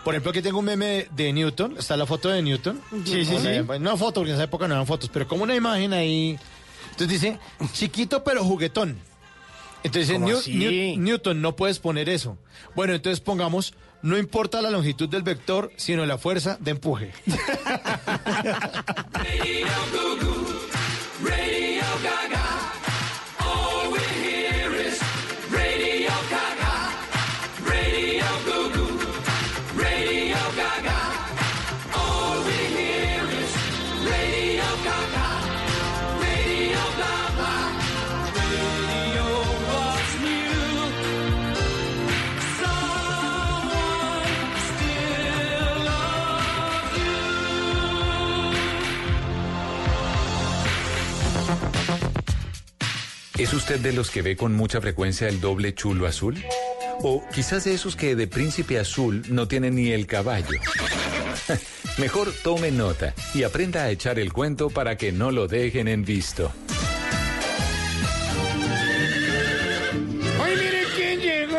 Por 0.05 0.15
ejemplo, 0.15 0.31
aquí 0.31 0.43
tengo 0.43 0.59
un 0.59 0.65
meme 0.65 1.07
de 1.13 1.33
Newton, 1.33 1.77
está 1.79 1.97
la 1.97 2.07
foto 2.07 2.29
de 2.29 2.43
Newton. 2.43 2.81
Sí, 3.05 3.25
sí, 3.25 3.37
sí. 3.39 3.49
No 3.81 3.97
foto, 3.97 4.21
porque 4.21 4.31
en 4.31 4.35
esa 4.37 4.45
época 4.45 4.67
no 4.67 4.75
eran 4.75 4.87
fotos, 4.87 5.09
pero 5.13 5.29
como 5.29 5.45
una 5.45 5.55
imagen 5.55 5.93
ahí. 5.93 6.39
Entonces 6.91 7.09
dice, 7.21 7.39
chiquito 7.73 8.25
pero 8.25 8.43
juguetón. 8.45 8.99
Entonces 9.85 10.09
dice, 10.09 10.15
¿Cómo 10.21 10.27
"New- 10.29 10.99
Newton, 10.99 11.41
no 11.41 11.55
puedes 11.57 11.79
poner 11.79 12.09
eso. 12.09 12.37
Bueno, 12.75 12.95
entonces 12.95 13.21
pongamos, 13.21 13.75
no 14.03 14.19
importa 14.19 14.61
la 14.61 14.71
longitud 14.71 15.09
del 15.09 15.23
vector, 15.23 15.73
sino 15.77 16.05
la 16.07 16.19
fuerza 16.19 16.57
de 16.61 16.73
empuje. 16.73 17.13
Radio 21.25 21.85
Gaga. 22.03 22.42
All 22.42 22.42
we 22.42 22.42
¿Es 53.43 53.53
usted 53.53 53.81
de 53.81 53.93
los 53.93 54.13
que 54.13 54.23
ve 54.23 54.37
con 54.37 54.55
mucha 54.55 54.81
frecuencia 54.81 55.27
el 55.27 55.41
doble 55.41 55.75
chulo 55.75 56.07
azul? 56.07 56.41
O 57.01 57.25
quizás 57.35 57.65
de 57.65 57.75
esos 57.75 57.97
que 57.97 58.15
de 58.15 58.29
príncipe 58.29 58.79
azul 58.79 59.25
no 59.31 59.49
tienen 59.49 59.75
ni 59.75 59.91
el 59.91 60.07
caballo. 60.07 60.47
Mejor 61.99 62.33
tome 62.45 62.71
nota 62.71 63.15
y 63.35 63.43
aprenda 63.43 63.83
a 63.83 63.91
echar 63.91 64.21
el 64.21 64.33
cuento 64.33 64.71
para 64.71 64.97
que 64.97 65.11
no 65.11 65.33
lo 65.33 65.49
dejen 65.49 65.89
en 65.89 66.05
visto. 66.05 66.53
¡Ay, 70.41 70.55
miren 70.55 70.85
quién 70.95 71.21
llegó! 71.21 71.59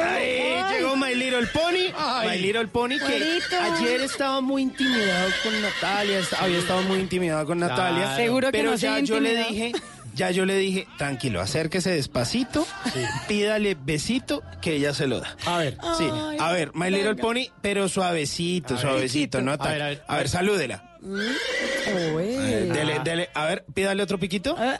llegó 0.72 0.96
My 0.96 1.14
Little 1.16 1.48
Pony. 1.48 1.92
My 2.26 2.38
Little 2.40 2.68
Pony 2.68 2.98
que 2.98 3.20
Bonito. 3.20 3.60
ayer 3.60 4.00
estaba 4.00 4.40
muy 4.40 4.62
intimidado 4.62 5.30
con 5.44 5.62
Natalia. 5.62 6.22
Había 6.40 6.60
estado 6.60 6.82
muy 6.84 7.00
intimidado 7.00 7.46
con 7.46 7.60
Natalia. 7.60 8.04
Claro. 8.04 8.16
Seguro 8.16 8.48
que 8.54 8.58
pero 8.58 8.72
no 8.72 8.78
se 8.78 8.86
ya 8.86 9.00
yo 9.02 9.20
le 9.20 9.36
dije... 9.36 9.74
Ya 10.14 10.30
yo 10.32 10.46
le 10.46 10.56
dije, 10.58 10.88
tranquilo, 10.98 11.42
acérquese 11.42 11.90
despacito, 11.92 12.68
pídale 13.28 13.76
besito, 13.76 14.44
que 14.62 14.76
ella 14.76 14.94
se 14.94 15.08
lo 15.08 15.20
da. 15.20 15.36
A 15.46 15.58
ver. 15.58 15.78
Sí, 15.98 16.08
Ay, 16.12 16.38
a 16.40 16.52
ver, 16.52 16.72
My 16.76 16.92
Little. 16.92 17.16
Pony, 17.16 17.46
pero 17.62 17.90
suavecito, 17.90 18.78
suavecito, 18.78 19.42
no 19.42 19.52
A 19.52 19.56
ataque. 19.56 19.74
ver, 19.74 19.82
A 19.82 19.86
a 19.86 19.90
ver, 19.90 20.04
a 20.08 20.16
ver. 20.18 20.30
salúdela. 20.30 20.90
Eh, 21.06 22.70
dele, 22.74 23.00
dele, 23.04 23.30
a 23.34 23.46
ver, 23.46 23.66
pídale 23.74 24.04
otro 24.04 24.20
piquito. 24.20 24.56
Ah. 24.58 24.80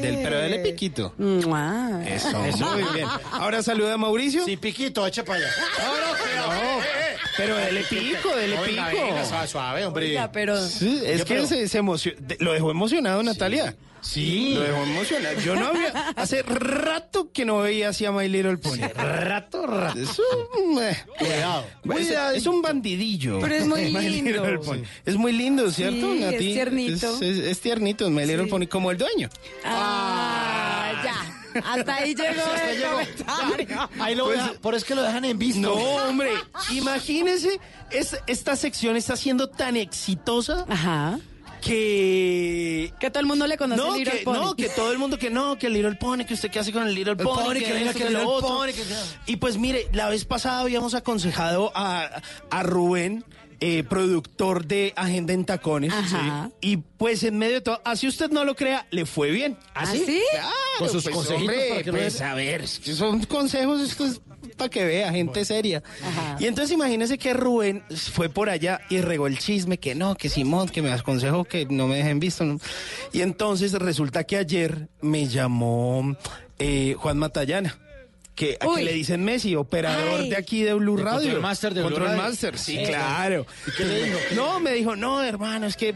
Del, 0.00 0.18
pero 0.22 0.38
dele 0.38 0.58
piquito. 0.60 1.14
Mua. 1.18 2.02
Eso, 2.06 2.44
eso, 2.44 2.70
muy 2.70 2.84
bien. 2.94 3.06
Ahora 3.32 3.62
saluda 3.62 3.94
a 3.94 3.96
Mauricio. 3.98 4.44
Sí, 4.44 4.56
piquito, 4.56 5.06
eche 5.06 5.22
para 5.22 5.38
allá. 5.40 5.48
No, 6.36 6.52
pero 7.36 7.56
dele 7.56 7.84
pico, 7.88 8.34
dele 8.34 8.56
No, 8.56 8.62
pico. 8.62 8.82
venga, 8.92 9.24
suave, 9.24 9.46
suave, 9.46 9.86
hombre. 9.86 10.06
Oiga, 10.06 10.32
pero 10.32 10.60
Sí, 10.60 11.00
es 11.04 11.18
Yo, 11.20 11.24
que 11.26 11.34
pero- 11.34 11.46
se, 11.46 11.68
se 11.68 11.80
lo 12.40 12.52
dejó 12.52 12.70
emocionado 12.70 13.22
Natalia. 13.22 13.70
Sí. 13.70 13.76
Lo 14.54 14.60
dejó 14.62 14.82
emocionado. 14.84 15.40
Yo 15.40 15.54
no 15.56 15.66
había. 15.66 16.10
Hace 16.16 16.42
rato 16.42 17.30
que 17.32 17.44
no 17.44 17.58
veía 17.58 17.90
así 17.90 18.04
a 18.06 18.12
My 18.12 18.28
Little 18.28 18.56
Pony. 18.58 18.80
Rato, 18.94 19.66
rato. 19.66 19.98
Es 19.98 20.18
un, 20.18 20.82
eh, 20.82 20.96
Cuidado. 21.18 21.64
es, 22.34 22.36
es 22.38 22.46
un 22.46 22.62
bandidillo. 22.62 23.40
Pero 23.40 23.54
es 23.54 23.66
muy 23.66 23.90
lindo. 23.90 24.42
Pony. 24.64 24.82
Es 25.04 25.16
muy 25.16 25.32
lindo, 25.32 25.70
¿cierto, 25.70 26.12
Sí, 26.12 26.22
es 26.24 26.38
tiernito. 26.38 27.14
Es, 27.16 27.22
es- 27.22 27.38
es 27.46 27.60
tiernito, 27.60 28.08
My 28.10 28.24
Little 28.26 28.46
Pony, 28.46 28.66
como 28.66 28.90
el 28.90 28.98
dueño. 28.98 29.28
Ah, 29.64 30.92
ya. 31.04 31.36
Hasta 31.64 31.96
ahí 31.96 32.14
llegó 32.14 32.30
el 32.70 32.82
comentario. 32.82 33.90
Ahí 33.98 34.14
lo 34.14 34.24
Pues- 34.26 34.36
deja- 34.38 34.52
por 34.60 34.74
eso 34.74 34.84
es 34.84 34.88
que 34.88 34.94
lo 34.94 35.02
dejan 35.02 35.24
en 35.24 35.38
visto. 35.38 35.60
No, 35.60 35.72
hombre, 35.74 36.30
imagínese, 36.72 37.58
es- 37.90 38.16
esta 38.26 38.54
sección 38.56 38.96
está 38.96 39.16
siendo 39.16 39.48
tan 39.48 39.76
exitosa 39.76 40.64
Ajá. 40.68 41.18
Que... 41.60 42.92
Que 42.98 43.10
todo 43.10 43.20
el 43.20 43.26
mundo 43.26 43.46
le 43.46 43.56
conoce 43.56 43.80
No 43.80 43.94
el 43.94 44.00
Little 44.00 44.18
que, 44.18 44.24
Pony. 44.24 44.34
no, 44.34 44.54
que 44.56 44.68
todo 44.68 44.92
el 44.92 44.98
mundo 44.98 45.18
que 45.18 45.30
no, 45.30 45.58
que 45.58 45.66
el 45.68 45.72
Little 45.74 45.94
Pony, 45.94 46.24
que 46.26 46.34
usted 46.34 46.50
qué 46.50 46.58
hace 46.58 46.72
con 46.72 46.86
el 46.86 46.94
Little 46.94 47.16
Pony, 47.16 47.34
Pony, 47.44 47.52
que 47.54 47.60
que 47.64 47.64
que 47.94 48.02
el 48.04 48.08
Little 48.14 48.24
otro. 48.24 48.48
Pony, 48.48 48.66
que- 48.72 48.84
Y 49.26 49.36
pues 49.36 49.58
mire, 49.58 49.88
la 49.92 50.08
vez 50.08 50.24
pasada 50.24 50.60
habíamos 50.60 50.94
aconsejado 50.94 51.72
a, 51.74 52.22
a 52.50 52.62
Rubén, 52.62 53.24
eh, 53.62 53.84
productor 53.84 54.64
de 54.66 54.92
Agenda 54.96 55.34
en 55.34 55.44
Tacones. 55.44 55.92
Ajá. 55.92 56.50
Sí. 56.62 56.68
Y 56.70 56.76
pues 56.78 57.22
en 57.24 57.36
medio 57.38 57.54
de 57.56 57.60
todo, 57.60 57.80
así 57.84 58.06
usted 58.08 58.30
no 58.30 58.44
lo 58.44 58.54
crea, 58.56 58.86
le 58.90 59.04
fue 59.04 59.30
bien. 59.30 59.56
¿Ah, 59.74 59.84
sí? 59.86 60.22
Claro, 60.32 60.48
Con 60.78 60.88
sus 60.88 61.02
pues, 61.04 61.14
consejitos 61.14 61.40
hombre, 61.52 61.68
para 61.68 61.82
que 61.82 61.90
pues, 61.90 62.18
vea. 62.20 62.30
a 62.30 62.34
ver, 62.34 62.66
son 62.66 63.22
consejos, 63.24 63.80
esto 63.82 64.06
es 64.06 64.20
para 64.60 64.70
que 64.70 64.84
vea, 64.84 65.10
gente 65.10 65.44
seria. 65.44 65.82
Ajá. 66.04 66.36
Y 66.38 66.46
entonces 66.46 66.72
imagínese 66.72 67.18
que 67.18 67.32
Rubén 67.34 67.82
fue 68.12 68.28
por 68.28 68.50
allá 68.50 68.80
y 68.90 69.00
regó 69.00 69.26
el 69.26 69.38
chisme, 69.38 69.78
que 69.78 69.94
no, 69.94 70.14
que 70.14 70.28
Simón, 70.28 70.68
que 70.68 70.82
me 70.82 70.92
aconsejó 70.92 71.44
que 71.44 71.66
no 71.66 71.88
me 71.88 71.96
dejen 71.96 72.20
visto. 72.20 72.44
¿no? 72.44 72.60
Y 73.12 73.22
entonces 73.22 73.72
resulta 73.72 74.24
que 74.24 74.36
ayer 74.36 74.88
me 75.00 75.26
llamó 75.26 76.16
eh, 76.58 76.94
Juan 76.98 77.16
Matallana. 77.18 77.78
que, 78.34 78.56
a 78.60 78.66
que 78.74 78.84
le 78.84 78.92
dicen 78.92 79.24
Messi, 79.24 79.54
operador 79.56 80.20
Ay. 80.20 80.30
de 80.30 80.36
aquí 80.36 80.62
de 80.62 80.72
Blue 80.74 80.96
Radio. 80.96 81.20
Control 81.20 81.42
Master 81.42 81.74
de 81.74 81.80
Blue 81.80 81.90
Control 81.90 82.08
Radio. 82.08 82.22
Master, 82.22 82.58
sí, 82.58 82.78
claro. 82.86 83.46
¿Y 83.66 83.70
qué 83.76 83.84
le 83.84 84.04
dijo? 84.04 84.18
No, 84.34 84.60
me 84.60 84.72
dijo, 84.72 84.96
no, 84.96 85.22
hermano, 85.22 85.66
es 85.66 85.76
que 85.76 85.94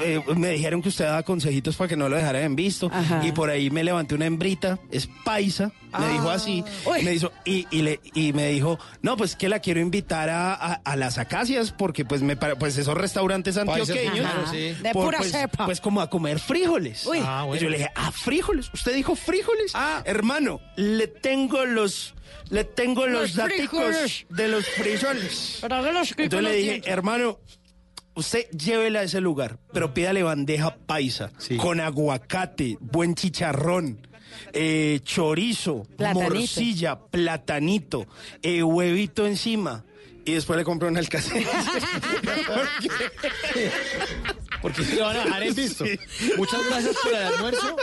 eh, 0.00 0.20
me 0.36 0.50
dijeron 0.50 0.82
que 0.82 0.88
usted 0.90 1.04
daba 1.06 1.22
consejitos 1.22 1.76
para 1.76 1.88
que 1.88 1.96
no 1.96 2.08
lo 2.08 2.16
dejaran 2.16 2.42
en 2.42 2.56
visto. 2.56 2.90
Ajá. 2.92 3.22
Y 3.26 3.32
por 3.32 3.48
ahí 3.50 3.70
me 3.70 3.82
levanté 3.84 4.14
una 4.14 4.26
hembrita, 4.26 4.78
es 4.90 5.08
paisa, 5.24 5.72
me 5.98 6.08
dijo 6.12 6.30
así. 6.30 6.64
Uy. 6.84 7.02
Me 7.02 7.14
hizo, 7.14 7.32
y, 7.44 7.66
y, 7.70 7.82
le, 7.82 8.00
y 8.14 8.32
me 8.32 8.48
dijo, 8.48 8.78
no, 9.02 9.16
pues 9.16 9.36
que 9.36 9.48
la 9.48 9.60
quiero 9.60 9.80
invitar 9.80 10.28
a, 10.30 10.54
a, 10.54 10.72
a 10.74 10.96
las 10.96 11.18
acacias, 11.18 11.72
porque 11.72 12.04
pues 12.04 12.22
me 12.22 12.36
pues 12.36 12.76
esos 12.78 12.96
restaurantes 12.96 13.56
antioqueños. 13.56 14.18
claro, 14.20 14.46
sí. 14.50 14.72
De 14.82 14.90
pura 14.92 15.18
pues, 15.18 15.32
cepa. 15.32 15.66
Pues 15.66 15.80
como 15.80 16.00
a 16.00 16.10
comer 16.10 16.38
frijoles. 16.38 17.06
Uy. 17.06 17.20
Ah, 17.22 17.42
bueno. 17.44 17.60
Y 17.60 17.64
yo 17.64 17.70
le 17.70 17.78
dije, 17.78 17.90
ah, 17.94 18.12
frijoles. 18.12 18.70
¿Usted 18.72 18.94
dijo 18.94 19.14
frijoles? 19.14 19.72
Ah. 19.74 20.02
Hermano, 20.04 20.60
le 20.76 21.06
tengo 21.08 21.64
los, 21.64 22.14
le 22.50 22.64
tengo 22.64 23.06
los, 23.06 23.34
Los 23.34 23.46
frijoles. 23.46 24.26
de 24.28 24.48
los 24.48 24.66
frijoles. 24.66 25.58
Pero 25.60 25.82
de 25.82 25.92
los 25.92 26.14
que 26.14 26.24
Entonces 26.24 26.48
le 26.50 26.56
dije, 26.56 26.82
hermano, 26.86 27.38
usted 28.14 28.48
llévela 28.50 29.00
a 29.00 29.02
ese 29.02 29.20
lugar, 29.20 29.58
pero 29.72 29.92
pídale 29.92 30.22
bandeja 30.22 30.76
paisa, 30.86 31.30
Sí. 31.38 31.56
con 31.56 31.80
aguacate, 31.80 32.78
buen 32.80 33.14
chicharrón, 33.14 34.06
eh, 34.52 35.00
chorizo, 35.04 35.84
Platanito. 35.96 36.34
morcilla, 36.34 36.98
platanito, 36.98 38.06
eh, 38.42 38.62
huevito 38.62 39.26
encima. 39.26 39.84
Y 40.24 40.32
después 40.32 40.56
le 40.58 40.64
compré 40.64 40.88
un 40.88 40.96
alcacel. 40.96 41.46
Porque 44.66 44.84
se 44.84 45.00
van 45.00 45.16
a 45.16 45.24
dejar 45.24 45.42
en 45.44 45.54
visto. 45.54 45.84
Muchas 46.36 46.60
gracias 46.68 46.96
por 47.00 47.12
el 47.14 47.22
almuerzo. 47.22 47.76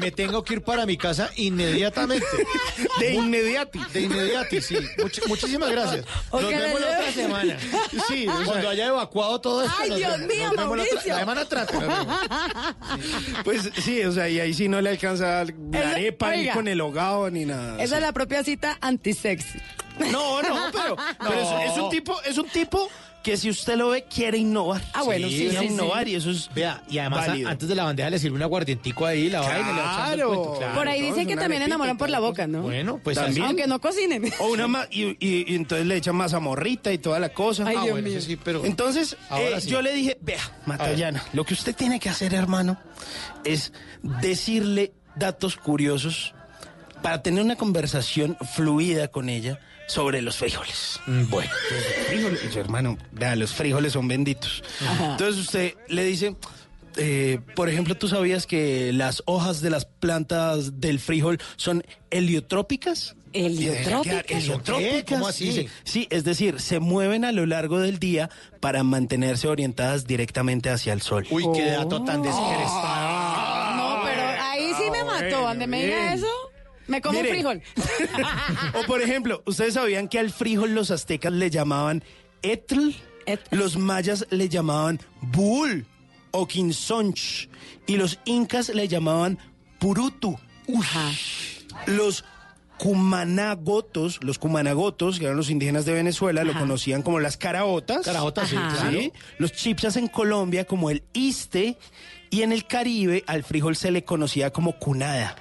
Me 0.00 0.10
tengo 0.10 0.42
que 0.42 0.54
ir 0.54 0.62
para 0.62 0.86
mi 0.86 0.96
casa 0.96 1.28
inmediatamente. 1.36 2.24
De 2.98 3.12
inmediati. 3.14 3.78
De 3.92 4.00
inmediati, 4.00 4.62
sí. 4.62 4.76
Much- 4.96 5.26
muchísimas 5.28 5.70
gracias. 5.70 6.06
Nos 6.32 6.48
vemos 6.48 6.80
la 6.80 6.86
otra 6.88 7.12
semana. 7.12 7.58
Sí, 8.08 8.26
cuando 8.46 8.70
haya 8.70 8.86
evacuado 8.86 9.38
todo 9.40 9.62
esto. 9.64 9.76
Ay, 9.80 9.90
Dios 9.96 10.12
vemos. 10.12 10.26
mío, 10.34 10.52
Mauricio. 10.56 10.98
La 11.12 11.18
semana 11.20 11.44
trata. 11.44 11.78
Pues 13.44 13.70
sí, 13.82 14.02
o 14.04 14.12
sea, 14.12 14.28
y 14.28 14.40
ahí 14.40 14.54
sí 14.54 14.66
no 14.68 14.80
le 14.80 14.90
alcanza 14.90 15.44
la 15.72 15.90
arepa 15.90 16.34
ni 16.36 16.48
con 16.50 16.68
el 16.68 16.80
hogado 16.80 17.30
ni 17.30 17.44
nada. 17.44 17.82
Esa 17.82 17.96
es 17.96 18.02
la 18.02 18.12
propia 18.12 18.42
cita 18.44 18.78
antisexy. 18.80 19.58
No, 20.10 20.40
no, 20.40 20.56
pero, 20.72 20.96
pero 21.18 21.34
es, 21.34 21.72
es 21.72 21.78
un 21.78 21.90
tipo, 21.90 22.22
es 22.22 22.38
un 22.38 22.48
tipo 22.48 22.88
que 23.22 23.36
si 23.36 23.50
usted 23.50 23.76
lo 23.76 23.90
ve 23.90 24.04
quiere 24.04 24.38
innovar. 24.38 24.80
Ah, 24.94 25.02
bueno, 25.02 25.28
sí, 25.28 25.36
quiere 25.36 25.58
sí, 25.58 25.64
innovar 25.66 26.08
y 26.08 26.14
eso 26.14 26.30
es 26.30 26.48
Vea, 26.54 26.82
y 26.88 26.96
además 26.98 27.26
válido. 27.26 27.48
antes 27.50 27.68
de 27.68 27.74
la 27.74 27.84
bandeja 27.84 28.08
le 28.08 28.18
sirve 28.18 28.36
un 28.36 28.42
aguardientico 28.42 29.04
ahí, 29.04 29.28
la 29.28 29.40
vaina, 29.40 29.70
y 29.70 29.74
le 29.74 29.80
va 29.82 29.92
echando 29.92 30.10
el 30.12 30.14
Claro. 30.16 30.28
cuento, 30.34 30.58
claro. 30.58 30.74
Por 30.74 30.88
ahí 30.88 31.02
dicen 31.02 31.28
que 31.28 31.36
también 31.36 31.62
enamoran 31.62 31.98
por 31.98 32.08
la 32.08 32.18
boca, 32.20 32.46
¿no? 32.46 32.62
Bueno, 32.62 32.98
pues 33.04 33.18
También. 33.18 33.44
Aunque 33.46 33.66
no 33.66 33.78
cocinen. 33.80 34.24
O 34.40 34.48
una 34.48 34.66
ma- 34.68 34.86
y, 34.90 35.08
y- 35.20 35.44
y 35.52 35.54
entonces 35.56 35.86
le 35.86 35.96
echan 35.96 36.16
mazamorrita 36.16 36.92
y 36.92 36.98
toda 36.98 37.18
la 37.20 37.28
cosa. 37.28 37.64
Ay, 37.66 37.76
Ah, 37.78 37.82
Dios 37.82 37.92
bueno, 37.92 38.08
mío. 38.08 38.20
sí, 38.22 38.36
pero 38.42 38.64
Entonces, 38.64 39.16
Ahora 39.28 39.58
eh, 39.58 39.60
sí. 39.60 39.68
yo 39.68 39.82
le 39.82 39.92
dije, 39.92 40.16
vea, 40.22 40.40
Matallana, 40.64 41.22
lo 41.34 41.44
que 41.44 41.52
usted 41.54 41.74
tiene 41.76 42.00
que 42.00 42.08
hacer, 42.08 42.32
hermano, 42.32 42.78
es 43.44 43.72
decirle 44.02 44.92
datos 45.16 45.56
curiosos 45.56 46.34
para 47.02 47.22
tener 47.22 47.42
una 47.42 47.56
conversación 47.56 48.36
fluida 48.54 49.08
con 49.08 49.28
ella 49.28 49.58
sobre 49.90 50.22
los 50.22 50.36
frijoles. 50.36 51.00
Mm, 51.06 51.24
Bueno, 51.30 51.50
Los 51.70 52.06
frijoles, 52.06 52.44
y 52.44 52.52
su 52.52 52.60
hermano, 52.60 52.96
vea, 53.12 53.34
los 53.36 53.52
frijoles 53.52 53.92
son 53.92 54.06
benditos. 54.08 54.62
Entonces 55.00 55.36
usted 55.36 55.74
le 55.88 56.04
dice, 56.04 56.36
eh, 56.96 57.40
por 57.56 57.68
ejemplo, 57.68 57.96
¿tú 57.96 58.08
sabías 58.08 58.46
que 58.46 58.92
las 58.92 59.22
hojas 59.26 59.60
de 59.60 59.70
las 59.70 59.84
plantas 59.86 60.80
del 60.80 61.00
frijol 61.00 61.38
son 61.56 61.82
heliotrópicas? 62.10 63.16
¿Heliotrópicas? 63.32 64.24
Heliotrópicas. 64.28 65.04
¿Cómo 65.08 65.28
así? 65.28 65.44
Dice, 65.46 65.68
sí, 65.84 66.06
es 66.10 66.24
decir, 66.24 66.60
se 66.60 66.80
mueven 66.80 67.24
a 67.24 67.32
lo 67.32 67.46
largo 67.46 67.78
del 67.78 67.98
día 67.98 68.28
para 68.60 68.82
mantenerse 68.82 69.46
orientadas 69.48 70.06
directamente 70.06 70.68
hacia 70.70 70.92
el 70.92 71.00
sol. 71.02 71.26
uy, 71.30 71.44
qué 71.54 71.66
dato 71.70 72.02
tan 72.04 72.22
descrestado. 72.22 73.76
No, 73.76 74.00
pero 74.04 74.22
ahí 74.42 74.72
sí 74.76 74.90
me 74.90 75.04
mató. 75.04 75.42
Donde 75.42 75.66
me 75.66 75.84
diga 75.84 76.14
eso, 76.14 76.26
me 76.90 77.00
como 77.00 77.20
Mire. 77.22 77.30
un 77.30 77.34
frijol. 77.34 77.62
O 78.74 78.86
por 78.86 79.00
ejemplo, 79.00 79.42
¿ustedes 79.46 79.74
sabían 79.74 80.08
que 80.08 80.18
al 80.18 80.30
frijol 80.30 80.74
los 80.74 80.90
aztecas 80.90 81.32
le 81.32 81.50
llamaban 81.50 82.04
etl? 82.42 82.90
Etl. 83.26 83.56
Los 83.56 83.76
mayas 83.76 84.26
le 84.30 84.48
llamaban 84.48 85.00
bull 85.20 85.86
o 86.32 86.46
quinsonch 86.46 87.48
y 87.86 87.96
los 87.96 88.18
incas 88.24 88.68
le 88.70 88.88
llamaban 88.88 89.38
purutu. 89.78 90.38
Ajá. 90.78 91.10
Los 91.86 92.24
cumanagotos, 92.78 94.20
los 94.22 94.38
cumanagotos, 94.38 95.18
que 95.18 95.26
eran 95.26 95.36
los 95.36 95.50
indígenas 95.50 95.84
de 95.84 95.92
Venezuela, 95.92 96.44
lo 96.44 96.54
conocían 96.54 97.02
como 97.02 97.20
las 97.20 97.36
caraotas. 97.36 98.06
Carajotas, 98.06 98.48
sí, 98.48 98.56
claro. 98.56 98.90
¿sí? 98.90 99.12
Los 99.38 99.52
chipsas 99.52 99.96
en 99.96 100.08
Colombia 100.08 100.64
como 100.64 100.90
el 100.90 101.02
iste 101.12 101.76
y 102.30 102.42
en 102.42 102.52
el 102.52 102.66
Caribe 102.66 103.22
al 103.26 103.44
frijol 103.44 103.76
se 103.76 103.90
le 103.90 104.04
conocía 104.04 104.50
como 104.50 104.78
cunada. 104.78 105.36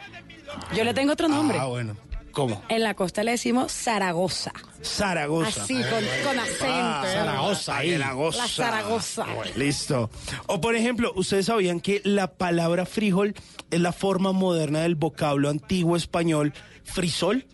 Yo 0.76 0.84
le 0.84 0.94
tengo 0.94 1.14
otro 1.14 1.28
nombre. 1.28 1.58
Ah, 1.60 1.66
bueno. 1.66 1.96
¿Cómo? 2.32 2.62
En 2.70 2.84
la 2.84 2.94
costa 2.94 3.24
le 3.24 3.32
decimos 3.32 3.72
Zaragoza. 3.72 4.54
Zaragoza. 4.84 5.64
Así, 5.64 5.74
con, 5.74 6.04
con 6.24 6.40
acento. 6.40 6.66
Ah, 6.68 7.04
Zaragoza, 7.12 7.78
ahí. 7.78 7.92
Zaragoza. 7.92 8.38
La 8.38 8.48
Zaragoza. 8.48 9.26
Listo. 9.56 10.10
O 10.46 10.62
por 10.62 10.76
ejemplo, 10.76 11.12
¿ustedes 11.16 11.48
sabían 11.48 11.80
que 11.82 12.02
la 12.06 12.28
palabra 12.32 12.86
frijol 12.86 13.34
es 13.72 13.80
la 13.82 13.92
forma 13.92 14.32
moderna 14.32 14.82
del 14.82 14.94
vocablo 14.96 15.50
antiguo 15.50 15.96
español 15.98 16.54
frisol? 16.84 17.46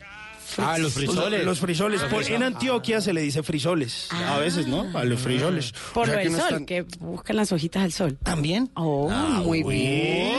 Ah, 0.58 0.78
los 0.78 0.94
frisoles. 0.94 1.44
Los 1.46 1.60
frisoles. 1.60 2.02
Los 2.02 2.10
Por- 2.10 2.20
frisoles. 2.24 2.36
en 2.42 2.44
Antioquia 2.44 3.02
se 3.02 3.14
le 3.14 3.22
dice 3.22 3.44
frisoles. 3.44 4.10
A 4.12 4.38
veces, 4.40 4.68
¿no? 4.68 4.86
A 4.98 5.04
los 5.06 5.20
frisoles. 5.22 5.74
Por 5.94 6.04
O 6.04 6.06
sea 6.06 6.16
lo 6.16 6.20
del 6.22 6.32
no 6.34 6.38
sol, 6.38 6.48
están- 6.48 6.66
que 6.66 6.82
buscan 7.00 7.38
las 7.38 7.52
hojitas 7.54 7.82
del 7.82 7.94
sol. 7.94 8.18
¿También? 8.22 8.70
Oh, 8.76 9.10
muy 9.10 9.64
bien. 9.64 10.36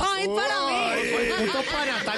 ¡Ay, 0.00 0.26
para 0.28 0.54
mí! 0.66 0.74
Esto 1.44 1.58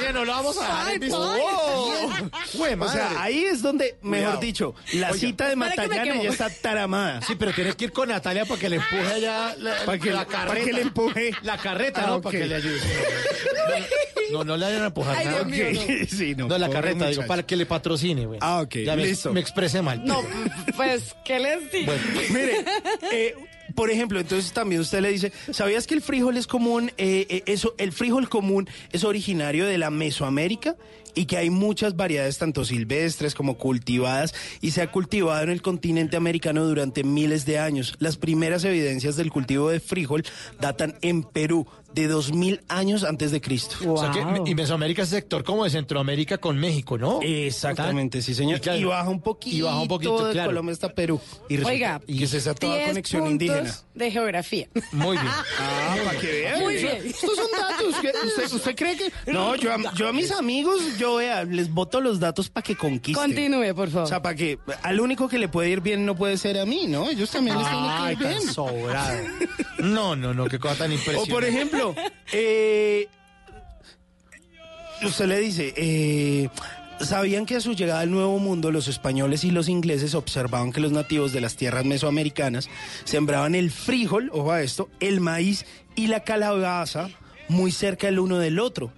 para 0.06 0.18
no 0.20 0.24
lo 0.24 0.32
vamos 0.32 0.56
a 0.58 0.60
dejar 0.62 0.94
en 0.94 1.00
visto. 1.00 1.32
Ay, 1.32 1.40
Oh, 1.42 2.84
O 2.84 2.88
sea, 2.88 3.22
ahí 3.22 3.44
es 3.44 3.62
donde, 3.62 3.96
mejor 4.02 4.24
Cuidado. 4.26 4.40
dicho, 4.40 4.74
la 4.94 5.12
cita 5.12 5.48
de 5.48 5.56
Matallana 5.56 6.22
ya 6.22 6.30
está 6.30 6.48
taramada. 6.50 7.20
Sí, 7.22 7.34
pero 7.38 7.52
tienes 7.52 7.74
que 7.76 7.84
ir 7.86 7.92
con 7.92 8.08
Natalia 8.08 8.44
para 8.44 8.60
que 8.60 8.68
le 8.68 8.76
empuje 8.76 9.06
allá 9.12 9.54
la, 9.58 9.84
Para 9.84 9.98
que- 9.98 10.10
la 10.10 10.24
para 10.26 10.38
carreta. 10.46 10.64
que 10.66 10.72
le 10.72 10.80
empuje. 10.82 11.30
La 11.42 11.58
carreta, 11.58 12.02
Ah, 12.04 12.06
¿no? 12.08 12.14
ok. 12.16 12.22
Para 12.24 12.38
que 12.38 12.46
le 12.46 12.54
ayude. 12.54 12.80
No, 14.32 14.42
no 14.44 14.56
le 14.56 14.64
vayan 14.66 14.82
a 14.82 14.86
empujar 14.86 15.16
Ay, 15.16 15.24
nada. 15.26 15.44
Mío, 15.44 15.66
sí, 16.08 16.34
no, 16.34 16.48
No, 16.48 16.58
la 16.58 16.68
carreta, 16.68 17.06
digo, 17.08 17.24
para 17.26 17.44
que 17.44 17.56
le 17.56 17.64
patrocine, 17.66 18.26
güey. 18.26 18.38
Ah, 18.42 18.60
ok, 18.62 18.74
Ya 18.84 18.96
me, 18.96 19.04
listo. 19.06 19.32
me 19.32 19.40
expresé 19.40 19.82
mal. 19.82 20.04
No, 20.04 20.22
pues, 20.76 21.14
¿qué 21.24 21.38
les 21.38 21.70
digo? 21.70 21.92
Mire, 22.30 22.64
eh, 23.12 23.34
por 23.74 23.90
ejemplo, 23.90 24.20
entonces 24.20 24.52
también 24.52 24.80
usted 24.80 25.00
le 25.00 25.10
dice, 25.10 25.32
¿sabías 25.50 25.86
que 25.86 25.94
el 25.94 26.02
frijol 26.02 26.36
es 26.36 26.46
común? 26.46 26.90
eh, 26.96 27.26
eh, 27.28 27.42
eso, 27.46 27.74
el 27.78 27.92
frijol 27.92 28.28
común 28.28 28.68
es 28.92 29.04
originario 29.04 29.66
de 29.66 29.78
la 29.78 29.90
Mesoamérica 29.90 30.76
y 31.16 31.24
que 31.24 31.38
hay 31.38 31.50
muchas 31.50 31.96
variedades, 31.96 32.38
tanto 32.38 32.64
silvestres 32.64 33.34
como 33.34 33.56
cultivadas, 33.56 34.34
y 34.60 34.72
se 34.72 34.82
ha 34.82 34.92
cultivado 34.92 35.42
en 35.42 35.50
el 35.50 35.62
continente 35.62 36.16
americano 36.16 36.64
durante 36.64 37.02
miles 37.02 37.46
de 37.46 37.58
años. 37.58 37.96
Las 37.98 38.18
primeras 38.18 38.62
evidencias 38.64 39.16
del 39.16 39.32
cultivo 39.32 39.70
de 39.70 39.80
frijol 39.80 40.24
datan 40.60 40.96
en 41.00 41.22
Perú, 41.22 41.66
de 41.96 42.08
2000 42.08 42.60
años 42.68 43.04
antes 43.04 43.30
de 43.32 43.40
Cristo. 43.40 43.76
O 43.92 43.96
sea 43.96 44.10
que, 44.10 44.50
y 44.50 44.54
Mesoamérica 44.54 45.02
es 45.02 45.08
sector 45.08 45.42
como 45.44 45.64
de 45.64 45.70
Centroamérica 45.70 46.36
con 46.36 46.58
México, 46.58 46.98
¿no? 46.98 47.20
Exactamente, 47.22 48.20
sí, 48.20 48.34
señor. 48.34 48.58
Y 48.58 48.60
claro, 48.60 48.78
Y 48.78 48.84
baja 48.84 49.08
un 49.08 49.20
poquito, 49.22 49.56
y 49.56 49.60
baja 49.62 49.80
un 49.80 49.88
poquito, 49.88 50.26
de 50.26 50.32
claro. 50.34 50.50
Colombia 50.50 50.72
hasta 50.74 50.90
Perú. 50.94 51.18
Y 51.48 51.56
resulta- 51.56 51.72
Oiga, 51.72 52.00
Y 52.06 52.18
que 52.18 52.24
es 52.24 52.34
esa 52.34 52.54
toda 52.54 52.74
10 52.76 52.88
conexión 52.88 53.26
indígena. 53.26 53.74
de 53.94 54.10
geografía. 54.10 54.68
Muy 54.92 55.16
bien. 55.16 55.32
Ah, 55.58 55.96
para 56.04 56.18
que 56.18 56.26
vean. 56.26 56.60
Muy 56.60 56.74
bien. 56.76 56.98
Estos 57.06 57.34
son 57.36 57.46
datos. 57.58 57.94
que 58.02 58.08
¿Usted, 58.26 58.52
usted 58.56 58.76
cree 58.76 58.96
que.? 58.96 59.10
No, 59.32 59.54
yo 59.56 59.72
a, 59.72 59.94
yo 59.94 60.08
a 60.08 60.12
mis 60.12 60.30
amigos, 60.32 60.80
yo 60.98 61.16
vea, 61.16 61.44
les 61.44 61.70
boto 61.72 62.00
los 62.00 62.20
datos 62.20 62.50
para 62.50 62.62
que 62.62 62.76
conquisten. 62.76 63.14
Continúe, 63.32 63.74
por 63.74 63.88
O 63.88 63.90
favor. 63.90 64.08
sea, 64.08 64.20
para 64.20 64.34
que. 64.34 64.58
Al 64.82 65.00
único 65.00 65.28
que 65.28 65.38
le 65.38 65.48
puede 65.48 65.70
ir 65.70 65.80
bien 65.80 66.04
no 66.04 66.14
puede 66.14 66.36
ser 66.36 66.58
a 66.58 66.66
mí, 66.66 66.86
¿no? 66.88 67.08
Ellos 67.08 67.30
también 67.30 67.56
les 67.58 67.66
tienen 67.68 67.84
que 67.88 67.90
Ay, 67.96 68.12
ir 68.14 68.18
tan 68.18 68.28
bien. 68.28 68.52
sobrado. 68.52 69.18
No, 69.78 70.16
no, 70.16 70.34
no, 70.34 70.46
qué 70.46 70.58
cosa 70.58 70.74
tan 70.76 70.90
O 70.90 70.94
impresionante. 70.94 71.30
por 71.30 71.44
ejemplo, 71.44 71.85
eh, 72.32 73.08
usted 75.02 75.26
le 75.26 75.38
dice, 75.38 75.74
eh, 75.76 76.48
¿sabían 77.00 77.46
que 77.46 77.56
a 77.56 77.60
su 77.60 77.74
llegada 77.74 78.00
al 78.00 78.10
Nuevo 78.10 78.38
Mundo 78.38 78.70
los 78.70 78.88
españoles 78.88 79.44
y 79.44 79.50
los 79.50 79.68
ingleses 79.68 80.14
observaban 80.14 80.72
que 80.72 80.80
los 80.80 80.92
nativos 80.92 81.32
de 81.32 81.40
las 81.40 81.56
tierras 81.56 81.84
mesoamericanas 81.84 82.68
sembraban 83.04 83.54
el 83.54 83.70
frijol, 83.70 84.30
ojo 84.32 84.52
a 84.52 84.62
esto, 84.62 84.88
el 85.00 85.20
maíz 85.20 85.66
y 85.94 86.06
la 86.08 86.20
calabaza 86.20 87.10
muy 87.48 87.70
cerca 87.70 88.08
el 88.08 88.18
uno 88.18 88.38
del 88.38 88.58
otro? 88.58 88.92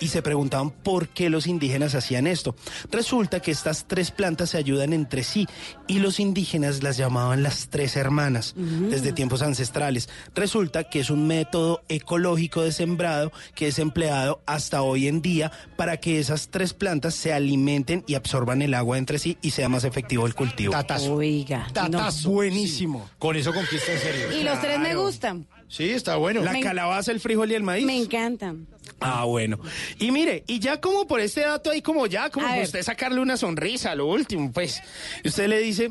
Y 0.00 0.08
se 0.08 0.22
preguntaban 0.22 0.70
por 0.70 1.08
qué 1.08 1.30
los 1.30 1.46
indígenas 1.46 1.94
hacían 1.94 2.26
esto. 2.26 2.54
Resulta 2.90 3.40
que 3.40 3.50
estas 3.50 3.86
tres 3.86 4.10
plantas 4.10 4.50
se 4.50 4.58
ayudan 4.58 4.92
entre 4.92 5.22
sí 5.24 5.46
y 5.86 5.98
los 5.98 6.20
indígenas 6.20 6.82
las 6.82 6.96
llamaban 6.96 7.42
las 7.42 7.68
tres 7.68 7.96
hermanas 7.96 8.54
desde 8.56 9.12
tiempos 9.12 9.42
ancestrales. 9.42 10.08
Resulta 10.34 10.84
que 10.84 11.00
es 11.00 11.10
un 11.10 11.26
método 11.26 11.82
ecológico 11.88 12.62
de 12.62 12.72
sembrado 12.72 13.32
que 13.54 13.68
es 13.68 13.78
empleado 13.78 14.42
hasta 14.46 14.82
hoy 14.82 15.08
en 15.08 15.22
día 15.22 15.52
para 15.76 15.96
que 15.98 16.18
esas 16.18 16.48
tres 16.48 16.74
plantas 16.74 17.14
se 17.14 17.32
alimenten 17.32 18.04
y 18.06 18.14
absorban 18.14 18.62
el 18.62 18.74
agua 18.74 18.98
entre 18.98 19.18
sí 19.18 19.38
y 19.42 19.50
sea 19.50 19.68
más 19.68 19.84
efectivo 19.84 20.26
el 20.26 20.34
cultivo. 20.34 20.72
Tatazo. 20.72 21.14
Oiga. 21.14 21.68
Tatazo. 21.72 22.30
Buenísimo. 22.30 23.08
Con 23.18 23.36
eso 23.36 23.52
conquista 23.52 23.92
en 23.92 23.98
serio. 23.98 24.40
Y 24.40 24.42
los 24.42 24.60
tres 24.60 24.78
me 24.78 24.94
gustan. 24.94 25.46
Sí, 25.76 25.90
está 25.90 26.14
bueno. 26.16 26.40
La 26.42 26.52
Me- 26.52 26.60
calabaza, 26.60 27.10
el 27.10 27.18
frijol 27.18 27.50
y 27.50 27.54
el 27.54 27.64
maíz. 27.64 27.84
Me 27.84 27.96
encantan. 27.96 28.68
Ah, 29.00 29.24
bueno. 29.24 29.58
Y 29.98 30.12
mire, 30.12 30.44
y 30.46 30.60
ya 30.60 30.80
como 30.80 31.06
por 31.08 31.18
este 31.20 31.40
dato 31.40 31.70
ahí, 31.72 31.82
como 31.82 32.06
ya, 32.06 32.30
como 32.30 32.46
A 32.46 32.52
ver. 32.52 32.64
usted 32.64 32.82
sacarle 32.82 33.20
una 33.20 33.36
sonrisa 33.36 33.90
a 33.90 33.94
lo 33.96 34.06
último, 34.06 34.52
pues, 34.52 34.80
y 35.24 35.28
usted 35.28 35.48
le 35.48 35.58
dice, 35.58 35.90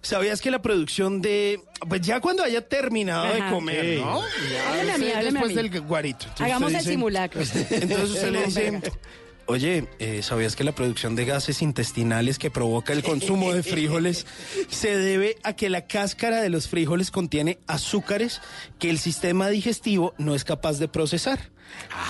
¿sabías 0.00 0.40
que 0.40 0.52
la 0.52 0.62
producción 0.62 1.20
de, 1.20 1.60
pues 1.88 2.02
ya 2.02 2.20
cuando 2.20 2.44
haya 2.44 2.60
terminado 2.68 3.32
de 3.34 3.40
comer, 3.50 3.96
Sí. 3.96 4.00
¿no? 4.00 4.22
Ya 4.52 4.68
Hábleme 4.70 4.92
a 4.92 4.98
mí, 4.98 5.04
usted 5.06 5.16
hábleme 5.16 5.38
a 5.38 5.42
después 5.42 5.56
mí. 5.64 5.68
del 5.70 5.80
guarito. 5.82 6.18
Entonces 6.26 6.46
Hagamos 6.46 6.66
usted 6.68 6.78
el 6.78 6.84
dice- 6.84 6.90
simulacro. 6.92 7.40
Entonces 7.42 8.10
usted 8.10 8.30
le 8.30 8.44
dice, 8.46 8.70
Verga. 8.70 8.92
Oye, 9.50 9.88
eh, 9.98 10.22
¿sabías 10.22 10.54
que 10.54 10.62
la 10.62 10.72
producción 10.72 11.16
de 11.16 11.24
gases 11.24 11.60
intestinales 11.60 12.38
que 12.38 12.50
provoca 12.50 12.92
el 12.92 13.02
consumo 13.02 13.52
de 13.52 13.64
frijoles 13.64 14.24
se 14.68 14.96
debe 14.96 15.36
a 15.42 15.54
que 15.54 15.68
la 15.68 15.86
cáscara 15.86 16.40
de 16.40 16.50
los 16.50 16.68
frijoles 16.68 17.10
contiene 17.10 17.58
azúcares 17.66 18.40
que 18.78 18.90
el 18.90 18.98
sistema 18.98 19.48
digestivo 19.48 20.14
no 20.18 20.36
es 20.36 20.44
capaz 20.44 20.78
de 20.78 20.86
procesar? 20.86 21.50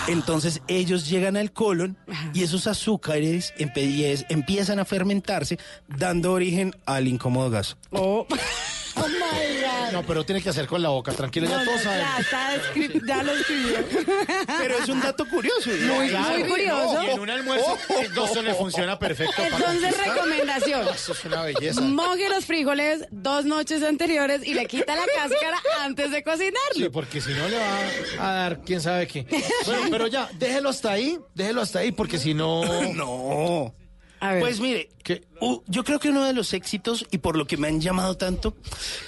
Entonces 0.07 0.61
ellos 0.67 1.09
llegan 1.09 1.35
al 1.35 1.51
colon 1.51 1.97
y 2.33 2.43
esos 2.43 2.67
azúcares 2.67 3.53
empiezan 3.57 4.79
a 4.79 4.85
fermentarse, 4.85 5.57
dando 5.87 6.33
origen 6.33 6.75
al 6.85 7.07
incómodo 7.07 7.49
gas. 7.49 7.77
Oh. 7.91 8.27
Oh 8.95 9.07
my 9.07 9.61
God. 9.61 9.91
No, 9.93 10.03
pero 10.03 10.23
tiene 10.25 10.41
que 10.41 10.49
hacer 10.49 10.67
con 10.67 10.81
la 10.81 10.89
boca, 10.89 11.11
tranquilo, 11.11 11.47
ya 11.47 11.63
todos 11.63 11.81
saben. 11.81 11.99
ya, 12.01 12.17
está 12.19 12.55
escri- 12.55 13.05
ya 13.05 13.23
lo 13.23 13.33
escribió. 13.33 13.75
Pero 14.59 14.77
es 14.77 14.89
un 14.89 15.01
dato 15.01 15.27
curioso. 15.27 15.69
¿no? 15.69 15.95
Muy, 15.95 16.09
Claro. 16.09 16.29
muy 16.39 16.43
curioso. 16.49 17.03
Y 17.03 17.09
en 17.09 17.19
un 17.19 17.29
almuerzo, 17.29 17.77
eso 18.25 18.41
le 18.41 18.53
funciona 18.53 18.97
perfecto. 18.99 19.41
Entonces, 19.43 19.95
recomendación. 19.97 20.87
Eso 20.93 21.11
es 21.13 21.25
una 21.25 21.43
belleza. 21.43 21.81
Moje 21.81 22.29
los 22.29 22.45
frijoles 22.45 23.05
dos 23.11 23.45
noches 23.45 23.83
anteriores 23.83 24.45
y 24.45 24.53
le 24.53 24.65
quita 24.65 24.95
la 24.95 25.05
cáscara 25.15 25.57
antes 25.81 26.11
de 26.11 26.17
Sí, 26.17 26.23
cocinarlo. 26.23 26.91
porque 26.91 27.19
si 27.21 27.33
no 27.33 27.47
le 27.49 27.57
va 27.57 28.29
a 28.29 28.33
dar 28.33 28.61
quién 28.61 28.81
sabe 28.81 29.07
qué. 29.07 29.25
Bueno, 29.65 29.83
pero 29.89 30.07
ya, 30.07 30.29
déjelo 30.33 30.69
hasta 30.69 30.91
ahí, 30.91 31.19
déjelo 31.33 31.61
hasta 31.61 31.79
ahí, 31.79 31.91
porque 31.91 32.17
si 32.17 32.33
no... 32.33 32.61
No. 32.93 33.73
A 34.21 34.33
ver. 34.33 34.41
Pues 34.41 34.59
mire, 34.59 34.89
¿Qué? 35.03 35.23
uh, 35.41 35.61
yo 35.67 35.83
creo 35.83 35.99
que 35.99 36.09
uno 36.09 36.23
de 36.23 36.33
los 36.33 36.53
éxitos 36.53 37.05
y 37.11 37.17
por 37.17 37.35
lo 37.35 37.47
que 37.47 37.57
me 37.57 37.67
han 37.67 37.81
llamado 37.81 38.15
tanto, 38.15 38.55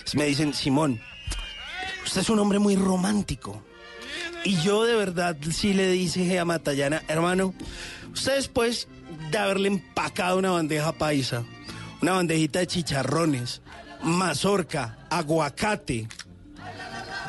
es 0.06 0.16
me 0.16 0.26
dicen, 0.26 0.54
Simón, 0.54 1.00
usted 2.04 2.22
es 2.22 2.30
un 2.30 2.40
hombre 2.40 2.60
muy 2.60 2.76
romántico. 2.76 3.64
Y 4.44 4.60
yo 4.62 4.84
de 4.84 4.96
verdad 4.96 5.38
sí 5.52 5.74
le 5.74 5.88
dije 5.88 6.38
a 6.40 6.46
Matallana, 6.46 7.04
hermano, 7.08 7.54
usted 8.12 8.36
después 8.36 8.88
de 9.32 9.38
haberle 9.38 9.68
empacado 9.70 10.40
una 10.40 10.52
bandeja 10.52 10.92
paisa, 10.92 11.44
una 12.02 12.14
bandejita 12.14 12.60
de 12.60 12.68
chicharrones, 12.68 13.62
mazorca, 14.02 14.98
aguacate, 15.10 16.08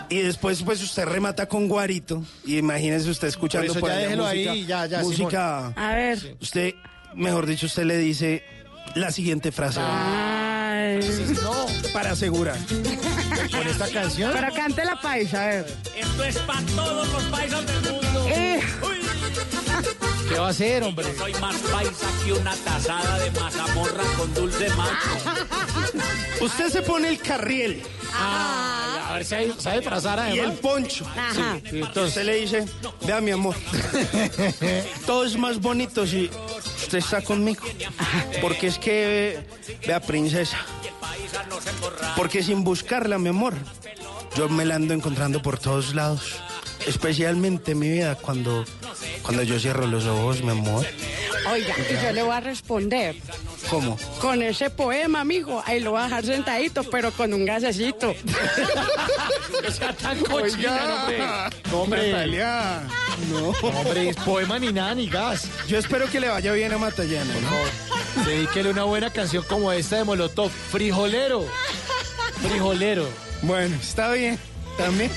y 0.08 0.18
después 0.18 0.62
pues 0.62 0.82
usted 0.82 1.04
remata 1.04 1.46
con 1.46 1.68
guarito, 1.68 2.24
y 2.44 2.58
imagínese 2.58 3.10
usted 3.10 3.28
escuchando 3.28 3.68
Por 3.68 3.76
eso 3.76 3.80
por 3.80 3.90
ya 3.90 3.96
allá 3.96 4.04
déjelo 4.04 4.24
música, 4.24 4.50
ahí, 4.52 4.66
ya, 4.66 4.86
ya, 4.86 5.00
música 5.02 5.66
A 5.68 5.94
ver. 5.94 6.36
Usted, 6.40 6.74
mejor 7.14 7.46
dicho, 7.46 7.66
usted 7.66 7.84
le 7.84 7.98
dice 7.98 8.42
la 8.94 9.10
siguiente 9.10 9.52
frase. 9.52 9.80
Ay. 9.82 11.00
No, 11.42 11.66
Para 11.92 12.10
asegurar. 12.12 12.56
con 13.50 13.66
esta 13.66 13.88
canción... 13.88 14.32
Pero 14.34 14.52
cante 14.54 14.84
la 14.84 15.00
paisa, 15.00 15.42
a 15.42 15.46
ver. 15.46 15.76
Esto 15.96 16.24
es 16.24 16.38
para 16.38 16.60
todos 16.62 17.08
los 17.12 17.22
paisas 17.24 17.66
del 17.66 17.92
mundo. 17.92 18.26
Eh, 18.28 18.60
¿Qué 20.28 20.38
va 20.38 20.46
a 20.46 20.50
hacer, 20.50 20.82
hombre? 20.82 21.06
Yo 21.12 21.18
soy 21.18 21.34
más 21.34 21.56
paisa 21.56 22.06
que 22.24 22.32
una 22.32 22.54
tazada 22.56 23.18
de 23.18 23.30
mazamorra 23.32 24.02
con 24.16 24.34
dulce 24.34 24.68
macho. 24.70 25.10
Usted 26.40 26.68
se 26.70 26.82
pone 26.82 27.08
el 27.08 27.18
carriel 27.20 27.82
A 28.12 29.12
ver 29.14 29.24
si 29.24 29.34
hay- 29.34 29.54
sabe 29.58 29.80
trazar 29.82 30.18
y 30.30 30.38
el 30.38 30.46
además. 30.46 30.58
poncho. 30.60 31.06
Ajá. 31.16 31.58
Sí, 31.62 31.78
entonces 31.80 32.08
usted 32.08 32.24
le 32.24 32.34
dice, 32.36 32.64
vea 33.06 33.20
mi 33.20 33.30
amor, 33.30 33.54
todo 35.06 35.24
es 35.24 35.36
más 35.36 35.60
bonito 35.60 36.06
si 36.06 36.30
está 36.98 37.22
conmigo. 37.22 37.62
Porque 38.40 38.66
es 38.66 38.78
que, 38.78 39.40
vea 39.86 40.00
princesa, 40.00 40.58
porque 42.16 42.42
sin 42.42 42.64
buscarla, 42.64 43.18
mi 43.18 43.28
amor, 43.28 43.54
yo 44.36 44.48
me 44.48 44.64
la 44.64 44.76
ando 44.76 44.94
encontrando 44.94 45.42
por 45.42 45.58
todos 45.58 45.94
lados. 45.94 46.36
Especialmente 46.86 47.72
en 47.72 47.78
mi 47.78 47.88
vida 47.88 48.14
cuando, 48.14 48.64
cuando 49.22 49.42
yo 49.42 49.58
cierro 49.58 49.86
los 49.86 50.04
ojos, 50.04 50.42
mi 50.42 50.50
amor. 50.50 50.84
Oiga, 51.50 51.74
y 51.90 52.04
yo 52.04 52.12
le 52.12 52.22
voy 52.22 52.34
a 52.34 52.40
responder 52.40 53.16
¿Cómo? 53.68 53.98
con 54.20 54.42
ese 54.42 54.70
poema, 54.70 55.20
amigo. 55.20 55.62
Ahí 55.66 55.80
lo 55.80 55.92
voy 55.92 56.00
a 56.00 56.04
dejar 56.04 56.24
sentadito, 56.24 56.84
pero 56.84 57.12
con 57.12 57.32
un 57.34 57.44
gasecito. 57.44 58.14
No 59.64 59.70
sea 59.70 59.92
tan 59.94 60.18
cochina, 60.20 61.04
hombre. 61.04 61.18
No, 61.70 61.80
hombre, 61.80 62.12
Natalia, 62.12 62.82
no. 63.30 63.40
no, 63.40 63.78
hombre, 63.80 64.10
es 64.10 64.16
poema 64.16 64.58
ni 64.58 64.72
nada, 64.72 64.94
ni 64.94 65.08
gas. 65.08 65.48
Yo 65.66 65.78
espero 65.78 66.06
que 66.10 66.20
le 66.20 66.28
vaya 66.28 66.52
bien 66.52 66.70
a 66.72 66.76
Matallana, 66.78 67.32
¿no? 67.40 68.24
Dedíquele 68.24 68.70
una 68.70 68.84
buena 68.84 69.08
canción 69.10 69.42
como 69.48 69.72
esta 69.72 69.96
de 69.96 70.04
Molotov. 70.04 70.50
Frijolero. 70.50 71.46
Frijolero. 72.46 73.08
Bueno, 73.42 73.74
está 73.80 74.10
bien. 74.12 74.38
También. 74.76 75.10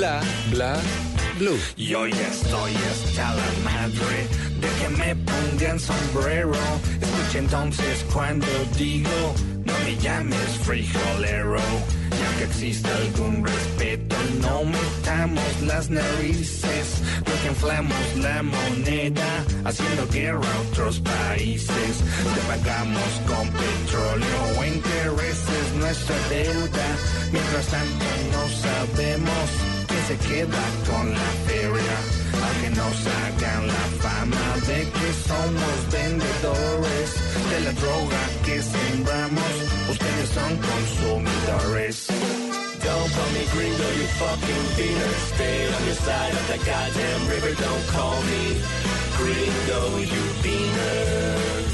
Bla, 0.00 0.22
bla, 0.50 0.76
blue. 1.38 1.58
Y 1.76 1.92
hoy 1.92 2.10
estoy 2.10 2.72
hasta 2.90 3.34
la 3.34 3.44
madre 3.62 4.26
de 4.58 4.68
que 4.80 4.88
me 4.96 5.14
pongan 5.14 5.78
sombrero. 5.78 6.54
Escucha 7.02 7.38
entonces 7.38 8.06
cuando 8.10 8.46
digo, 8.78 9.34
no 9.62 9.74
me 9.84 9.96
llames 9.98 10.56
frijolero. 10.62 11.58
Ya 12.18 12.38
que 12.38 12.44
existe 12.44 12.88
algún 12.88 13.44
respeto, 13.44 14.16
no 14.40 14.64
metamos 14.64 15.62
las 15.66 15.90
narices. 15.90 17.02
Lo 17.18 17.42
que 17.42 17.48
inflamos 17.48 18.16
la 18.16 18.42
moneda, 18.42 19.44
haciendo 19.66 20.08
guerra 20.08 20.50
a 20.50 20.60
otros 20.70 20.98
países. 21.00 21.92
Te 22.34 22.40
pagamos 22.48 23.10
con 23.28 23.50
petróleo 23.50 24.64
intereses 24.64 25.74
nuestra 25.78 26.16
deuda. 26.30 26.86
Mientras 27.32 27.66
tanto 27.66 28.06
no 28.32 28.48
sabemos 28.48 29.79
se 30.10 30.28
queda 30.28 30.64
con 30.88 31.10
la 31.10 31.30
feria. 31.46 31.96
Aunque 32.44 32.70
nos 32.70 32.96
hagan 33.16 33.66
la 33.66 33.86
fama 34.04 34.46
de 34.66 34.80
que 34.96 35.08
somos 35.28 35.76
vendedores 35.92 37.08
de 37.50 37.60
la 37.66 37.72
droga 37.72 38.22
que 38.44 38.62
sembramos, 38.62 39.52
ustedes 39.90 40.28
son 40.36 40.52
consumidores. 40.70 42.06
Don't 42.82 43.12
call 43.14 43.30
me 43.36 43.44
gringo, 43.54 43.88
you 43.98 44.06
fucking 44.22 44.66
beaner. 44.76 45.14
Stay 45.34 45.58
on 45.76 45.82
your 45.86 45.98
side 46.06 46.34
of 46.40 46.46
the 46.50 46.58
goddamn 46.70 47.22
river. 47.28 47.54
Don't 47.66 47.86
call 47.94 48.18
me 48.30 48.42
gringo, 49.18 49.98
you 50.12 50.22
beaner. 50.42 51.69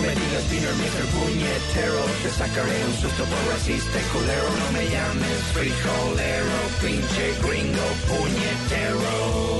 Me 0.00 0.08
digas 0.08 0.50
beaner, 0.50 0.74
Mr. 0.74 1.06
Puñetero. 1.14 2.02
Te 2.22 2.30
sacaré 2.30 2.84
un 2.86 2.94
susto 2.94 3.24
por 3.24 3.52
racista 3.52 3.98
culero. 4.12 4.48
No 4.60 4.72
me 4.72 4.84
llames 4.88 5.38
frijolero, 5.52 6.58
pinche 6.80 7.34
gringo 7.42 7.86
puñetero. 8.08 9.50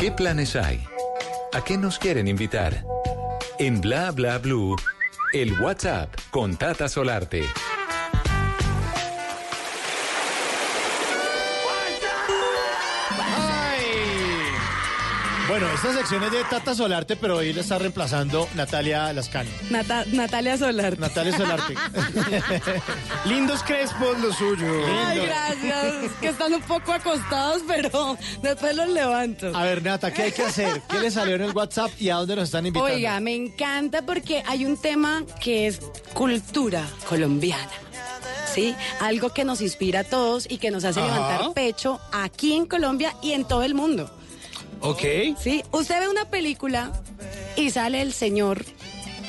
¿Qué 0.00 0.10
planes 0.12 0.56
hay? 0.56 0.82
¿A 1.52 1.62
qué 1.62 1.76
nos 1.76 1.98
quieren 1.98 2.28
invitar? 2.28 2.84
En 3.58 3.80
Bla 3.80 4.10
Bla 4.12 4.38
Blue, 4.38 4.76
el 5.34 5.60
WhatsApp 5.60 6.14
con 6.30 6.56
Tata 6.56 6.88
Solarte. 6.88 7.44
Bueno, 15.58 15.74
esta 15.74 15.92
sección 15.92 16.22
es 16.22 16.30
de 16.30 16.44
Tata 16.44 16.72
Solarte, 16.72 17.16
pero 17.16 17.38
hoy 17.38 17.52
la 17.52 17.62
está 17.62 17.78
reemplazando 17.80 18.48
Natalia 18.54 19.12
Lascano. 19.12 19.50
Nata- 19.70 20.04
Natalia 20.06 20.56
Solar. 20.56 20.96
Natalia 21.00 21.36
Solarte. 21.36 21.74
Lindos 23.24 23.64
crespos 23.64 24.20
lo 24.20 24.32
suyo. 24.32 24.68
Ay, 25.04 25.18
gracias. 25.26 26.12
Que 26.20 26.28
están 26.28 26.54
un 26.54 26.62
poco 26.62 26.92
acostados, 26.92 27.62
pero 27.66 28.16
después 28.40 28.76
los 28.76 28.88
levanto. 28.90 29.50
A 29.52 29.64
ver, 29.64 29.82
Nata, 29.82 30.12
¿qué 30.12 30.22
hay 30.22 30.32
que 30.32 30.42
hacer? 30.44 30.80
¿Qué 30.88 31.00
le 31.00 31.10
salió 31.10 31.34
en 31.34 31.42
el 31.42 31.50
WhatsApp 31.50 31.90
y 31.98 32.08
a 32.10 32.14
dónde 32.14 32.36
nos 32.36 32.44
están 32.44 32.64
invitando? 32.64 32.94
Oiga, 32.94 33.18
me 33.18 33.34
encanta 33.34 34.02
porque 34.02 34.44
hay 34.46 34.64
un 34.64 34.76
tema 34.80 35.24
que 35.40 35.66
es 35.66 35.80
cultura 36.14 36.84
colombiana. 37.08 37.68
¿Sí? 38.54 38.76
Algo 39.00 39.30
que 39.34 39.42
nos 39.42 39.60
inspira 39.60 40.00
a 40.00 40.04
todos 40.04 40.46
y 40.48 40.58
que 40.58 40.70
nos 40.70 40.84
hace 40.84 41.00
Ajá. 41.00 41.12
levantar 41.12 41.52
pecho 41.52 41.98
aquí 42.12 42.54
en 42.54 42.64
Colombia 42.66 43.12
y 43.22 43.32
en 43.32 43.44
todo 43.44 43.64
el 43.64 43.74
mundo. 43.74 44.08
Ok. 44.80 45.02
¿Sí? 45.38 45.62
Usted 45.72 46.00
ve 46.00 46.08
una 46.08 46.26
película 46.30 46.92
y 47.56 47.70
sale 47.70 48.02
el 48.02 48.12
señor 48.12 48.64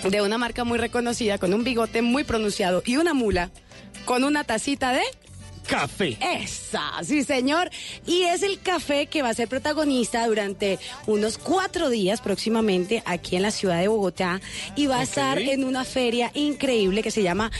de 0.04 0.22
una 0.22 0.38
marca 0.38 0.64
muy 0.64 0.78
reconocida 0.78 1.38
con 1.38 1.54
un 1.54 1.64
bigote 1.64 2.02
muy 2.02 2.24
pronunciado 2.24 2.82
y 2.86 2.98
una 2.98 3.14
mula 3.14 3.50
con 4.06 4.24
una 4.24 4.44
tacita 4.44 4.92
de 4.92 5.02
Café. 5.68 6.18
esa, 6.20 6.82
sí 7.04 7.24
señor. 7.24 7.70
Y 8.08 8.24
es 8.24 8.42
el 8.42 8.60
café 8.60 9.06
que 9.06 9.22
va 9.22 9.30
a 9.30 9.34
ser 9.36 9.48
protagonista 9.48 10.26
durante 10.26 10.80
unos 11.06 11.38
cuatro 11.38 11.90
días 11.90 12.22
próximamente 12.22 13.04
aquí 13.06 13.36
en 13.36 13.44
la 13.44 13.52
ciudad 13.52 13.80
de 13.80 13.88
Bogotá 13.88 14.42
y 14.76 14.88
va 14.88 15.00
a 15.00 15.04
estar 15.04 15.38
en 15.38 15.64
una 15.64 15.86
feria 15.86 16.32
increíble 16.34 17.04
que 17.04 17.12
se 17.12 17.22
llama 17.22 17.52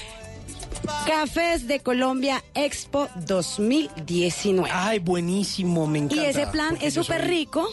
Cafés 1.08 1.68
de 1.68 1.80
Colombia 1.80 2.44
Expo 2.54 3.08
2019. 3.26 4.70
Ay, 4.72 5.00
buenísimo, 5.00 5.88
me 5.88 6.00
Y 6.00 6.02
encanta. 6.04 6.28
ese 6.28 6.48
plan 6.48 6.78
es 6.82 6.94
súper 6.94 7.22
soy- 7.22 7.30
rico. 7.30 7.68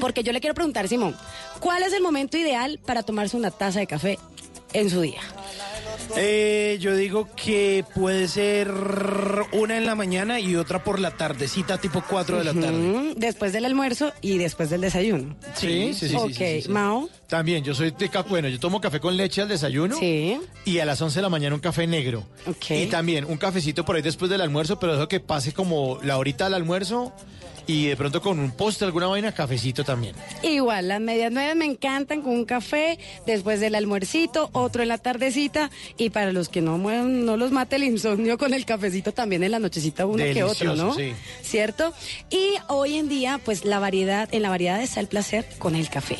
Porque 0.00 0.22
yo 0.22 0.32
le 0.32 0.40
quiero 0.40 0.54
preguntar, 0.54 0.86
Simón, 0.86 1.16
¿cuál 1.60 1.82
es 1.82 1.92
el 1.94 2.02
momento 2.02 2.36
ideal 2.36 2.78
para 2.84 3.02
tomarse 3.02 3.36
una 3.38 3.50
taza 3.50 3.80
de 3.80 3.86
café 3.86 4.18
en 4.74 4.90
su 4.90 5.00
día? 5.00 5.20
Eh, 6.16 6.78
yo 6.80 6.94
digo 6.94 7.28
que 7.34 7.84
puede 7.94 8.28
ser 8.28 8.70
una 9.52 9.76
en 9.76 9.86
la 9.86 9.94
mañana 9.94 10.40
y 10.40 10.56
otra 10.56 10.84
por 10.84 11.00
la 11.00 11.10
tardecita, 11.10 11.78
tipo 11.78 12.02
4 12.08 12.38
de 12.38 12.44
la 12.44 12.54
tarde. 12.54 13.14
Después 13.16 13.52
del 13.52 13.64
almuerzo 13.64 14.12
y 14.20 14.38
después 14.38 14.70
del 14.70 14.82
desayuno. 14.82 15.36
Sí, 15.54 15.92
sí, 15.92 15.94
sí. 15.94 16.08
sí, 16.10 16.16
ok, 16.16 16.28
sí, 16.28 16.34
sí, 16.34 16.62
sí. 16.62 16.68
Mao. 16.68 17.08
También, 17.28 17.64
yo 17.64 17.74
soy 17.74 17.90
de 17.90 18.08
café, 18.08 18.28
bueno, 18.28 18.48
yo 18.48 18.60
tomo 18.60 18.80
café 18.80 19.00
con 19.00 19.16
leche 19.16 19.42
al 19.42 19.48
desayuno. 19.48 19.96
Sí. 19.98 20.38
Y 20.64 20.78
a 20.78 20.84
las 20.84 21.00
11 21.00 21.16
de 21.18 21.22
la 21.22 21.28
mañana 21.28 21.54
un 21.54 21.60
café 21.60 21.86
negro. 21.86 22.26
Ok. 22.46 22.70
Y 22.70 22.86
también 22.86 23.24
un 23.24 23.36
cafecito 23.36 23.84
por 23.84 23.96
ahí 23.96 24.02
después 24.02 24.30
del 24.30 24.40
almuerzo, 24.40 24.78
pero 24.78 24.92
dejo 24.92 25.08
que 25.08 25.20
pase 25.20 25.52
como 25.52 25.98
la 26.02 26.18
horita 26.18 26.44
del 26.44 26.54
almuerzo 26.54 27.12
y 27.66 27.86
de 27.86 27.96
pronto 27.96 28.20
con 28.22 28.38
un 28.38 28.50
postre, 28.52 28.86
alguna 28.86 29.06
vaina, 29.08 29.32
cafecito 29.32 29.84
también. 29.84 30.14
Igual, 30.42 30.88
las 30.88 31.00
medias 31.00 31.32
nueve 31.32 31.54
me 31.54 31.64
encantan 31.64 32.22
con 32.22 32.32
un 32.34 32.44
café, 32.44 32.98
después 33.26 33.60
del 33.60 33.74
almuercito, 33.74 34.50
otro 34.52 34.82
en 34.82 34.88
la 34.88 34.98
tardecita, 34.98 35.70
y 35.96 36.10
para 36.10 36.32
los 36.32 36.48
que 36.48 36.60
no 36.62 36.78
mueven, 36.78 37.24
no 37.24 37.36
los 37.36 37.50
mate 37.52 37.76
el 37.76 37.84
insomnio 37.84 38.38
con 38.38 38.54
el 38.54 38.64
cafecito 38.64 39.12
también 39.12 39.42
en 39.42 39.50
la 39.50 39.58
nochecita 39.58 40.06
uno 40.06 40.22
que 40.24 40.42
otro, 40.44 40.76
¿no? 40.76 40.94
sí. 40.94 41.12
¿Cierto? 41.42 41.92
Y 42.30 42.50
hoy 42.68 42.96
en 42.96 43.08
día, 43.08 43.40
pues 43.44 43.64
la 43.64 43.78
variedad, 43.78 44.28
en 44.32 44.42
la 44.42 44.48
variedad 44.50 44.80
está 44.82 45.00
el 45.00 45.06
placer 45.08 45.46
con 45.58 45.74
el 45.74 45.88
café, 45.88 46.18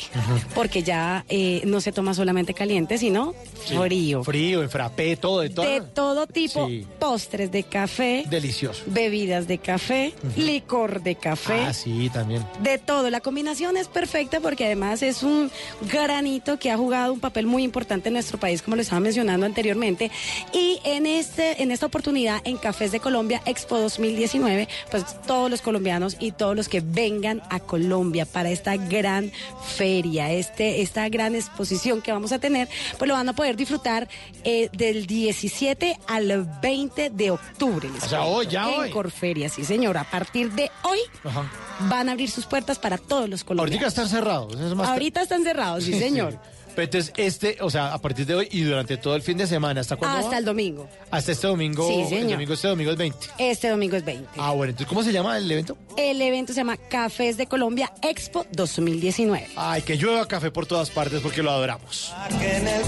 porque 0.55 0.83
ya 0.83 1.25
eh, 1.29 1.61
no 1.65 1.79
se 1.81 1.91
toma 1.91 2.13
solamente 2.13 2.53
caliente, 2.53 2.97
sino 2.97 3.33
Sí. 3.65 3.75
frío. 3.77 4.23
Frío, 4.23 4.63
en 4.63 4.69
frappé, 4.69 5.15
todo, 5.17 5.41
de 5.41 5.49
todo. 5.49 5.65
De 5.65 5.81
todo 5.81 6.27
tipo, 6.27 6.67
Sí. 6.67 6.85
postres 6.99 7.51
de 7.51 7.63
café, 7.63 8.23
Delicioso. 8.29 8.83
bebidas 8.87 9.47
de 9.47 9.57
café, 9.59 10.13
licor 10.35 11.01
de 11.03 11.15
café. 11.15 11.36
Ah, 11.67 11.73
sí, 11.73 12.09
también. 12.09 12.45
De 12.61 12.77
todo, 12.77 13.09
la 13.09 13.21
combinación 13.21 13.77
es 13.77 13.87
perfecta 13.87 14.39
porque 14.39 14.65
además 14.65 15.01
es 15.01 15.23
un 15.23 15.51
granito 15.91 16.57
que 16.59 16.71
ha 16.71 16.77
jugado 16.77 17.13
un 17.13 17.19
papel 17.19 17.45
muy 17.45 17.63
importante 17.63 18.09
en 18.09 18.13
nuestro 18.13 18.39
país, 18.39 18.61
como 18.61 18.75
lo 18.75 18.81
estaba 18.81 18.99
mencionando 18.99 19.45
anteriormente. 19.45 20.11
Y 20.53 20.79
en 20.83 21.05
este, 21.05 21.61
en 21.61 21.71
esta 21.71 21.85
oportunidad, 21.85 22.41
en 22.43 22.57
Cafés 22.57 22.91
de 22.91 22.99
Colombia 22.99 23.41
Expo 23.45 23.77
2019, 23.79 24.67
pues 24.91 25.05
todos 25.25 25.49
los 25.49 25.61
colombianos 25.61 26.17
y 26.19 26.31
todos 26.31 26.55
los 26.55 26.69
que 26.69 26.81
vengan 26.81 27.41
a 27.49 27.59
Colombia 27.59 28.25
para 28.25 28.49
esta 28.49 28.77
gran 28.77 29.31
feria, 29.75 30.31
este, 30.31 30.81
esta 30.81 31.07
gran 31.09 31.35
exposición 31.35 32.01
que 32.01 32.11
vamos 32.11 32.31
a 32.31 32.39
tener, 32.39 32.67
pues 32.97 33.07
lo 33.07 33.13
van 33.15 33.29
a 33.29 33.33
poder 33.33 33.55
disfrutar 33.55 34.07
eh, 34.43 34.69
del 34.73 35.07
17 35.07 35.99
al 36.07 36.47
20 36.61 37.09
de 37.09 37.31
octubre. 37.31 37.89
les 37.89 38.03
O 38.03 38.09
sea, 38.09 38.19
cuento, 38.19 38.35
hoy, 38.37 38.47
ya 38.47 38.69
en 38.73 38.79
hoy. 38.81 38.89
Corferia, 38.89 39.49
sí 39.49 39.63
señor. 39.63 39.97
A 39.97 40.03
partir 40.03 40.51
de 40.51 40.71
hoy 40.83 40.99
Ajá. 41.27 41.51
van 41.89 42.09
a 42.09 42.13
abrir 42.13 42.29
sus 42.29 42.45
puertas 42.45 42.79
para 42.79 42.97
todos 42.97 43.29
los 43.29 43.43
colombianos. 43.43 43.83
Ahorita 43.83 43.87
están 43.87 44.09
cerrados. 44.09 44.59
es 44.59 44.75
más 44.75 44.89
Ahorita 44.89 45.21
están 45.21 45.43
cerrados, 45.43 45.83
sí, 45.85 45.93
señor. 45.93 46.39
Pero 46.77 46.85
entonces, 46.85 47.11
este, 47.17 47.57
o 47.61 47.71
sea, 47.71 47.91
a 47.91 47.97
partir 47.97 48.27
de 48.27 48.35
hoy 48.35 48.47
y 48.51 48.61
durante 48.61 48.97
todo 48.97 49.15
el 49.15 49.23
fin 49.23 49.35
de 49.35 49.47
semana, 49.47 49.81
¿hasta 49.81 49.95
cuándo? 49.95 50.19
Hasta 50.19 50.29
va? 50.29 50.37
el 50.37 50.45
domingo. 50.45 50.87
Hasta 51.09 51.31
este 51.31 51.47
domingo. 51.47 51.87
Sí, 51.87 52.01
el 52.01 52.07
señor. 52.07 52.31
domingo, 52.33 52.53
este 52.53 52.67
domingo 52.67 52.91
es 52.91 52.97
20. 52.97 53.27
Este 53.39 53.69
domingo 53.69 53.95
es 53.95 54.05
20. 54.05 54.29
Ah, 54.37 54.51
bueno, 54.51 54.69
entonces, 54.69 54.87
¿cómo 54.87 55.01
se 55.01 55.11
llama 55.11 55.39
el 55.39 55.49
evento? 55.49 55.75
El 55.97 56.21
evento 56.21 56.53
se 56.53 56.57
llama 56.57 56.77
Cafés 56.77 57.35
de 57.35 57.47
Colombia 57.47 57.91
Expo 58.03 58.45
2019. 58.51 59.47
Ay, 59.55 59.81
que 59.81 59.97
llueva 59.97 60.27
café 60.27 60.51
por 60.51 60.67
todas 60.67 60.91
partes 60.91 61.19
porque 61.21 61.41
lo 61.41 61.49
adoramos. 61.49 62.13
Que 62.39 62.57
en 62.57 62.67
el 62.67 62.83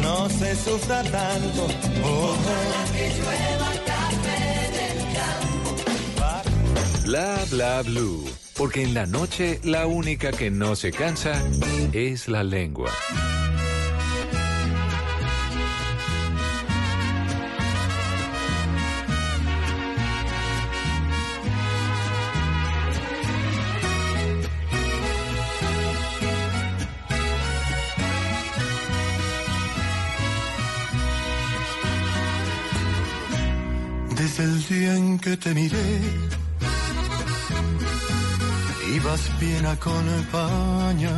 no 0.00 0.28
se 0.30 0.54
sufra 0.54 1.02
tanto. 1.02 1.66
Oh, 2.04 2.36
Bla 7.10 7.44
bla 7.50 7.82
blue. 7.82 8.24
Porque 8.56 8.84
en 8.84 8.94
la 8.94 9.04
noche 9.04 9.58
la 9.64 9.88
única 9.88 10.30
que 10.30 10.48
no 10.48 10.76
se 10.76 10.92
cansa 10.92 11.32
es 11.92 12.28
la 12.28 12.44
lengua. 12.44 12.92
Desde 34.16 34.44
el 34.44 34.64
día 34.68 34.94
en 34.94 35.18
que 35.18 35.36
te 35.36 35.52
miré, 35.54 36.30
ibas 39.00 39.40
bien 39.40 39.66
acompañada. 39.66 41.12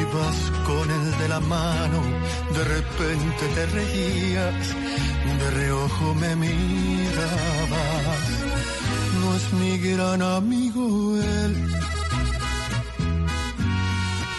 Ibas 0.00 0.38
con 0.66 0.90
el 0.90 1.18
de 1.18 1.28
la 1.28 1.40
mano, 1.40 2.00
de 2.54 2.64
repente 2.64 3.42
te 3.54 3.66
reías, 3.66 4.68
de 5.40 5.50
reojo 5.50 6.14
me 6.14 6.36
mirabas. 6.36 8.24
No 9.20 9.36
es 9.36 9.52
mi 9.54 9.78
gran 9.78 10.22
amigo 10.22 11.16
él, 11.16 11.54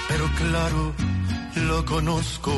pero 0.09 0.25
claro, 0.35 0.93
lo 1.67 1.85
conozco 1.85 2.53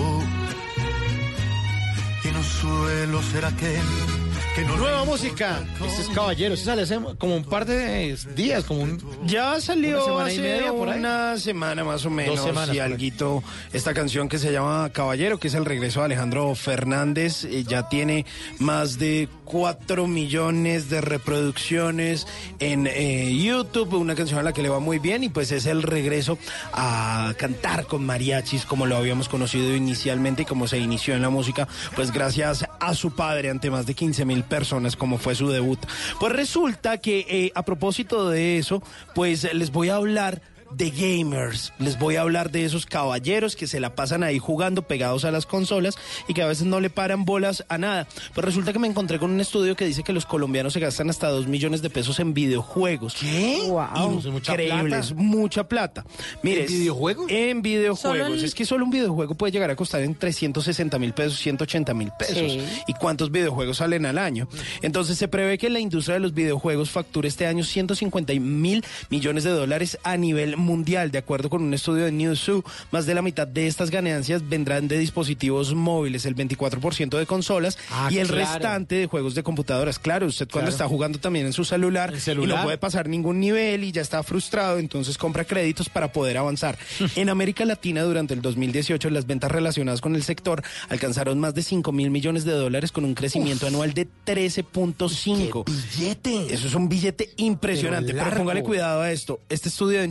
y 2.23 2.27
no 2.29 2.43
suelo 2.43 3.21
ser 3.21 3.45
aquel 3.45 4.22
Nueva 4.61 5.03
música. 5.03 5.63
Este 5.83 6.03
es 6.03 6.09
Caballero. 6.09 6.55
Sí 6.55 6.63
sale 6.65 6.83
hace 6.83 6.99
como 7.17 7.35
un 7.35 7.43
par 7.43 7.65
de 7.65 8.15
días, 8.35 8.63
como 8.63 8.81
un. 8.81 9.03
Ya 9.25 9.59
salió 9.59 9.97
Una 10.05 10.05
semana 10.05 10.29
y 10.29 10.33
hace 10.33 10.41
media 10.41 10.71
por 10.73 10.89
ahí. 10.89 10.99
una 10.99 11.37
semana 11.37 11.83
más 11.83 12.05
o 12.05 12.11
menos 12.11 12.39
semanas 12.39 12.75
y 12.75 12.79
alguito 12.79 13.41
esta 13.73 13.95
canción 13.95 14.29
que 14.29 14.37
se 14.37 14.51
llama 14.51 14.91
Caballero, 14.93 15.39
que 15.39 15.47
es 15.47 15.55
el 15.55 15.65
regreso 15.65 16.01
de 16.01 16.05
Alejandro 16.05 16.53
Fernández, 16.53 17.45
eh, 17.45 17.63
ya 17.67 17.89
tiene 17.89 18.27
más 18.59 18.99
de 18.99 19.27
4 19.45 20.07
millones 20.07 20.89
de 20.89 21.01
reproducciones 21.01 22.27
en 22.59 22.87
eh, 22.87 23.35
YouTube, 23.35 23.93
una 23.93 24.15
canción 24.15 24.39
a 24.39 24.43
la 24.43 24.53
que 24.53 24.61
le 24.61 24.69
va 24.69 24.79
muy 24.79 24.99
bien 24.99 25.23
y 25.23 25.29
pues 25.29 25.51
es 25.51 25.65
el 25.65 25.83
regreso 25.83 26.37
a 26.73 27.33
cantar 27.37 27.85
con 27.85 28.05
mariachis 28.05 28.65
como 28.65 28.85
lo 28.85 28.97
habíamos 28.97 29.29
conocido 29.29 29.75
inicialmente 29.75 30.43
y 30.43 30.45
como 30.45 30.67
se 30.67 30.77
inició 30.77 31.15
en 31.15 31.21
la 31.21 31.29
música, 31.29 31.67
pues 31.95 32.11
gracias 32.11 32.65
a 32.79 32.93
su 32.93 33.15
padre 33.15 33.49
ante 33.49 33.69
más 33.69 33.85
de 33.85 33.93
15 33.93 34.25
mil 34.25 34.43
personas 34.43 34.95
como 34.95 35.17
fue 35.17 35.35
su 35.35 35.49
debut. 35.49 35.79
Pues 36.19 36.33
resulta 36.33 36.97
que 36.97 37.25
eh, 37.29 37.51
a 37.55 37.63
propósito 37.63 38.29
de 38.29 38.57
eso, 38.57 38.81
pues 39.15 39.51
les 39.53 39.71
voy 39.71 39.89
a 39.89 39.95
hablar 39.95 40.41
de 40.75 40.89
gamers. 40.89 41.73
Les 41.79 41.97
voy 41.97 42.15
a 42.15 42.21
hablar 42.21 42.51
de 42.51 42.65
esos 42.65 42.85
caballeros 42.85 43.55
que 43.55 43.67
se 43.67 43.79
la 43.79 43.95
pasan 43.95 44.23
ahí 44.23 44.39
jugando 44.39 44.83
pegados 44.83 45.25
a 45.25 45.31
las 45.31 45.45
consolas 45.45 45.95
y 46.27 46.33
que 46.33 46.41
a 46.41 46.47
veces 46.47 46.65
no 46.65 46.79
le 46.79 46.89
paran 46.89 47.25
bolas 47.25 47.65
a 47.69 47.77
nada. 47.77 48.07
Pues 48.33 48.45
resulta 48.45 48.73
que 48.73 48.79
me 48.79 48.87
encontré 48.87 49.19
con 49.19 49.31
un 49.31 49.39
estudio 49.39 49.75
que 49.75 49.85
dice 49.85 50.03
que 50.03 50.13
los 50.13 50.25
colombianos 50.25 50.73
se 50.73 50.79
gastan 50.79 51.09
hasta 51.09 51.29
2 51.29 51.47
millones 51.47 51.81
de 51.81 51.89
pesos 51.89 52.19
en 52.19 52.33
videojuegos. 52.33 53.15
¿Qué? 53.19 53.63
Wow. 53.67 54.21
Increíble, 54.25 54.89
plata. 54.89 54.99
es 54.99 55.13
mucha 55.13 55.67
plata. 55.67 56.05
Mire, 56.41 56.61
¿En 56.61 56.67
videojuegos? 56.67 57.25
En 57.29 57.61
videojuegos. 57.61 58.43
Es 58.43 58.55
que 58.55 58.65
solo 58.65 58.85
un 58.85 58.91
videojuego 58.91 59.35
puede 59.35 59.51
llegar 59.51 59.69
a 59.69 59.75
costar 59.75 60.01
en 60.01 60.15
360 60.15 60.99
mil 60.99 61.13
pesos, 61.13 61.39
180 61.39 61.93
mil 61.93 62.11
pesos. 62.17 62.51
Sí. 62.51 62.61
¿Y 62.87 62.93
cuántos 62.93 63.31
videojuegos 63.31 63.77
salen 63.77 64.05
al 64.05 64.17
año? 64.17 64.47
Entonces 64.81 65.17
se 65.17 65.27
prevé 65.27 65.57
que 65.57 65.69
la 65.69 65.79
industria 65.79 66.15
de 66.15 66.19
los 66.19 66.33
videojuegos 66.33 66.89
facture 66.89 67.27
este 67.27 67.45
año 67.47 67.63
150 67.63 68.33
mil 68.33 68.83
millones 69.09 69.43
de 69.43 69.51
dólares 69.51 69.97
a 70.03 70.17
nivel 70.17 70.57
mundial. 70.57 70.62
De 71.11 71.17
acuerdo 71.17 71.49
con 71.49 71.61
un 71.61 71.73
estudio 71.73 72.05
de 72.05 72.11
Newzoo, 72.11 72.63
más 72.91 73.05
de 73.05 73.13
la 73.13 73.21
mitad 73.21 73.45
de 73.47 73.67
estas 73.67 73.89
ganancias 73.89 74.47
vendrán 74.47 74.87
de 74.87 74.97
dispositivos 74.97 75.73
móviles, 75.75 76.25
el 76.25 76.35
24% 76.35 77.17
de 77.17 77.25
consolas 77.25 77.77
Ah, 77.91 78.07
y 78.11 78.17
el 78.19 78.27
claro. 78.27 78.41
restante 78.53 78.95
de 78.95 79.05
juegos 79.07 79.35
de 79.35 79.43
computadoras. 79.43 79.99
Claro, 79.99 80.25
usted 80.27 80.47
cuando 80.49 80.69
Claro. 80.71 80.71
está 80.71 80.87
jugando 80.87 81.19
también 81.19 81.45
en 81.45 81.53
su 81.53 81.65
celular, 81.65 82.13
El 82.25 82.39
y 82.39 82.47
no 82.47 82.63
puede 82.63 82.77
pasar 82.77 83.07
ningún 83.09 83.39
nivel 83.39 83.83
y 83.83 83.91
ya 83.91 84.01
está 84.01 84.23
frustrado, 84.23 84.79
entonces 84.79 85.17
compra 85.17 85.43
créditos 85.45 85.89
para 85.89 86.11
poder 86.11 86.37
avanzar. 86.37 86.77
en 87.15 87.29
América 87.29 87.65
Latina, 87.65 88.01
durante 88.03 88.33
el 88.33 88.41
2018, 88.41 89.09
las 89.09 89.27
ventas 89.27 89.51
relacionadas 89.51 90.01
con 90.01 90.15
el 90.15 90.23
sector 90.23 90.63
alcanzaron 90.89 91.39
más 91.39 91.53
de 91.55 91.61
5 91.63 91.91
mil 91.91 92.09
millones 92.09 92.45
de 92.45 92.53
dólares 92.53 92.91
con 92.91 93.03
un 93.05 93.13
crecimiento 93.15 93.67
anual 93.67 93.93
de 93.93 94.07
13.5. 94.25 95.65
Billete. 95.97 96.53
Eso 96.53 96.67
es 96.67 96.73
un 96.75 96.87
billete 96.89 97.29
impresionante, 97.37 98.13
Pero 98.13 98.37
póngale 98.37 98.63
cuidado 98.63 99.01
a 99.01 99.11
esto. 99.11 99.39
Este 99.49 99.69
estudio 99.69 99.99
de 100.01 100.07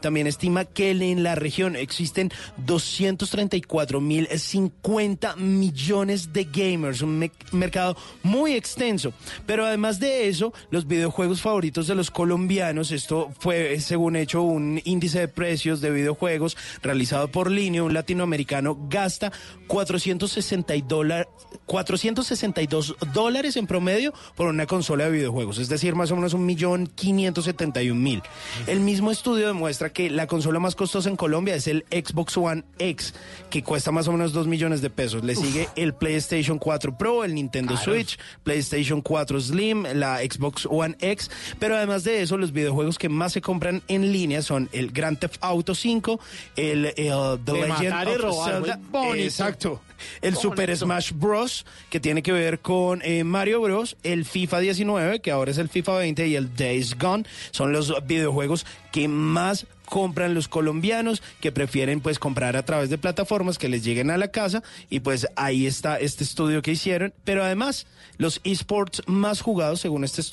También 0.00 0.26
estima 0.26 0.64
que 0.64 0.90
en 0.90 1.22
la 1.22 1.34
región 1.34 1.76
existen 1.76 2.30
234 2.58 4.00
mil 4.00 4.26
50 4.28 5.36
millones 5.36 6.32
de 6.32 6.44
gamers, 6.44 7.02
un 7.02 7.18
me- 7.18 7.32
mercado 7.52 7.96
muy 8.22 8.54
extenso. 8.54 9.12
Pero 9.46 9.64
además 9.66 10.00
de 10.00 10.28
eso, 10.28 10.52
los 10.70 10.86
videojuegos 10.86 11.40
favoritos 11.40 11.86
de 11.86 11.94
los 11.94 12.10
colombianos, 12.10 12.90
esto 12.90 13.30
fue 13.38 13.78
según 13.80 14.16
hecho 14.16 14.42
un 14.42 14.80
índice 14.84 15.20
de 15.20 15.28
precios 15.28 15.80
de 15.80 15.90
videojuegos 15.90 16.56
realizado 16.82 17.28
por 17.28 17.50
Linio, 17.50 17.84
un 17.84 17.94
latinoamericano, 17.94 18.76
gasta 18.88 19.32
460 19.68 20.74
y 20.76 20.82
dólar- 20.82 21.28
462 21.66 22.96
dólares 23.12 23.56
en 23.56 23.66
promedio 23.66 24.12
por 24.36 24.48
una 24.48 24.66
consola 24.66 25.04
de 25.04 25.10
videojuegos, 25.10 25.58
es 25.58 25.68
decir, 25.68 25.94
más 25.94 26.10
o 26.10 26.16
menos 26.16 26.34
un 26.34 26.44
millón 26.46 26.86
571 26.86 27.94
mil. 28.00 28.22
El 28.66 28.80
mismo 28.80 29.10
estudio 29.10 29.43
demuestra 29.46 29.90
que 29.90 30.10
la 30.10 30.26
consola 30.26 30.58
más 30.58 30.74
costosa 30.74 31.08
en 31.08 31.16
Colombia 31.16 31.54
es 31.54 31.66
el 31.66 31.84
Xbox 31.90 32.36
One 32.36 32.64
X, 32.78 33.14
que 33.50 33.62
cuesta 33.62 33.92
más 33.92 34.08
o 34.08 34.12
menos 34.12 34.32
2 34.32 34.46
millones 34.46 34.82
de 34.82 34.90
pesos. 34.90 35.24
Le 35.24 35.36
sigue 35.36 35.68
el 35.76 35.94
PlayStation 35.94 36.58
4 36.58 36.96
Pro, 36.96 37.24
el 37.24 37.34
Nintendo 37.34 37.76
Switch, 37.76 38.18
PlayStation 38.42 39.00
4 39.00 39.40
Slim, 39.40 39.84
la 39.94 40.18
Xbox 40.18 40.66
One 40.70 40.96
X, 41.00 41.30
pero 41.58 41.76
además 41.76 42.04
de 42.04 42.22
eso, 42.22 42.36
los 42.36 42.52
videojuegos 42.52 42.98
que 42.98 43.08
más 43.08 43.32
se 43.32 43.40
compran 43.40 43.82
en 43.88 44.12
línea 44.12 44.42
son 44.42 44.68
el 44.72 44.90
Grand 44.90 45.18
Theft 45.18 45.36
Auto 45.40 45.74
5, 45.74 46.20
el, 46.56 46.86
el 46.96 47.38
The 47.44 47.52
De 47.52 47.68
Legend 47.68 48.08
of 48.08 48.16
robar, 48.18 48.52
Zelda, 48.52 48.80
exacto, 49.16 49.80
el 50.20 50.36
Super. 50.36 50.74
Smash 50.76 51.12
Bros, 51.12 51.66
que 51.90 52.00
tiene 52.00 52.22
que 52.22 52.32
ver 52.32 52.60
con 52.60 53.02
eh, 53.02 53.24
Mario 53.24 53.60
Bros, 53.60 53.96
el 54.02 54.24
FIFA 54.24 54.60
19, 54.60 55.20
que 55.20 55.30
ahora 55.30 55.50
es 55.50 55.58
el 55.58 55.68
FIFA 55.68 55.98
20, 55.98 56.26
y 56.26 56.36
el 56.36 56.54
Days 56.54 56.96
Gone, 56.98 57.24
son 57.50 57.72
los 57.72 57.94
videojuegos 58.06 58.66
que 58.92 59.08
más 59.34 59.66
compran 59.84 60.32
los 60.32 60.48
colombianos 60.48 61.22
que 61.40 61.52
prefieren 61.52 62.00
pues 62.00 62.18
comprar 62.18 62.56
a 62.56 62.64
través 62.64 62.88
de 62.88 62.98
plataformas 62.98 63.58
que 63.58 63.68
les 63.68 63.84
lleguen 63.84 64.10
a 64.10 64.16
la 64.16 64.28
casa 64.28 64.62
y 64.88 65.00
pues 65.00 65.26
ahí 65.36 65.66
está 65.66 65.98
este 65.98 66.24
estudio 66.24 66.62
que 66.62 66.72
hicieron. 66.72 67.12
Pero 67.24 67.44
además 67.44 67.86
los 68.16 68.40
esports 68.44 69.02
más 69.06 69.40
jugados 69.40 69.80
según 69.80 70.04
este 70.04 70.20
estudio 70.20 70.24